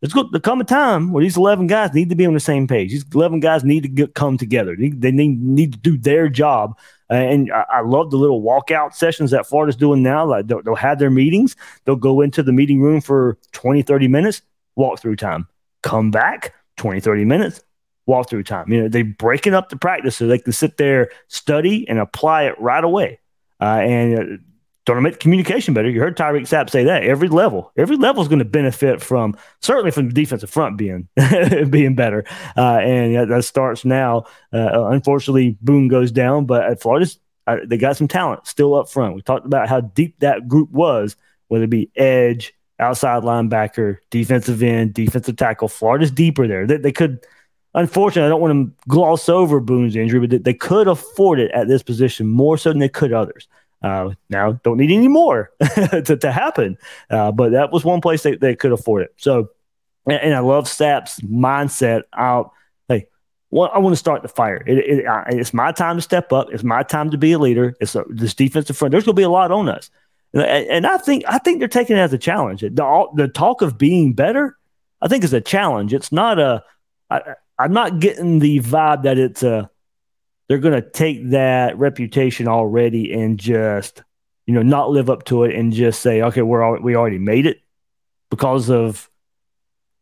there's 0.00 0.12
going 0.12 0.32
to 0.32 0.40
come 0.40 0.60
a 0.60 0.64
time 0.64 1.12
where 1.12 1.22
these 1.22 1.36
11 1.36 1.66
guys 1.66 1.92
need 1.92 2.08
to 2.08 2.14
be 2.14 2.26
on 2.26 2.34
the 2.34 2.40
same 2.40 2.66
page. 2.66 2.90
These 2.90 3.04
11 3.14 3.40
guys 3.40 3.64
need 3.64 3.82
to 3.82 3.88
get, 3.88 4.14
come 4.14 4.38
together. 4.38 4.74
They, 4.74 4.88
they 4.88 5.10
need, 5.10 5.42
need 5.42 5.72
to 5.74 5.78
do 5.78 5.98
their 5.98 6.28
job. 6.28 6.78
And 7.10 7.52
I, 7.52 7.64
I, 7.68 7.80
love 7.82 8.10
the 8.10 8.16
little 8.16 8.40
walkout 8.40 8.94
sessions 8.94 9.30
that 9.32 9.46
Florida's 9.46 9.76
doing 9.76 10.02
now. 10.02 10.24
Like 10.24 10.46
they'll, 10.46 10.62
they'll 10.62 10.74
have 10.74 10.98
their 10.98 11.10
meetings. 11.10 11.54
They'll 11.84 11.96
go 11.96 12.22
into 12.22 12.42
the 12.42 12.52
meeting 12.52 12.80
room 12.80 13.02
for 13.02 13.36
20, 13.52 13.82
30 13.82 14.08
minutes, 14.08 14.42
walk 14.74 15.00
through 15.00 15.16
time, 15.16 15.46
come 15.82 16.10
back 16.10 16.54
20, 16.78 17.00
30 17.00 17.24
minutes, 17.26 17.62
walk 18.10 18.28
through 18.28 18.42
time. 18.42 18.70
You 18.70 18.82
know, 18.82 18.88
they're 18.88 19.04
breaking 19.04 19.54
up 19.54 19.68
the 19.68 19.76
practice 19.76 20.16
so 20.16 20.26
they 20.26 20.38
can 20.38 20.52
sit 20.52 20.76
there, 20.76 21.10
study, 21.28 21.88
and 21.88 21.98
apply 21.98 22.44
it 22.44 22.60
right 22.60 22.82
away. 22.82 23.20
Uh, 23.60 23.80
and 23.82 24.18
uh, 24.18 24.36
don't 24.86 25.02
make 25.02 25.20
communication 25.20 25.72
better. 25.74 25.88
You 25.88 26.00
heard 26.00 26.16
Tyreak 26.16 26.42
Sapp 26.42 26.68
say 26.70 26.84
that 26.84 27.04
every 27.04 27.28
level, 27.28 27.72
every 27.76 27.96
level 27.96 28.22
is 28.22 28.28
going 28.28 28.40
to 28.40 28.44
benefit 28.44 29.00
from 29.00 29.36
certainly 29.60 29.90
from 29.90 30.08
the 30.08 30.14
defensive 30.14 30.50
front 30.50 30.76
being 30.76 31.08
being 31.70 31.94
better. 31.94 32.24
Uh, 32.56 32.78
and 32.78 33.30
that 33.30 33.44
starts 33.44 33.84
now. 33.84 34.24
Uh, 34.52 34.86
unfortunately, 34.86 35.56
Boone 35.60 35.88
goes 35.88 36.10
down, 36.10 36.46
but 36.46 36.64
at 36.64 36.80
Florida's 36.80 37.18
uh, 37.46 37.58
they 37.64 37.76
got 37.76 37.96
some 37.96 38.08
talent 38.08 38.46
still 38.46 38.74
up 38.74 38.88
front. 38.88 39.14
We 39.14 39.22
talked 39.22 39.46
about 39.46 39.68
how 39.68 39.80
deep 39.80 40.18
that 40.20 40.48
group 40.48 40.70
was, 40.70 41.16
whether 41.48 41.64
it 41.64 41.70
be 41.70 41.90
edge, 41.96 42.54
outside 42.78 43.22
linebacker, 43.22 43.98
defensive 44.10 44.62
end, 44.62 44.94
defensive 44.94 45.36
tackle. 45.36 45.68
Florida's 45.68 46.10
deeper 46.10 46.48
there. 46.48 46.66
They, 46.66 46.78
they 46.78 46.92
could. 46.92 47.24
Unfortunately, 47.74 48.26
I 48.26 48.28
don't 48.28 48.40
want 48.40 48.78
to 48.78 48.88
gloss 48.88 49.28
over 49.28 49.60
Boone's 49.60 49.94
injury, 49.94 50.26
but 50.26 50.44
they 50.44 50.54
could 50.54 50.88
afford 50.88 51.38
it 51.38 51.50
at 51.52 51.68
this 51.68 51.82
position 51.82 52.26
more 52.26 52.58
so 52.58 52.70
than 52.70 52.80
they 52.80 52.88
could 52.88 53.12
others. 53.12 53.46
Uh, 53.82 54.10
now, 54.28 54.52
don't 54.64 54.76
need 54.76 54.90
any 54.90 55.08
more 55.08 55.50
to, 55.76 56.16
to 56.16 56.32
happen. 56.32 56.76
Uh, 57.08 57.32
but 57.32 57.52
that 57.52 57.72
was 57.72 57.84
one 57.84 58.00
place 58.00 58.22
they, 58.22 58.36
they 58.36 58.54
could 58.54 58.72
afford 58.72 59.02
it. 59.02 59.14
So, 59.16 59.50
and, 60.06 60.34
I 60.34 60.40
love 60.40 60.68
Sapp's 60.68 61.20
mindset 61.20 62.02
out. 62.12 62.52
Hey, 62.88 63.06
well, 63.50 63.70
I 63.72 63.78
want 63.78 63.92
to 63.92 63.98
start 63.98 64.22
the 64.22 64.28
fire. 64.28 64.62
It, 64.66 64.78
it, 64.78 65.04
it's 65.28 65.54
my 65.54 65.72
time 65.72 65.96
to 65.96 66.02
step 66.02 66.32
up. 66.32 66.48
It's 66.52 66.64
my 66.64 66.82
time 66.82 67.10
to 67.10 67.18
be 67.18 67.32
a 67.32 67.38
leader. 67.38 67.76
It's 67.80 67.94
a, 67.94 68.04
this 68.08 68.34
defensive 68.34 68.76
front. 68.76 68.92
There's 68.92 69.04
going 69.04 69.16
to 69.16 69.20
be 69.20 69.24
a 69.24 69.30
lot 69.30 69.52
on 69.52 69.68
us. 69.68 69.90
And, 70.32 70.42
and 70.42 70.86
I 70.86 70.98
think 70.98 71.24
I 71.26 71.38
think 71.38 71.58
they're 71.58 71.68
taking 71.68 71.96
it 71.96 72.00
as 72.00 72.12
a 72.12 72.18
challenge. 72.18 72.60
The, 72.60 73.06
the 73.14 73.28
talk 73.28 73.62
of 73.62 73.78
being 73.78 74.12
better, 74.12 74.56
I 75.00 75.08
think, 75.08 75.24
is 75.24 75.32
a 75.32 75.40
challenge. 75.40 75.94
It's 75.94 76.12
not 76.12 76.38
a. 76.38 76.62
I, 77.08 77.34
I'm 77.60 77.72
not 77.72 78.00
getting 78.00 78.38
the 78.38 78.60
vibe 78.60 79.02
that 79.02 79.18
it's 79.18 79.42
a 79.42 79.70
they're 80.48 80.58
going 80.58 80.80
to 80.80 80.90
take 80.90 81.30
that 81.30 81.78
reputation 81.78 82.48
already 82.48 83.12
and 83.12 83.38
just 83.38 84.02
you 84.46 84.54
know 84.54 84.62
not 84.62 84.90
live 84.90 85.10
up 85.10 85.24
to 85.26 85.44
it 85.44 85.54
and 85.54 85.72
just 85.72 86.00
say 86.00 86.22
okay 86.22 86.42
we're 86.42 86.62
all, 86.62 86.78
we 86.80 86.96
already 86.96 87.18
made 87.18 87.46
it. 87.46 87.60
Because 88.30 88.70
of 88.70 89.10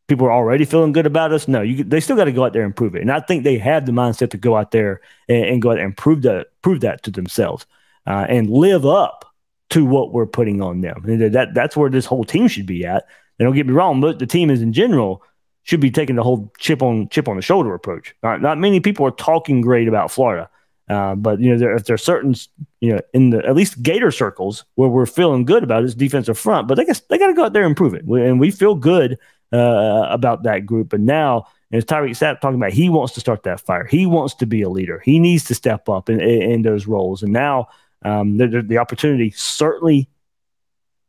people 0.07 0.27
are 0.27 0.33
already 0.33 0.65
feeling 0.65 0.93
good 0.93 1.07
about 1.07 1.33
us? 1.33 1.49
No 1.49 1.63
you, 1.63 1.83
they 1.83 1.99
still 1.99 2.17
got 2.17 2.25
to 2.25 2.33
go 2.33 2.45
out 2.45 2.53
there 2.53 2.65
and 2.65 2.77
prove 2.77 2.95
it. 2.95 3.03
And 3.03 3.11
i 3.11 3.21
think 3.21 3.43
they 3.43 3.59
have 3.59 3.87
the 3.87 3.93
mindset 3.93 4.31
to 4.31 4.37
go 4.37 4.57
out 4.57 4.71
there 4.71 5.01
and, 5.29 5.45
and 5.45 5.63
go 5.63 5.73
out 5.73 5.79
and 5.79 5.97
prove 5.97 6.23
that 6.23 6.49
prove 6.63 6.81
that 6.81 7.03
to 7.05 7.11
themselves 7.11 7.67
uh, 8.07 8.27
and 8.29 8.49
live 8.49 8.87
up 8.87 9.25
to 9.71 9.85
what 9.85 10.13
we're 10.13 10.27
putting 10.27 10.63
on 10.63 10.81
them. 10.81 11.05
And 11.07 11.35
that 11.35 11.55
that's 11.55 11.77
where 11.77 11.91
this 11.91 12.07
whole 12.07 12.25
team 12.25 12.47
should 12.47 12.67
be 12.67 12.87
at. 12.87 13.05
And 13.39 13.47
don't 13.47 13.57
get 13.57 13.67
me 13.67 13.73
wrong 13.73 14.01
but 14.01 14.21
the 14.21 14.27
team 14.27 14.49
is 14.49 14.63
in 14.63 14.73
general 14.73 15.25
should 15.69 15.81
be 15.81 15.91
taking 15.91 16.16
the 16.16 16.23
whole 16.23 16.51
chip 16.57 16.83
on 16.83 17.11
chip 17.11 17.29
on 17.29 17.37
the 17.37 17.43
shoulder 17.43 17.75
approach. 17.75 18.14
Not, 18.23 18.41
not 18.41 18.57
many 18.57 18.81
people 18.81 19.07
are 19.07 19.11
talking 19.11 19.61
great 19.61 19.87
about 19.87 20.11
Florida, 20.11 20.49
uh, 20.89 21.14
but 21.14 21.41
you 21.41 21.51
know 21.51 21.59
there, 21.59 21.77
if 21.77 22.01
certain 22.01 22.35
you 22.81 22.95
know 22.95 23.01
in 23.12 23.29
the 23.31 23.47
at 23.47 23.55
least 23.55 23.83
Gator 23.83 24.11
circles 24.11 24.64
where 24.77 24.89
we're 24.89 25.05
feeling 25.05 25.45
good 25.45 25.62
about 25.62 25.83
his 25.83 25.95
defensive 25.95 26.39
front, 26.39 26.69
but 26.69 26.77
they 26.77 26.87
guess 26.87 27.01
they 27.11 27.19
got 27.19 27.27
to 27.27 27.35
go 27.35 27.45
out 27.45 27.53
there 27.53 27.66
and 27.66 27.77
prove 27.77 27.93
it, 27.93 28.05
and 28.05 28.41
we 28.41 28.51
feel 28.51 28.75
good 28.75 29.19
uh, 29.53 30.07
about 30.09 30.45
that 30.45 30.64
group. 30.64 30.95
And 30.95 31.05
now, 31.05 31.47
as 31.71 31.85
Tyreak 31.85 32.12
Sapp 32.12 32.41
talking 32.41 32.57
about, 32.57 32.73
he 32.73 32.89
wants 32.89 33.12
to 33.12 33.21
start 33.21 33.43
that 33.43 33.61
fire. 33.61 33.85
He 33.85 34.07
wants 34.07 34.35
to 34.37 34.47
be 34.47 34.62
a 34.62 34.71
leader. 34.71 35.03
He 35.05 35.19
needs 35.19 35.45
to 35.45 35.55
step 35.55 35.91
up 35.91 36.09
in, 36.09 36.19
in, 36.19 36.43
in 36.51 36.62
those 36.62 36.87
roles. 36.87 37.23
And 37.23 37.33
now 37.33 37.69
um, 38.07 38.39
the, 38.39 38.62
the 38.66 38.79
opportunity 38.79 39.31
certainly 39.33 40.09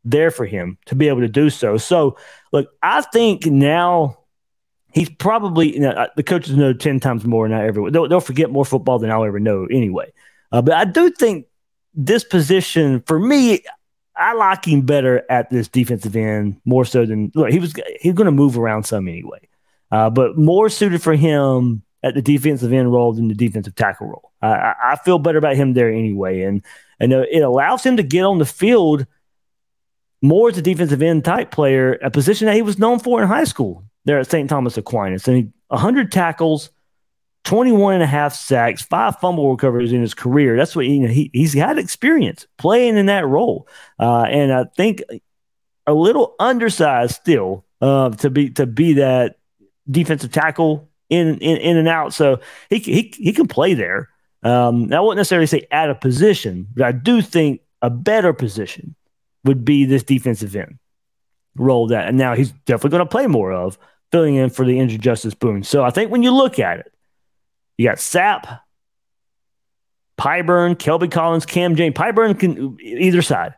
there 0.04 0.30
for 0.30 0.44
him 0.44 0.76
to 0.86 0.94
be 0.94 1.08
able 1.08 1.20
to 1.20 1.28
do 1.28 1.48
so. 1.48 1.78
So, 1.78 2.18
look, 2.52 2.68
I 2.82 3.00
think 3.00 3.46
now 3.46 4.19
he's 4.92 5.10
probably 5.10 5.74
you 5.74 5.80
know, 5.80 5.90
uh, 5.90 6.08
the 6.16 6.22
coaches 6.22 6.56
know 6.56 6.72
10 6.72 7.00
times 7.00 7.24
more 7.24 7.48
than 7.48 7.56
I 7.56 7.66
ever. 7.66 7.90
They'll, 7.90 8.08
they'll 8.08 8.20
forget 8.20 8.50
more 8.50 8.64
football 8.64 8.98
than 8.98 9.10
I'll 9.10 9.24
ever 9.24 9.40
know 9.40 9.66
anyway. 9.70 10.12
Uh, 10.52 10.62
but 10.62 10.74
I 10.74 10.84
do 10.84 11.10
think 11.10 11.46
this 11.94 12.24
position, 12.24 13.02
for 13.06 13.18
me, 13.18 13.62
I 14.16 14.34
like 14.34 14.66
him 14.66 14.82
better 14.82 15.24
at 15.30 15.50
this 15.50 15.68
defensive 15.68 16.14
end 16.16 16.60
more 16.64 16.84
so 16.84 17.06
than 17.06 17.32
look, 17.34 17.50
he 17.50 17.58
was 17.58 17.74
he's 18.00 18.14
going 18.14 18.26
to 18.26 18.32
move 18.32 18.58
around 18.58 18.84
some 18.84 19.08
anyway, 19.08 19.40
uh, 19.90 20.10
but 20.10 20.36
more 20.36 20.68
suited 20.68 21.02
for 21.02 21.14
him 21.14 21.82
at 22.02 22.14
the 22.14 22.22
defensive 22.22 22.72
end 22.72 22.92
role 22.92 23.12
than 23.12 23.28
the 23.28 23.34
defensive 23.34 23.74
tackle 23.74 24.08
role. 24.08 24.32
I, 24.42 24.74
I 24.92 24.96
feel 24.96 25.18
better 25.18 25.38
about 25.38 25.56
him 25.56 25.72
there 25.72 25.90
anyway, 25.90 26.42
and 26.42 26.62
and 26.98 27.12
it 27.12 27.42
allows 27.42 27.84
him 27.84 27.96
to 27.96 28.02
get 28.02 28.24
on 28.24 28.38
the 28.38 28.44
field 28.44 29.06
more 30.20 30.50
as 30.50 30.58
a 30.58 30.62
defensive 30.62 31.00
end 31.00 31.24
type 31.24 31.50
player, 31.50 31.94
a 32.02 32.10
position 32.10 32.46
that 32.46 32.56
he 32.56 32.62
was 32.62 32.78
known 32.78 32.98
for 32.98 33.22
in 33.22 33.28
high 33.28 33.44
school 33.44 33.84
there 34.04 34.18
at 34.18 34.30
St. 34.30 34.48
Thomas 34.48 34.76
Aquinas. 34.76 35.28
And 35.28 35.52
100 35.68 36.10
tackles, 36.10 36.70
21 37.44 37.94
and 37.94 38.02
a 38.02 38.06
half 38.06 38.34
sacks, 38.34 38.82
five 38.82 39.18
fumble 39.18 39.50
recoveries 39.50 39.92
in 39.92 40.00
his 40.00 40.14
career. 40.14 40.56
That's 40.56 40.76
what 40.76 40.86
you 40.86 41.00
know, 41.00 41.08
he, 41.08 41.30
he's 41.32 41.54
had 41.54 41.78
experience 41.78 42.46
playing 42.58 42.96
in 42.96 43.06
that 43.06 43.26
role. 43.26 43.68
Uh, 43.98 44.22
and 44.22 44.52
I 44.52 44.64
think 44.76 45.02
a 45.86 45.94
little 45.94 46.34
undersized 46.38 47.14
still 47.14 47.64
uh, 47.80 48.10
to 48.10 48.30
be 48.30 48.50
to 48.50 48.66
be 48.66 48.94
that 48.94 49.36
defensive 49.90 50.32
tackle 50.32 50.88
in 51.08 51.38
in, 51.38 51.56
in 51.58 51.76
and 51.76 51.88
out. 51.88 52.14
So 52.14 52.40
he, 52.68 52.78
he, 52.78 53.12
he 53.16 53.32
can 53.32 53.48
play 53.48 53.74
there. 53.74 54.08
Um, 54.42 54.92
I 54.92 55.00
wouldn't 55.00 55.18
necessarily 55.18 55.46
say 55.46 55.66
out 55.70 55.90
of 55.90 56.00
position, 56.00 56.66
but 56.74 56.84
I 56.84 56.92
do 56.92 57.20
think 57.20 57.60
a 57.82 57.90
better 57.90 58.32
position 58.32 58.94
would 59.44 59.64
be 59.64 59.84
this 59.84 60.02
defensive 60.02 60.54
end 60.54 60.78
role 61.60 61.86
that, 61.88 62.08
and 62.08 62.18
now 62.18 62.34
he's 62.34 62.50
definitely 62.64 62.90
going 62.90 63.06
to 63.06 63.10
play 63.10 63.26
more 63.26 63.52
of 63.52 63.78
filling 64.10 64.34
in 64.34 64.50
for 64.50 64.64
the 64.64 64.78
injured 64.78 65.02
Justus 65.02 65.34
Boone. 65.34 65.62
So 65.62 65.84
I 65.84 65.90
think 65.90 66.10
when 66.10 66.22
you 66.22 66.32
look 66.32 66.58
at 66.58 66.80
it, 66.80 66.92
you 67.78 67.86
got 67.86 67.98
Sapp, 67.98 68.60
Pyburn, 70.18 70.74
Kelby 70.74 71.10
Collins, 71.10 71.46
Cam 71.46 71.76
James. 71.76 71.94
Pyburn 71.94 72.38
can 72.38 72.76
either 72.80 73.22
side, 73.22 73.54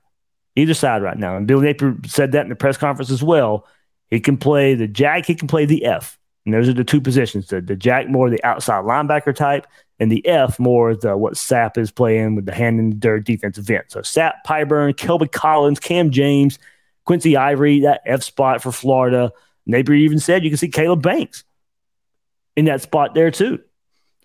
either 0.55 0.75
side 0.75 1.03
right 1.03 1.17
now. 1.17 1.37
And 1.37 1.47
Bill 1.47 1.61
Napier 1.61 1.97
said 2.07 2.33
that 2.33 2.43
in 2.43 2.49
the 2.51 2.55
press 2.55 2.77
conference 2.77 3.11
as 3.11 3.23
well. 3.23 3.67
He 4.11 4.21
can 4.21 4.37
play 4.37 4.75
the 4.75 4.87
jack, 4.87 5.27
he 5.27 5.35
can 5.35 5.49
play 5.49 5.65
the 5.65 5.85
F. 5.85 6.19
And 6.45 6.53
those 6.53 6.69
are 6.69 6.75
the 6.75 6.85
two 6.85 7.01
positions. 7.01 7.47
The, 7.47 7.61
the 7.61 7.77
jack 7.77 8.09
more 8.09 8.29
the 8.29 8.43
outside 8.45 8.85
linebacker 8.85 9.35
type, 9.35 9.67
and 10.01 10.11
the 10.11 10.27
F 10.27 10.59
more 10.59 10.95
the 10.95 11.17
what 11.17 11.35
Sapp 11.35 11.79
is 11.79 11.91
playing 11.93 12.35
with 12.35 12.47
the 12.47 12.55
hand 12.55 12.81
in 12.81 12.91
the 12.91 12.97
dirt 12.97 13.25
defensive 13.25 13.71
end. 13.71 13.85
So 13.89 14.01
Sapp, 14.01 14.35
Pyburn, 14.47 14.95
Kelby 14.95 15.31
Collins, 15.31 15.79
Cam 15.79 16.11
James, 16.11 16.59
Quincy 17.05 17.37
Ivory, 17.37 17.81
that 17.81 18.03
F 18.07 18.23
spot 18.23 18.63
for 18.63 18.73
Florida. 18.73 19.33
Napier 19.67 19.95
even 19.95 20.19
said 20.19 20.45
you 20.45 20.51
can 20.51 20.57
see 20.57 20.69
Caleb 20.69 21.03
Banks 21.03 21.45
in 22.57 22.67
that 22.67 22.83
spot 22.83 23.15
there 23.15 23.31
too. 23.31 23.61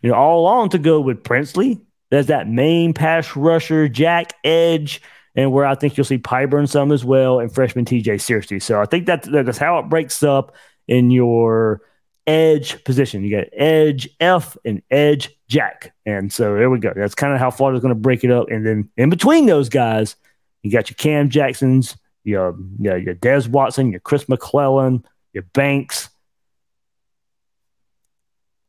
You 0.02 0.12
know, 0.12 0.16
all 0.16 0.42
along 0.42 0.70
to 0.70 0.78
go 0.78 1.00
with 1.00 1.24
Princely. 1.24 1.82
There's 2.10 2.28
that 2.28 2.48
main 2.48 2.94
pass 2.94 3.36
rusher, 3.36 3.90
Jack 3.90 4.34
Edge, 4.44 5.02
and 5.36 5.52
where 5.52 5.66
I 5.66 5.76
think 5.76 5.98
you'll 5.98 6.06
see 6.06 6.18
Pyburn 6.18 6.70
some 6.70 6.92
as 6.92 7.04
well, 7.04 7.40
and 7.40 7.54
freshman 7.54 7.86
TJ 7.86 8.16
Searcy. 8.16 8.62
So 8.62 8.80
I 8.80 8.86
think 8.86 9.08
that 9.08 9.24
that's 9.24 9.58
how 9.58 9.80
it 9.80 9.90
breaks 9.90 10.24
up 10.24 10.56
in 10.88 11.12
your 11.12 11.82
edge 12.26 12.84
position. 12.84 13.24
You 13.24 13.38
got 13.38 13.48
edge 13.54 14.10
F 14.20 14.58
and 14.66 14.82
edge 14.92 15.30
Jack. 15.48 15.94
And 16.06 16.32
so 16.32 16.56
there 16.56 16.70
we 16.70 16.80
go. 16.80 16.94
That's 16.96 17.16
kind 17.16 17.34
of 17.34 17.40
how 17.40 17.52
Florida's 17.52 17.82
going 17.82 17.94
to 17.94 18.00
break 18.00 18.24
it 18.24 18.32
up. 18.32 18.50
And 18.50 18.66
then 18.66 18.90
in 18.98 19.10
between 19.10 19.46
those 19.46 19.70
guys, 19.70 20.16
you 20.62 20.72
got 20.72 20.90
your 20.90 20.96
Cam 20.96 21.30
Jacksons, 21.30 21.96
your, 22.28 22.56
your, 22.80 22.98
your 22.98 23.14
Des 23.14 23.48
Watson, 23.48 23.92
your 23.92 24.02
Chris 24.02 24.28
McClellan, 24.28 25.06
your 25.34 25.44
Banks. 25.54 26.10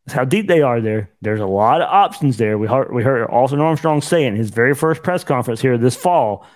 That's 0.07 0.15
how 0.17 0.25
deep 0.25 0.47
they 0.47 0.63
are 0.63 0.81
there. 0.81 1.11
There's 1.21 1.41
a 1.41 1.47
lot 1.47 1.83
of 1.83 1.89
options 1.89 2.39
there. 2.39 2.57
We 2.57 2.67
heard, 2.67 2.95
we 2.95 3.03
heard 3.03 3.29
Austin 3.29 3.61
Armstrong 3.61 4.01
saying 4.01 4.37
his 4.37 4.51
very 4.51 4.75
first 4.75 5.03
press 5.03 5.25
conference 5.25 5.61
here 5.61 5.77
this 5.77 5.97
fall. 5.97 6.47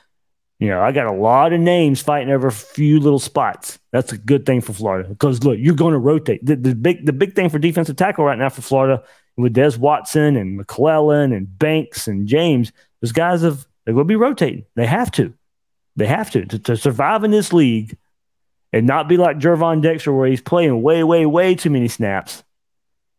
You 0.59 0.69
know, 0.69 0.81
I 0.81 0.93
got 0.93 1.07
a 1.07 1.13
lot 1.13 1.53
of 1.53 1.61
names 1.61 2.01
fighting 2.01 2.33
over 2.33 2.47
a 2.47 2.53
few 2.53 3.01
little 3.01 3.19
spots. 3.19 3.81
That's 3.91 4.13
a 4.13 4.17
good 4.17 4.47
thing 4.47 4.61
for 4.61 4.73
Florida 4.73 5.09
because 5.09 5.43
look, 5.43 5.59
you're 5.59 5.75
going 5.75 5.93
to 5.93 5.99
rotate. 5.99 6.45
The, 6.47 6.55
the 6.55 6.75
big 6.77 7.05
the 7.05 7.13
big 7.13 7.35
thing 7.35 7.51
for 7.51 7.59
defensive 7.59 7.97
tackle 7.97 8.25
right 8.25 8.39
now 8.39 8.49
for 8.49 8.63
Florida 8.63 9.03
with 9.37 9.55
Des 9.55 9.77
Watson 9.77 10.37
and 10.37 10.57
McClellan 10.57 11.33
and 11.33 11.59
Banks 11.59 12.07
and 12.07 12.29
James, 12.29 12.71
those 13.01 13.11
guys 13.11 13.43
have 13.43 13.67
going 13.87 13.99
to 13.99 14.05
be 14.05 14.15
rotating. 14.15 14.65
They 14.77 14.87
have 14.87 15.11
to. 15.13 15.35
They 15.97 16.07
have 16.07 16.31
to, 16.33 16.47
to, 16.47 16.59
to 16.59 16.77
survive 16.77 17.25
in 17.25 17.31
this 17.31 17.53
league 17.53 17.97
and 18.73 18.87
not 18.87 19.09
be 19.09 19.17
like 19.17 19.39
Gervon 19.39 19.83
Dexter, 19.83 20.13
where 20.13 20.29
he's 20.29 20.41
playing 20.41 20.81
way, 20.83 21.05
way, 21.05 21.27
way 21.27 21.55
too 21.55 21.71
many 21.71 21.89
snaps. 21.89 22.43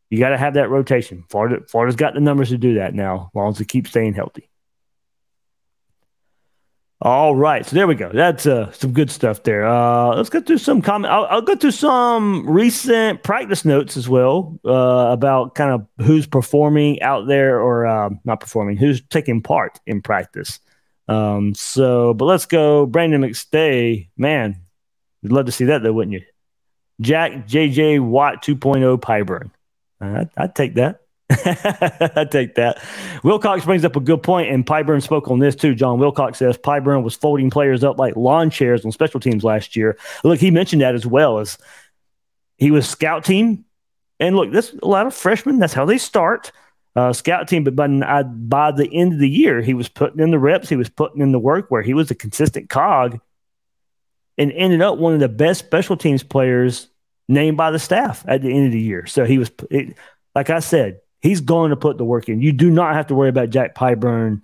You 0.09 0.19
got 0.19 0.29
to 0.29 0.37
have 0.37 0.55
that 0.55 0.69
rotation. 0.69 1.23
Florida, 1.29 1.65
Florida's 1.67 1.95
got 1.95 2.13
the 2.13 2.19
numbers 2.19 2.49
to 2.49 2.57
do 2.57 2.75
that 2.75 2.93
now, 2.93 3.29
as 3.31 3.35
long 3.35 3.49
as 3.49 3.57
they 3.57 3.65
keep 3.65 3.87
staying 3.87 4.13
healthy. 4.13 4.49
All 7.01 7.35
right, 7.35 7.65
so 7.65 7.75
there 7.75 7.85
we 7.85 7.95
go. 7.95 8.09
That's 8.13 8.45
uh, 8.45 8.71
some 8.71 8.93
good 8.93 9.11
stuff 9.11 9.43
there. 9.43 9.67
Uh, 9.67 10.15
let's 10.15 10.29
go 10.29 10.39
through 10.39 10.59
some 10.59 10.81
comment. 10.81 11.11
I'll, 11.11 11.25
I'll, 11.25 11.41
go 11.41 11.53
through 11.53 11.71
some 11.71 12.49
recent 12.49 13.23
practice 13.23 13.65
notes 13.65 13.97
as 13.97 14.07
well 14.07 14.57
uh, 14.63 15.09
about 15.11 15.53
kind 15.53 15.71
of 15.71 15.85
who's 16.05 16.25
performing 16.25 17.01
out 17.01 17.27
there 17.27 17.59
or 17.59 17.85
uh, 17.85 18.09
not 18.23 18.39
performing, 18.39 18.77
who's 18.77 19.01
taking 19.09 19.41
part 19.41 19.81
in 19.85 20.01
practice. 20.01 20.61
Um, 21.07 21.53
so, 21.53 22.13
but 22.13 22.25
let's 22.25 22.45
go. 22.45 22.85
Brandon 22.85 23.21
McStay, 23.21 24.09
man, 24.17 24.61
you'd 25.21 25.31
love 25.31 25.45
to 25.47 25.51
see 25.51 25.65
that 25.65 25.83
though, 25.83 25.93
wouldn't 25.93 26.13
you? 26.13 26.21
Jack 27.01 27.47
JJ 27.47 27.99
Watt 27.99 28.43
2.0 28.43 28.99
Pyburn. 28.99 29.51
I'd, 29.99 30.29
I'd 30.37 30.55
take 30.55 30.75
that. 30.75 31.01
I 31.29 32.25
take 32.29 32.55
that. 32.55 32.83
Wilcox 33.23 33.65
brings 33.65 33.85
up 33.85 33.95
a 33.95 33.99
good 33.99 34.21
point, 34.21 34.49
and 34.49 34.65
Pyburn 34.65 35.01
spoke 35.01 35.29
on 35.29 35.39
this 35.39 35.55
too. 35.55 35.73
John 35.73 35.99
Wilcox 35.99 36.37
says 36.37 36.57
Pyburn 36.57 37.03
was 37.03 37.15
folding 37.15 37.49
players 37.49 37.83
up 37.83 37.97
like 37.97 38.15
lawn 38.15 38.49
chairs 38.49 38.85
on 38.85 38.91
special 38.91 39.19
teams 39.19 39.43
last 39.43 39.75
year. 39.75 39.97
Look, 40.23 40.39
he 40.39 40.51
mentioned 40.51 40.81
that 40.81 40.95
as 40.95 41.05
well 41.05 41.39
as 41.39 41.57
he 42.57 42.71
was 42.71 42.87
scout 42.87 43.25
team, 43.25 43.65
and 44.19 44.35
look, 44.35 44.51
there's 44.51 44.73
a 44.73 44.87
lot 44.87 45.07
of 45.07 45.15
freshmen. 45.15 45.59
That's 45.59 45.73
how 45.73 45.85
they 45.85 45.97
start. 45.97 46.51
Uh, 46.95 47.11
scout 47.11 47.47
team, 47.47 47.63
but 47.63 47.75
by, 47.75 48.23
by 48.23 48.71
the 48.71 48.87
end 48.93 49.13
of 49.13 49.19
the 49.19 49.29
year, 49.29 49.61
he 49.61 49.73
was 49.73 49.89
putting 49.89 50.19
in 50.19 50.29
the 50.29 50.37
reps, 50.37 50.69
he 50.69 50.75
was 50.75 50.89
putting 50.89 51.21
in 51.21 51.31
the 51.31 51.39
work 51.39 51.71
where 51.71 51.81
he 51.81 51.95
was 51.95 52.11
a 52.11 52.15
consistent 52.15 52.69
cog 52.69 53.19
and 54.37 54.51
ended 54.51 54.81
up 54.81 54.99
one 54.99 55.13
of 55.13 55.19
the 55.19 55.27
best 55.27 55.59
special 55.65 55.97
teams 55.97 56.21
players 56.21 56.89
named 57.27 57.57
by 57.57 57.71
the 57.71 57.79
staff 57.79 58.23
at 58.27 58.43
the 58.43 58.53
end 58.53 58.67
of 58.67 58.71
the 58.71 58.79
year. 58.79 59.07
So 59.07 59.25
he 59.25 59.39
was, 59.39 59.49
it, 59.71 59.97
like 60.35 60.51
I 60.51 60.59
said, 60.59 60.99
He's 61.23 61.39
going 61.39 61.69
to 61.69 61.77
put 61.77 61.97
the 61.97 62.03
work 62.03 62.27
in. 62.27 62.41
You 62.41 62.51
do 62.51 62.69
not 62.69 62.95
have 62.95 63.07
to 63.07 63.15
worry 63.15 63.29
about 63.29 63.49
Jack 63.49 63.75
Pyburn 63.75 64.41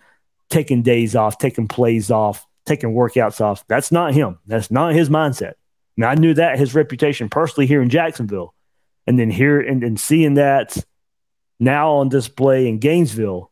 taking 0.49 0.81
days 0.81 1.13
off, 1.13 1.37
taking 1.37 1.67
plays 1.67 2.09
off, 2.09 2.47
taking 2.65 2.93
workouts 2.93 3.41
off. 3.41 3.67
That's 3.67 3.91
not 3.91 4.13
him. 4.13 4.39
That's 4.47 4.71
not 4.71 4.93
his 4.93 5.09
mindset. 5.09 5.55
Now 5.97 6.07
I 6.07 6.15
knew 6.15 6.33
that 6.35 6.57
his 6.57 6.73
reputation 6.73 7.27
personally 7.27 7.67
here 7.67 7.81
in 7.81 7.89
Jacksonville, 7.89 8.55
and 9.05 9.19
then 9.19 9.29
here 9.29 9.59
and, 9.59 9.83
and 9.83 9.99
seeing 9.99 10.35
that 10.35 10.77
now 11.59 11.93
on 11.93 12.09
display 12.09 12.67
in 12.67 12.79
Gainesville. 12.79 13.51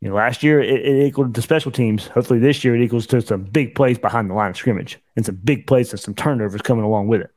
You 0.00 0.08
know, 0.08 0.14
last 0.14 0.42
year 0.42 0.62
it, 0.62 0.86
it 0.86 1.06
equaled 1.06 1.34
to 1.34 1.42
special 1.42 1.72
teams. 1.72 2.06
Hopefully 2.06 2.38
this 2.38 2.64
year 2.64 2.76
it 2.76 2.82
equals 2.82 3.06
to 3.08 3.20
some 3.20 3.42
big 3.44 3.74
plays 3.74 3.98
behind 3.98 4.30
the 4.30 4.34
line 4.34 4.50
of 4.50 4.56
scrimmage 4.56 4.98
and 5.16 5.26
some 5.26 5.34
big 5.36 5.66
plays 5.66 5.90
and 5.90 6.00
some 6.00 6.14
turnovers 6.14 6.62
coming 6.62 6.84
along 6.84 7.08
with 7.08 7.22
it. 7.22 7.30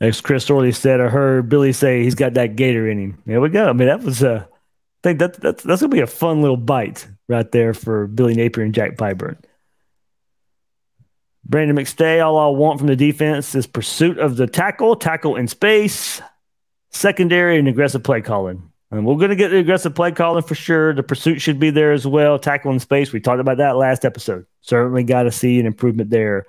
As 0.00 0.20
Chris 0.20 0.44
Sorley 0.44 0.72
said, 0.72 1.00
I 1.00 1.08
heard 1.08 1.48
Billy 1.48 1.72
say 1.72 2.02
he's 2.02 2.14
got 2.14 2.34
that 2.34 2.56
gator 2.56 2.88
in 2.88 2.98
him. 2.98 3.22
There 3.24 3.40
we 3.40 3.48
go. 3.48 3.68
I 3.68 3.72
mean, 3.72 3.88
that 3.88 4.02
was 4.02 4.22
uh, 4.22 4.44
I 4.46 5.00
think 5.02 5.18
that 5.20 5.40
that's 5.40 5.62
that's 5.62 5.80
gonna 5.80 5.94
be 5.94 6.00
a 6.00 6.06
fun 6.06 6.42
little 6.42 6.58
bite 6.58 7.08
right 7.28 7.50
there 7.50 7.72
for 7.72 8.06
Billy 8.06 8.34
Napier 8.34 8.62
and 8.62 8.74
Jack 8.74 8.96
Pyburn. 8.96 9.38
Brandon 11.48 11.76
McStay, 11.76 12.24
all 12.24 12.38
I 12.38 12.48
want 12.48 12.78
from 12.78 12.88
the 12.88 12.96
defense 12.96 13.54
is 13.54 13.66
pursuit 13.66 14.18
of 14.18 14.36
the 14.36 14.48
tackle, 14.48 14.96
tackle 14.96 15.36
in 15.36 15.46
space, 15.46 16.20
secondary, 16.96 17.58
and 17.58 17.68
aggressive 17.68 18.02
play 18.02 18.20
calling. 18.20 18.70
And 18.90 19.04
we're 19.04 19.16
going 19.16 19.30
to 19.30 19.36
get 19.36 19.48
the 19.48 19.58
aggressive 19.58 19.94
play 19.94 20.12
calling 20.12 20.42
for 20.42 20.54
sure. 20.54 20.94
The 20.94 21.02
pursuit 21.02 21.40
should 21.40 21.58
be 21.58 21.70
there 21.70 21.92
as 21.92 22.06
well. 22.06 22.38
Tackling 22.38 22.78
space. 22.78 23.12
We 23.12 23.20
talked 23.20 23.40
about 23.40 23.58
that 23.58 23.76
last 23.76 24.04
episode. 24.04 24.46
Certainly 24.60 25.04
got 25.04 25.24
to 25.24 25.32
see 25.32 25.58
an 25.58 25.66
improvement 25.66 26.10
there 26.10 26.46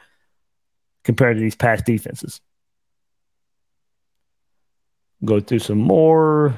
compared 1.03 1.37
to 1.37 1.41
these 1.41 1.55
past 1.55 1.85
defenses. 1.85 2.41
Go 5.25 5.39
through 5.39 5.59
some 5.59 5.79
more. 5.79 6.57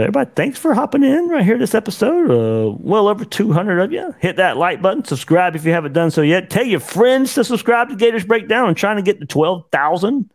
Everybody, 0.00 0.30
thanks 0.34 0.58
for 0.58 0.74
hopping 0.74 1.02
in 1.02 1.28
right 1.28 1.44
here 1.44 1.58
this 1.58 1.74
episode. 1.74 2.30
Uh, 2.30 2.76
well 2.78 3.08
over 3.08 3.24
200 3.24 3.80
of 3.80 3.92
you. 3.92 4.14
Hit 4.18 4.36
that 4.36 4.56
like 4.56 4.82
button. 4.82 5.04
Subscribe 5.04 5.54
if 5.56 5.64
you 5.64 5.72
haven't 5.72 5.92
done 5.92 6.10
so 6.10 6.22
yet. 6.22 6.50
Tell 6.50 6.64
your 6.64 6.80
friends 6.80 7.34
to 7.34 7.44
subscribe 7.44 7.88
to 7.88 7.96
Gators 7.96 8.24
Breakdown. 8.24 8.68
I'm 8.68 8.74
trying 8.74 8.96
to 8.96 9.02
get 9.02 9.20
to 9.20 9.26
12,000 9.26 10.30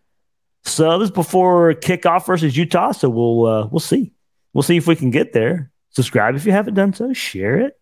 subs 0.63 1.11
before 1.11 1.73
kickoff 1.73 2.25
versus 2.25 2.55
Utah. 2.55 2.91
So 2.91 3.09
we'll 3.09 3.45
uh, 3.45 3.67
we'll 3.67 3.79
see. 3.79 4.13
We'll 4.53 4.63
see 4.63 4.77
if 4.77 4.87
we 4.87 4.95
can 4.95 5.11
get 5.11 5.33
there. 5.33 5.71
Subscribe 5.91 6.35
if 6.35 6.45
you 6.45 6.51
haven't 6.51 6.75
done 6.75 6.93
so. 6.93 7.13
Share 7.13 7.59
it. 7.59 7.79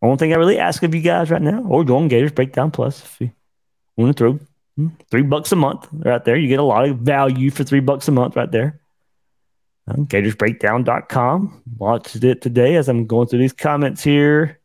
Only 0.00 0.16
thing 0.16 0.32
I 0.32 0.36
really 0.36 0.58
ask 0.58 0.82
of 0.82 0.94
you 0.94 1.00
guys 1.00 1.30
right 1.30 1.42
now, 1.42 1.62
or 1.64 1.84
join 1.84 2.08
Gators 2.08 2.32
Breakdown 2.32 2.70
Plus 2.70 3.02
if 3.04 3.20
you 3.20 3.32
want 3.96 4.16
to 4.16 4.18
throw 4.18 4.38
hmm, 4.76 4.88
three 5.10 5.22
bucks 5.22 5.50
a 5.50 5.56
month 5.56 5.88
right 5.92 6.24
there. 6.24 6.36
You 6.36 6.48
get 6.48 6.60
a 6.60 6.62
lot 6.62 6.88
of 6.88 6.98
value 6.98 7.50
for 7.50 7.64
three 7.64 7.80
bucks 7.80 8.06
a 8.06 8.12
month 8.12 8.36
right 8.36 8.50
there. 8.50 8.80
GatorsBreakdown.com. 9.88 11.62
Watched 11.78 12.16
it 12.22 12.42
today 12.42 12.76
as 12.76 12.88
I'm 12.88 13.06
going 13.06 13.28
through 13.28 13.40
these 13.40 13.52
comments 13.52 14.02
here. 14.02 14.58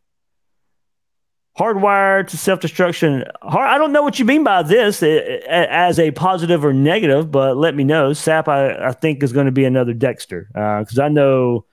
Hardwired 1.57 2.29
to 2.29 2.37
self 2.37 2.59
destruction. 2.61 3.25
I 3.43 3.77
don't 3.77 3.93
know 3.93 4.01
what 4.01 4.17
you 4.17 4.25
mean 4.25 4.43
by 4.43 4.63
this 4.63 5.03
eh, 5.03 5.39
eh, 5.45 5.67
as 5.69 5.99
a 5.99 6.09
positive 6.11 6.65
or 6.65 6.73
negative, 6.73 7.29
but 7.29 7.57
let 7.57 7.75
me 7.75 7.83
know. 7.83 8.09
Sapp, 8.09 8.47
I, 8.47 8.87
I 8.87 8.91
think, 8.91 9.21
is 9.21 9.33
going 9.33 9.45
to 9.45 9.51
be 9.51 9.65
another 9.65 9.93
Dexter 9.93 10.47
because 10.51 10.97
uh, 10.97 11.03
I 11.03 11.09
know 11.09 11.65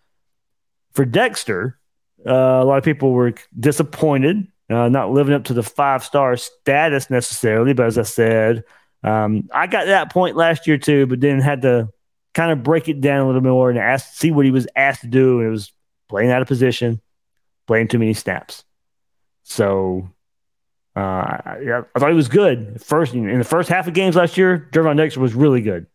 for 0.93 1.07
Dexter, 1.07 1.79
uh, 2.27 2.33
a 2.33 2.65
lot 2.65 2.77
of 2.77 2.85
people 2.85 3.13
were 3.13 3.33
disappointed 3.59 4.47
uh, 4.71 4.89
not 4.89 5.11
living 5.11 5.35
up 5.35 5.45
to 5.45 5.55
the 5.55 5.63
five 5.63 6.05
star 6.05 6.37
status 6.37 7.11
necessarily. 7.11 7.73
But 7.73 7.87
as 7.87 7.99
I 7.99 8.03
said, 8.03 8.65
um, 9.03 9.49
I 9.53 9.67
got 9.67 9.87
that 9.87 10.13
point 10.13 10.37
last 10.37 10.67
year 10.67 10.79
too, 10.79 11.07
but 11.07 11.21
then 11.21 11.41
had 11.41 11.63
to 11.63 11.89
kind 12.35 12.53
of 12.53 12.63
break 12.63 12.89
it 12.89 13.01
down 13.01 13.23
a 13.23 13.27
little 13.27 13.43
more 13.43 13.71
and 13.71 13.79
ask, 13.79 14.15
see 14.15 14.31
what 14.31 14.45
he 14.45 14.51
was 14.51 14.67
asked 14.77 15.03
to 15.03 15.09
do. 15.09 15.39
And 15.39 15.49
it 15.49 15.51
was 15.51 15.73
playing 16.09 16.31
out 16.31 16.43
of 16.43 16.49
position, 16.49 17.01
playing 17.67 17.89
too 17.89 17.99
many 17.99 18.15
snaps. 18.15 18.65
So 19.43 20.09
uh, 20.97 21.01
I, 21.01 21.83
I, 21.95 21.99
thought 21.99 22.11
he 22.11 22.15
was 22.15 22.29
good. 22.29 22.81
First, 22.83 23.15
in 23.15 23.39
the 23.39 23.45
first 23.45 23.69
half 23.69 23.87
of 23.87 23.95
games 23.95 24.17
last 24.17 24.37
year, 24.37 24.69
Gervon 24.73 24.97
Dexter 24.97 25.21
was 25.21 25.35
really 25.35 25.61
good. 25.61 25.87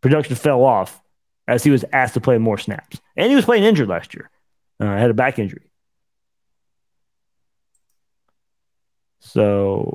Production 0.00 0.36
fell 0.36 0.64
off 0.64 1.00
as 1.48 1.64
he 1.64 1.70
was 1.70 1.84
asked 1.92 2.14
to 2.14 2.20
play 2.20 2.38
more 2.38 2.58
snaps. 2.58 3.00
And 3.16 3.30
he 3.30 3.36
was 3.36 3.44
playing 3.44 3.64
injured 3.64 3.88
last 3.88 4.14
year. 4.14 4.30
Uh, 4.80 4.86
had 4.86 5.10
a 5.10 5.14
back 5.14 5.38
injury. 5.38 5.70
So, 9.20 9.92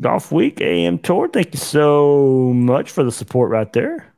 Golf 0.00 0.32
Week 0.32 0.60
AM 0.60 0.98
Tour, 0.98 1.28
thank 1.28 1.54
you 1.54 1.60
so 1.60 2.52
much 2.54 2.90
for 2.90 3.04
the 3.04 3.12
support 3.12 3.50
right 3.50 3.72
there. 3.72 4.13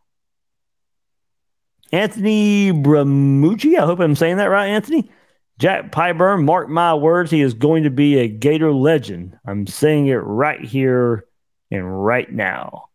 Anthony 1.92 2.72
Bramucci, 2.72 3.78
I 3.78 3.86
hope 3.86 4.00
I'm 4.00 4.16
saying 4.16 4.38
that 4.38 4.46
right, 4.46 4.66
Anthony. 4.68 5.10
Jack 5.58 5.90
Pyburn, 5.90 6.44
mark 6.44 6.68
my 6.68 6.94
words, 6.94 7.30
he 7.30 7.40
is 7.40 7.54
going 7.54 7.84
to 7.84 7.90
be 7.90 8.18
a 8.18 8.28
Gator 8.28 8.72
legend. 8.72 9.38
I'm 9.46 9.66
saying 9.66 10.08
it 10.08 10.16
right 10.16 10.60
here 10.60 11.24
and 11.70 12.04
right 12.04 12.30
now. 12.30 12.88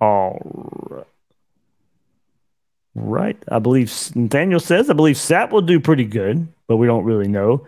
All 0.00 1.04
right. 2.94 3.36
I 3.50 3.58
believe 3.58 3.92
Nathaniel 4.14 4.60
says, 4.60 4.88
I 4.88 4.94
believe 4.94 5.16
Sapp 5.16 5.50
will 5.50 5.60
do 5.60 5.78
pretty 5.78 6.04
good, 6.06 6.48
but 6.66 6.78
we 6.78 6.86
don't 6.86 7.04
really 7.04 7.28
know. 7.28 7.66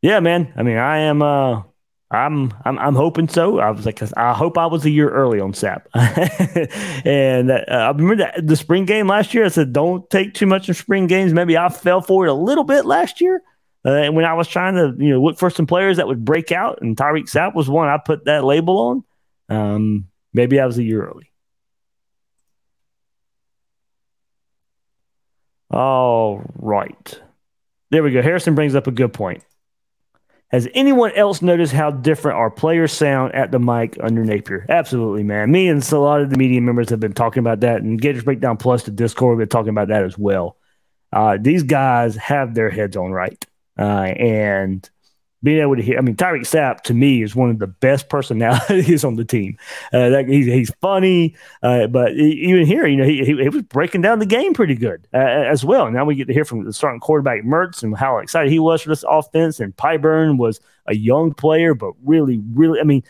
Yeah, 0.00 0.20
man. 0.20 0.52
I 0.56 0.62
mean, 0.62 0.78
I 0.78 0.98
am, 0.98 1.20
uh, 1.20 1.62
I'm, 2.10 2.54
I'm, 2.64 2.78
I'm 2.78 2.94
hoping 2.94 3.28
so. 3.28 3.58
I 3.58 3.70
was 3.70 3.84
like, 3.84 4.00
I 4.16 4.32
hope 4.32 4.56
I 4.56 4.66
was 4.66 4.84
a 4.84 4.90
year 4.90 5.08
early 5.10 5.40
on 5.40 5.52
Sapp. 5.52 5.86
and 7.04 7.50
uh, 7.50 7.64
I 7.68 7.88
remember 7.88 8.16
that, 8.16 8.46
the 8.46 8.54
spring 8.54 8.84
game 8.84 9.08
last 9.08 9.34
year. 9.34 9.44
I 9.44 9.48
said, 9.48 9.72
don't 9.72 10.08
take 10.08 10.34
too 10.34 10.46
much 10.46 10.68
of 10.68 10.76
spring 10.76 11.08
games. 11.08 11.32
Maybe 11.32 11.58
I 11.58 11.68
fell 11.68 12.00
for 12.00 12.26
it 12.26 12.30
a 12.30 12.34
little 12.34 12.62
bit 12.62 12.86
last 12.86 13.20
year. 13.20 13.42
Uh, 13.84 13.90
and 13.90 14.14
when 14.16 14.24
I 14.24 14.34
was 14.34 14.46
trying 14.46 14.74
to, 14.74 14.94
you 15.02 15.10
know, 15.10 15.22
look 15.22 15.38
for 15.38 15.50
some 15.50 15.66
players 15.66 15.96
that 15.96 16.06
would 16.06 16.24
break 16.24 16.52
out, 16.52 16.80
and 16.80 16.96
Tyreak 16.96 17.24
Sapp 17.24 17.54
was 17.54 17.68
one 17.68 17.88
I 17.88 17.98
put 17.98 18.24
that 18.26 18.44
label 18.44 18.78
on. 19.48 19.56
Um, 19.56 20.06
maybe 20.32 20.60
I 20.60 20.66
was 20.66 20.78
a 20.78 20.82
year 20.82 21.06
early. 21.06 21.30
All 25.70 26.42
right. 26.54 27.20
There 27.90 28.02
we 28.02 28.12
go. 28.12 28.22
Harrison 28.22 28.54
brings 28.54 28.74
up 28.74 28.86
a 28.86 28.92
good 28.92 29.12
point. 29.12 29.44
Has 30.56 30.66
anyone 30.72 31.12
else 31.12 31.42
noticed 31.42 31.74
how 31.74 31.90
different 31.90 32.38
our 32.38 32.50
players 32.50 32.90
sound 32.90 33.34
at 33.34 33.52
the 33.52 33.58
mic 33.58 33.98
under 34.02 34.24
Napier? 34.24 34.64
Absolutely, 34.70 35.22
man. 35.22 35.50
Me 35.50 35.68
and 35.68 35.86
a 35.92 35.98
lot 35.98 36.22
of 36.22 36.30
the 36.30 36.38
media 36.38 36.62
members 36.62 36.88
have 36.88 36.98
been 36.98 37.12
talking 37.12 37.40
about 37.40 37.60
that, 37.60 37.82
and 37.82 38.00
Gators 38.00 38.24
Breakdown 38.24 38.56
Plus, 38.56 38.84
the 38.84 38.90
Discord, 38.90 39.36
we've 39.36 39.46
been 39.46 39.50
talking 39.50 39.68
about 39.68 39.88
that 39.88 40.02
as 40.02 40.16
well. 40.16 40.56
Uh, 41.12 41.36
these 41.38 41.62
guys 41.62 42.16
have 42.16 42.54
their 42.54 42.70
heads 42.70 42.96
on 42.96 43.10
right, 43.10 43.44
uh, 43.78 43.82
and 43.82 44.88
being 45.46 45.60
able 45.60 45.76
to 45.76 45.82
hear. 45.82 45.96
I 45.96 46.00
mean, 46.00 46.16
Tyreak 46.16 46.40
Sapp 46.40 46.80
to 46.82 46.92
me 46.92 47.22
is 47.22 47.36
one 47.36 47.50
of 47.50 47.60
the 47.60 47.68
best 47.68 48.08
personalities 48.08 49.04
on 49.04 49.14
the 49.14 49.24
team. 49.24 49.56
Uh, 49.92 50.08
that, 50.08 50.28
he's, 50.28 50.46
he's 50.46 50.72
funny, 50.82 51.36
uh, 51.62 51.86
but 51.86 52.12
even 52.14 52.66
here, 52.66 52.84
you 52.84 52.96
know, 52.96 53.04
he, 53.04 53.24
he, 53.24 53.36
he, 53.36 53.48
was 53.48 53.62
breaking 53.62 54.00
down 54.00 54.18
the 54.18 54.26
game 54.26 54.54
pretty 54.54 54.74
good 54.74 55.06
uh, 55.14 55.18
as 55.18 55.64
well. 55.64 55.86
And 55.86 55.94
now 55.94 56.04
we 56.04 56.16
get 56.16 56.26
to 56.26 56.34
hear 56.34 56.44
from 56.44 56.64
the 56.64 56.72
starting 56.72 56.98
quarterback 56.98 57.44
Mertz 57.44 57.84
and 57.84 57.96
how 57.96 58.18
excited 58.18 58.50
he 58.50 58.58
was 58.58 58.82
for 58.82 58.88
this 58.88 59.04
offense. 59.08 59.60
And 59.60 59.74
Pyburn 59.76 60.36
was 60.36 60.58
a 60.86 60.96
young 60.96 61.32
player, 61.32 61.74
but 61.74 61.92
really, 62.02 62.42
really, 62.52 62.80
I 62.80 62.84
mean, 62.84 63.04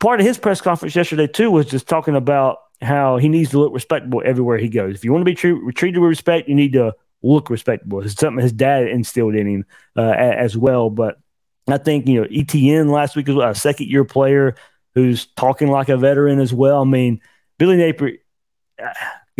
part 0.00 0.18
of 0.18 0.26
his 0.26 0.38
press 0.38 0.60
conference 0.60 0.96
yesterday 0.96 1.28
too 1.28 1.52
was 1.52 1.66
just 1.66 1.86
talking 1.86 2.16
about 2.16 2.58
how 2.82 3.18
he 3.18 3.28
needs 3.28 3.50
to 3.50 3.60
look 3.60 3.72
respectable 3.72 4.22
everywhere 4.24 4.58
he 4.58 4.68
goes. 4.68 4.96
If 4.96 5.04
you 5.04 5.12
want 5.12 5.22
to 5.22 5.30
be 5.30 5.36
treated, 5.36 5.76
treated 5.76 6.00
with 6.00 6.08
respect, 6.08 6.48
you 6.48 6.56
need 6.56 6.72
to 6.72 6.94
look 7.22 7.48
respectable. 7.48 8.02
It's 8.02 8.14
something 8.14 8.42
his 8.42 8.52
dad 8.52 8.88
instilled 8.88 9.34
in 9.36 9.46
him 9.46 9.64
uh, 9.96 10.10
as 10.10 10.56
well. 10.56 10.90
But 10.90 11.18
I 11.74 11.78
think, 11.78 12.06
you 12.06 12.20
know, 12.22 12.28
ETN 12.28 12.90
last 12.90 13.16
week 13.16 13.28
was 13.28 13.36
a 13.36 13.58
second 13.58 13.88
year 13.88 14.04
player 14.04 14.54
who's 14.94 15.26
talking 15.26 15.68
like 15.68 15.88
a 15.88 15.96
veteran 15.96 16.40
as 16.40 16.52
well. 16.52 16.82
I 16.82 16.84
mean, 16.84 17.20
Billy 17.58 17.76
Napier, 17.76 18.18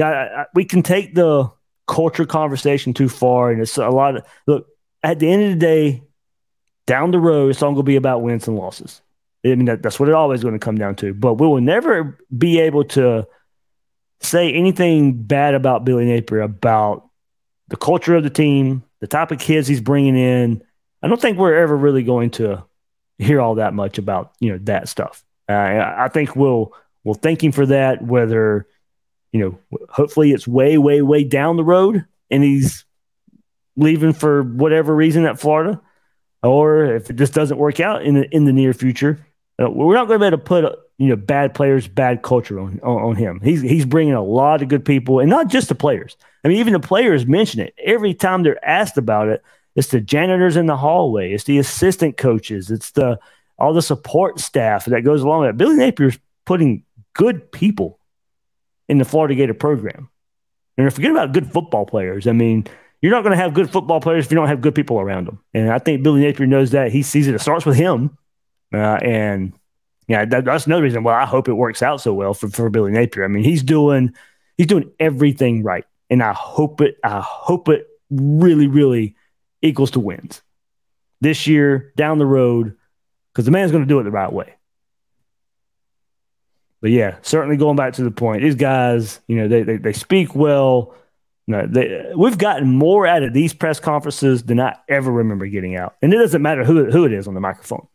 uh, 0.03 0.45
we 0.55 0.65
can 0.65 0.83
take 0.83 1.15
the 1.15 1.51
culture 1.87 2.27
conversation 2.27 2.95
too 2.95 3.09
far. 3.09 3.51
And 3.51 3.61
it's 3.61 3.77
a 3.77 3.89
lot 3.89 4.17
of, 4.17 4.25
look, 4.47 4.67
at 5.03 5.19
the 5.19 5.31
end 5.31 5.45
of 5.45 5.51
the 5.51 5.57
day, 5.57 6.03
down 6.87 7.11
the 7.11 7.19
road, 7.19 7.51
it's 7.51 7.63
all 7.63 7.71
going 7.71 7.79
to 7.79 7.83
be 7.83 7.97
about 7.97 8.23
wins 8.23 8.47
and 8.47 8.57
losses. 8.57 9.01
I 9.45 9.49
mean, 9.49 9.67
that, 9.67 9.83
that's 9.83 10.01
what 10.01 10.09
it 10.09 10.15
always 10.15 10.43
going 10.43 10.55
to 10.55 10.59
come 10.59 10.77
down 10.77 10.97
to. 10.97 11.15
But 11.15 11.35
we 11.35 11.47
will 11.47 11.61
never 11.61 12.19
be 12.37 12.61
able 12.61 12.85
to 12.85 13.27
say 14.21 14.53
anything 14.53 15.23
bad 15.23 15.55
about 15.55 15.85
Billy 15.85 16.05
Napier 16.05 16.41
about 16.41 17.09
the 17.69 17.77
culture 17.77 18.17
of 18.17 18.25
the 18.25 18.31
team, 18.31 18.83
the 19.01 19.07
type 19.07 19.31
of 19.31 19.39
kids 19.39 19.69
he's 19.69 19.81
bringing 19.81 20.17
in, 20.17 20.63
I 21.03 21.09
don't 21.09 21.21
think 21.21 21.39
we're 21.39 21.57
ever 21.57 21.77
really 21.77 22.03
going 22.03 22.31
to 22.31 22.65
hear 23.19 23.41
all 23.41 23.57
that 23.57 23.75
much 23.75 23.99
about 23.99 24.33
you 24.41 24.53
know 24.53 24.59
that 24.63 24.89
stuff. 24.89 25.25
Uh, 25.49 25.95
I 25.97 26.09
think 26.09 26.37
we'll 26.37 26.73
we'll 27.05 27.15
thank 27.15 27.43
him 27.43 27.53
for 27.53 27.67
that. 27.67 28.03
Whether 28.03 28.67
you 29.33 29.41
know, 29.41 29.79
hopefully 29.89 30.33
it's 30.33 30.49
way, 30.49 30.79
way, 30.79 31.03
way 31.03 31.25
down 31.25 31.57
the 31.57 31.65
road, 31.65 32.05
and 32.31 32.43
he's 32.43 32.85
leaving 33.77 34.13
for 34.13 34.43
whatever 34.43 34.95
reason 34.95 35.25
at 35.27 35.39
Florida, 35.39 35.81
or 36.43 36.85
if 36.85 37.11
it 37.11 37.17
just 37.17 37.35
doesn't 37.35 37.59
work 37.59 37.81
out 37.81 38.03
in 38.03 38.15
the 38.15 38.35
in 38.35 38.45
the 38.45 38.53
near 38.53 38.73
future, 38.73 39.25
uh, 39.63 39.71
we're 39.71 39.95
not 39.95 40.09
going 40.09 40.21
to 40.21 40.25
be 40.25 40.27
able 40.27 40.39
to 40.39 40.45
put 40.45 40.79
you 40.99 41.09
know 41.09 41.17
bad 41.17 41.55
players, 41.55 41.87
bad 41.89 42.23
culture 42.23 42.59
on, 42.59 42.81
on, 42.83 43.03
on 43.03 43.17
him. 43.17 43.41
He's 43.43 43.61
he's 43.61 43.85
bringing 43.85 44.15
a 44.15 44.25
lot 44.25 44.63
of 44.63 44.69
good 44.69 44.85
people, 44.85 45.21
and 45.21 45.31
not 45.31 45.49
just 45.49 45.69
the 45.69 45.75
players. 45.75 46.17
I 46.45 46.49
mean, 46.49 46.59
even 46.59 46.73
the 46.73 46.81
players 46.81 47.27
mention 47.27 47.61
it 47.61 47.75
every 47.83 48.15
time 48.15 48.43
they're 48.43 48.65
asked 48.65 48.97
about 48.97 49.29
it. 49.29 49.43
It's 49.79 49.89
the 49.89 50.01
janitors 50.01 50.57
in 50.57 50.67
the 50.67 50.77
hallway. 50.77 51.33
It's 51.33 51.45
the 51.45 51.59
assistant 51.59 52.17
coaches. 52.17 52.69
It's 52.69 52.91
the 52.91 53.17
all 53.61 53.73
the 53.73 53.81
support 53.81 54.41
staff 54.41 54.87
that 54.87 55.03
goes 55.03 55.23
along 55.23 55.43
with 55.43 55.51
it. 55.51 55.57
Billy 55.57 55.77
Napier's 55.77 56.19
putting 56.45 56.83
good 57.13 57.53
people 57.53 58.01
in 58.89 58.99
the 58.99 59.05
Florida 59.05 59.37
Gator 59.37 59.55
program. 59.55 60.11
And 60.77 60.93
forget 60.93 61.13
about 61.13 61.33
good 61.33 61.53
football 61.53 61.87
players. 61.87 62.27
I 62.27 62.33
mean, 62.33 62.67
you're 63.01 63.13
not 63.13 63.23
going 63.23 63.37
to 63.37 63.41
have 63.41 63.55
good 63.55 63.71
football 63.71 64.01
players 64.01 64.27
if 64.27 64.33
you 64.33 64.35
don't 64.35 64.49
have 64.49 64.61
good 64.61 64.75
people 64.75 64.99
around 64.99 65.29
them. 65.29 65.39
And 65.55 65.71
I 65.71 65.79
think 65.79 66.03
Billy 66.03 66.23
Napier 66.23 66.47
knows 66.47 66.73
that. 66.73 66.91
He 66.91 67.05
sees 67.05 67.29
it. 67.29 67.37
It 67.37 67.41
starts 67.41 67.65
with 67.65 67.77
him. 67.77 68.19
Uh, 68.75 68.99
and 69.01 69.53
yeah, 70.09 70.25
that, 70.25 70.45
that's 70.45 70.67
another 70.67 70.83
reason 70.83 71.05
why 71.05 71.23
I 71.23 71.25
hope 71.25 71.47
it 71.47 71.53
works 71.53 71.85
out 71.85 72.01
so 72.01 72.13
well 72.13 72.35
for, 72.35 72.49
for 72.49 72.69
Billy 72.69 72.91
Napier. 72.91 73.25
I 73.25 73.29
mean, 73.29 73.45
he's 73.45 73.63
doing 73.63 74.13
he's 74.57 74.67
doing 74.67 74.91
everything 74.99 75.63
right. 75.63 75.85
And 76.11 76.21
I 76.21 76.33
hope 76.33 76.81
it 76.81 76.99
I 77.05 77.21
hope 77.21 77.69
it 77.69 77.87
really, 78.11 78.67
really 78.67 79.15
equals 79.63 79.91
to 79.93 80.01
wins 80.01 80.43
this 81.21 81.47
year 81.47 81.93
down 81.97 82.19
the 82.19 82.27
road 82.27 82.77
because 83.33 83.45
the 83.45 83.51
man's 83.51 83.73
going 83.73 83.85
to 83.85 83.89
do 83.89 83.99
it 83.99 84.05
the 84.05 84.11
right 84.11 84.33
way. 84.33 84.55
But 86.81 86.91
yeah, 86.91 87.17
certainly 87.23 87.57
going 87.57 87.77
back 87.77 87.95
to 87.95 88.05
the 88.05 88.11
point, 88.11 88.43
these 88.43 88.55
guys, 88.55 89.21
you 89.27 89.37
know, 89.37 89.49
they 89.49 89.63
they, 89.63 89.77
they 89.77 89.93
speak 89.93 90.35
well. 90.35 90.95
No, 91.47 91.67
they, 91.67 92.13
we've 92.17 92.37
gotten 92.37 92.69
more 92.69 93.07
out 93.07 93.23
of 93.23 93.33
these 93.33 93.55
press 93.55 93.81
conferences 93.81 94.45
than 94.45 94.61
I 94.61 94.77
ever 94.89 95.11
remember 95.11 95.47
getting 95.47 95.77
out, 95.77 95.97
and 96.03 96.13
it 96.13 96.19
doesn't 96.19 96.43
matter 96.43 96.65
who 96.65 96.91
who 96.91 97.05
it 97.05 97.13
is 97.13 97.27
on 97.27 97.35
the 97.35 97.41
microphone. 97.41 97.89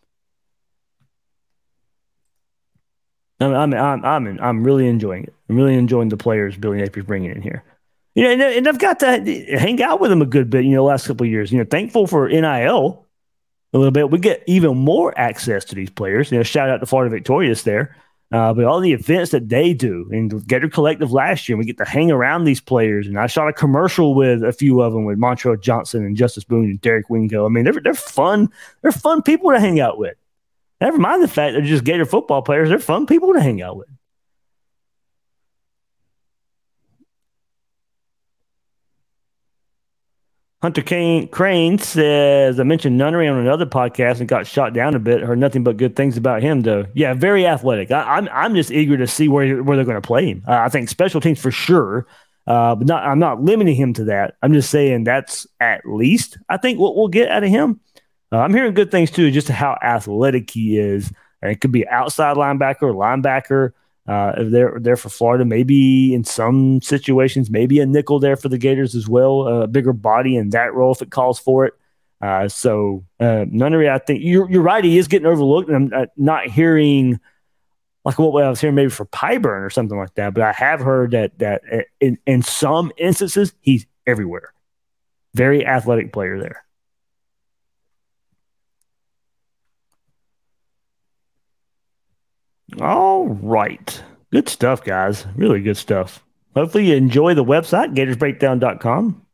I'm 3.39 3.53
I'm 3.53 3.73
I'm 3.73 4.05
I'm, 4.05 4.39
I'm 4.41 4.63
really 4.63 4.87
enjoying 4.87 5.23
it. 5.23 5.33
I'm 5.49 5.55
really 5.55 5.75
enjoying 5.75 6.09
the 6.09 6.17
players 6.17 6.57
Billy 6.57 6.79
Napier's 6.79 7.05
bringing 7.05 7.31
in 7.31 7.41
here. 7.41 7.63
You 8.15 8.37
know, 8.37 8.47
and, 8.47 8.67
I've 8.67 8.77
got 8.77 8.99
to 8.99 9.57
hang 9.57 9.81
out 9.81 9.99
with 9.99 10.11
them 10.11 10.21
a 10.21 10.25
good 10.25 10.49
bit, 10.49 10.65
you 10.65 10.71
know, 10.71 10.83
last 10.83 11.07
couple 11.07 11.25
of 11.25 11.31
years. 11.31 11.51
You 11.51 11.57
know, 11.57 11.65
thankful 11.65 12.05
for 12.05 12.29
NIL 12.29 13.07
a 13.73 13.77
little 13.77 13.91
bit. 13.91 14.11
We 14.11 14.19
get 14.19 14.43
even 14.45 14.77
more 14.77 15.17
access 15.17 15.65
to 15.65 15.75
these 15.75 15.89
players. 15.89 16.31
You 16.31 16.37
know, 16.37 16.43
shout 16.43 16.69
out 16.69 16.77
to 16.77 16.85
Florida 16.85 17.09
Victorious 17.09 17.63
there. 17.63 17.95
Uh, 18.31 18.51
but 18.51 18.65
all 18.65 18.79
the 18.79 18.93
events 18.93 19.29
that 19.31 19.49
they 19.49 19.75
do 19.75 20.09
and 20.11 20.47
Gator 20.47 20.67
Collective 20.67 21.11
last 21.11 21.47
year, 21.47 21.55
we 21.55 21.65
get 21.65 21.77
to 21.77 21.85
hang 21.85 22.09
around 22.09 22.45
these 22.45 22.59
players. 22.59 23.05
And 23.05 23.19
I 23.19 23.27
shot 23.27 23.47
a 23.47 23.53
commercial 23.53 24.15
with 24.15 24.43
a 24.43 24.51
few 24.51 24.81
of 24.81 24.93
them 24.93 25.05
with 25.05 25.19
Montrell 25.19 25.61
Johnson 25.61 26.03
and 26.03 26.17
Justus 26.17 26.43
Boone 26.43 26.65
and 26.65 26.81
Derek 26.81 27.11
Wingo. 27.11 27.45
I 27.45 27.49
mean, 27.49 27.63
they're, 27.63 27.79
they're 27.83 27.93
fun. 27.93 28.49
They're 28.81 28.91
fun 28.91 29.21
people 29.21 29.51
to 29.51 29.59
hang 29.59 29.79
out 29.79 29.99
with. 29.99 30.15
Never 30.81 30.97
mind 30.97 31.21
the 31.21 31.27
fact 31.27 31.53
they're 31.53 31.61
just 31.61 31.83
Gator 31.83 32.05
football 32.05 32.41
players. 32.41 32.69
They're 32.69 32.79
fun 32.79 33.05
people 33.05 33.33
to 33.33 33.41
hang 33.41 33.61
out 33.61 33.77
with. 33.77 33.87
Hunter 40.63 40.81
Kane, 40.81 41.27
Crane 41.27 41.77
says, 41.77 42.57
I 42.57 42.63
mentioned 42.63 42.97
Nunnery 42.97 43.27
on 43.27 43.37
another 43.37 43.65
podcast 43.65 44.21
and 44.21 44.29
got 44.29 44.47
shot 44.47 44.73
down 44.73 44.95
a 44.95 44.99
bit. 44.99 45.19
Heard 45.19 45.37
nothing 45.37 45.61
but 45.61 45.75
good 45.75 45.93
things 45.93 46.15
about 46.15 46.41
him, 46.41 46.61
though. 46.61 46.85
Yeah, 46.93 47.13
very 47.13 47.45
athletic. 47.45 47.91
I, 47.91 48.17
am 48.17 48.29
I'm, 48.29 48.29
I'm 48.33 48.55
just 48.55 48.71
eager 48.71 48.95
to 48.95 49.05
see 49.05 49.27
where 49.27 49.61
where 49.61 49.75
they're 49.75 49.83
going 49.85 50.01
to 50.01 50.07
play 50.07 50.25
him. 50.25 50.41
Uh, 50.47 50.53
I 50.53 50.69
think 50.69 50.87
special 50.87 51.19
teams 51.19 51.41
for 51.41 51.51
sure, 51.51 52.07
uh, 52.47 52.75
but 52.75 52.87
not, 52.87 53.03
I'm 53.03 53.19
not 53.19 53.41
limiting 53.41 53.75
him 53.75 53.91
to 53.95 54.05
that. 54.05 54.35
I'm 54.41 54.53
just 54.53 54.69
saying 54.69 55.03
that's 55.03 55.45
at 55.59 55.81
least 55.85 56.37
I 56.47 56.55
think 56.55 56.79
what 56.79 56.95
we'll 56.95 57.09
get 57.09 57.27
out 57.27 57.43
of 57.43 57.49
him. 57.49 57.81
Uh, 58.31 58.37
I'm 58.37 58.53
hearing 58.53 58.73
good 58.73 58.89
things 58.89 59.11
too, 59.11 59.31
just 59.31 59.49
how 59.49 59.77
athletic 59.83 60.49
he 60.49 60.79
is. 60.79 61.11
And 61.41 61.51
it 61.51 61.59
could 61.59 61.73
be 61.73 61.85
outside 61.89 62.37
linebacker, 62.37 62.95
linebacker. 62.95 63.73
Uh, 64.07 64.33
they're 64.43 64.77
there 64.79 64.97
for 64.97 65.09
Florida. 65.09 65.45
Maybe 65.45 66.13
in 66.13 66.23
some 66.23 66.81
situations, 66.81 67.49
maybe 67.49 67.79
a 67.79 67.85
nickel 67.85 68.19
there 68.19 68.35
for 68.35 68.49
the 68.49 68.57
Gators 68.57 68.95
as 68.95 69.07
well. 69.07 69.47
A 69.47 69.67
bigger 69.67 69.93
body 69.93 70.35
in 70.35 70.49
that 70.49 70.73
role 70.73 70.91
if 70.91 71.01
it 71.01 71.11
calls 71.11 71.39
for 71.39 71.65
it. 71.65 71.73
Uh, 72.21 72.47
so 72.47 73.03
uh, 73.19 73.45
Nunnery, 73.49 73.89
I 73.89 73.97
think 73.97 74.21
you're 74.23 74.49
you're 74.49 74.61
right. 74.61 74.83
He 74.83 74.97
is 74.97 75.07
getting 75.07 75.25
overlooked, 75.25 75.69
and 75.69 75.93
I'm 75.93 76.03
uh, 76.03 76.05
not 76.15 76.47
hearing 76.47 77.19
like 78.05 78.19
what 78.19 78.43
I 78.43 78.49
was 78.49 78.61
hearing 78.61 78.75
maybe 78.75 78.89
for 78.89 79.05
Pyburn 79.05 79.65
or 79.65 79.69
something 79.69 79.97
like 79.97 80.13
that. 80.15 80.33
But 80.33 80.43
I 80.43 80.51
have 80.53 80.79
heard 80.79 81.11
that 81.11 81.37
that 81.39 81.61
uh, 81.71 81.81
in 81.99 82.17
in 82.25 82.41
some 82.41 82.91
instances 82.97 83.53
he's 83.61 83.85
everywhere. 84.07 84.53
Very 85.33 85.65
athletic 85.65 86.13
player 86.13 86.39
there. 86.39 86.63
All 92.81 93.27
right. 93.27 94.01
Good 94.31 94.49
stuff, 94.49 94.83
guys. 94.83 95.25
Really 95.35 95.61
good 95.61 95.77
stuff. 95.77 96.23
Hopefully, 96.55 96.89
you 96.89 96.95
enjoy 96.95 97.33
the 97.33 97.43
website, 97.43 97.95
gatorsbreakdown.com. 97.95 99.25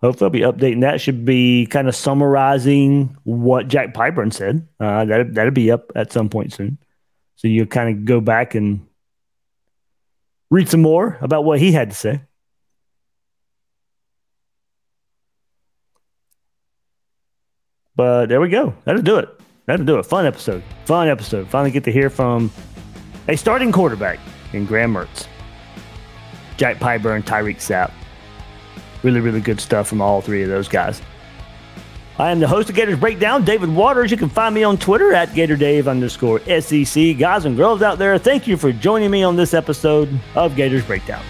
Hopefully, 0.00 0.44
I'll 0.44 0.52
be 0.52 0.58
updating 0.58 0.80
that. 0.82 1.00
Should 1.00 1.24
be 1.24 1.66
kind 1.66 1.88
of 1.88 1.96
summarizing 1.96 3.16
what 3.24 3.68
Jack 3.68 3.94
Pyburn 3.94 4.32
said. 4.32 4.66
Uh, 4.78 5.04
that, 5.04 5.34
that'll 5.34 5.52
be 5.52 5.70
up 5.70 5.90
at 5.94 6.12
some 6.12 6.28
point 6.28 6.52
soon. 6.52 6.78
So 7.36 7.48
you'll 7.48 7.66
kind 7.66 7.96
of 7.96 8.04
go 8.04 8.20
back 8.20 8.54
and 8.54 8.86
read 10.50 10.68
some 10.68 10.82
more 10.82 11.18
about 11.20 11.44
what 11.44 11.58
he 11.58 11.72
had 11.72 11.90
to 11.90 11.96
say. 11.96 12.20
But 17.94 18.26
there 18.26 18.40
we 18.40 18.48
go. 18.48 18.74
That'll 18.84 19.02
do 19.02 19.18
it. 19.18 19.28
That'll 19.66 19.84
do 19.84 19.98
it. 19.98 20.04
Fun 20.04 20.26
episode. 20.26 20.62
Fun 20.84 21.08
episode. 21.08 21.48
Finally 21.48 21.72
get 21.72 21.84
to 21.84 21.92
hear 21.92 22.08
from 22.08 22.50
a 23.28 23.36
starting 23.36 23.72
quarterback 23.72 24.18
in 24.52 24.64
Graham 24.64 24.94
Mertz. 24.94 25.26
Jack 26.56 26.78
Pyburn, 26.78 27.22
Tyreak 27.22 27.56
Sapp. 27.56 27.92
Really, 29.02 29.20
really 29.20 29.40
good 29.40 29.60
stuff 29.60 29.88
from 29.88 30.00
all 30.00 30.20
three 30.20 30.42
of 30.42 30.48
those 30.48 30.68
guys. 30.68 31.02
I 32.18 32.30
am 32.30 32.40
the 32.40 32.48
host 32.48 32.70
of 32.70 32.74
Gators 32.74 32.98
Breakdown, 32.98 33.44
David 33.44 33.68
Waters. 33.68 34.10
You 34.10 34.16
can 34.16 34.30
find 34.30 34.54
me 34.54 34.64
on 34.64 34.78
Twitter 34.78 35.12
at 35.12 35.28
GatorDave 35.30 35.86
underscore 35.86 36.40
SEC. 36.60 37.18
Guys 37.18 37.44
and 37.44 37.58
girls 37.58 37.82
out 37.82 37.98
there, 37.98 38.16
thank 38.16 38.46
you 38.46 38.56
for 38.56 38.72
joining 38.72 39.10
me 39.10 39.22
on 39.22 39.36
this 39.36 39.52
episode 39.52 40.08
of 40.34 40.56
Gators 40.56 40.84
Breakdown. 40.86 41.22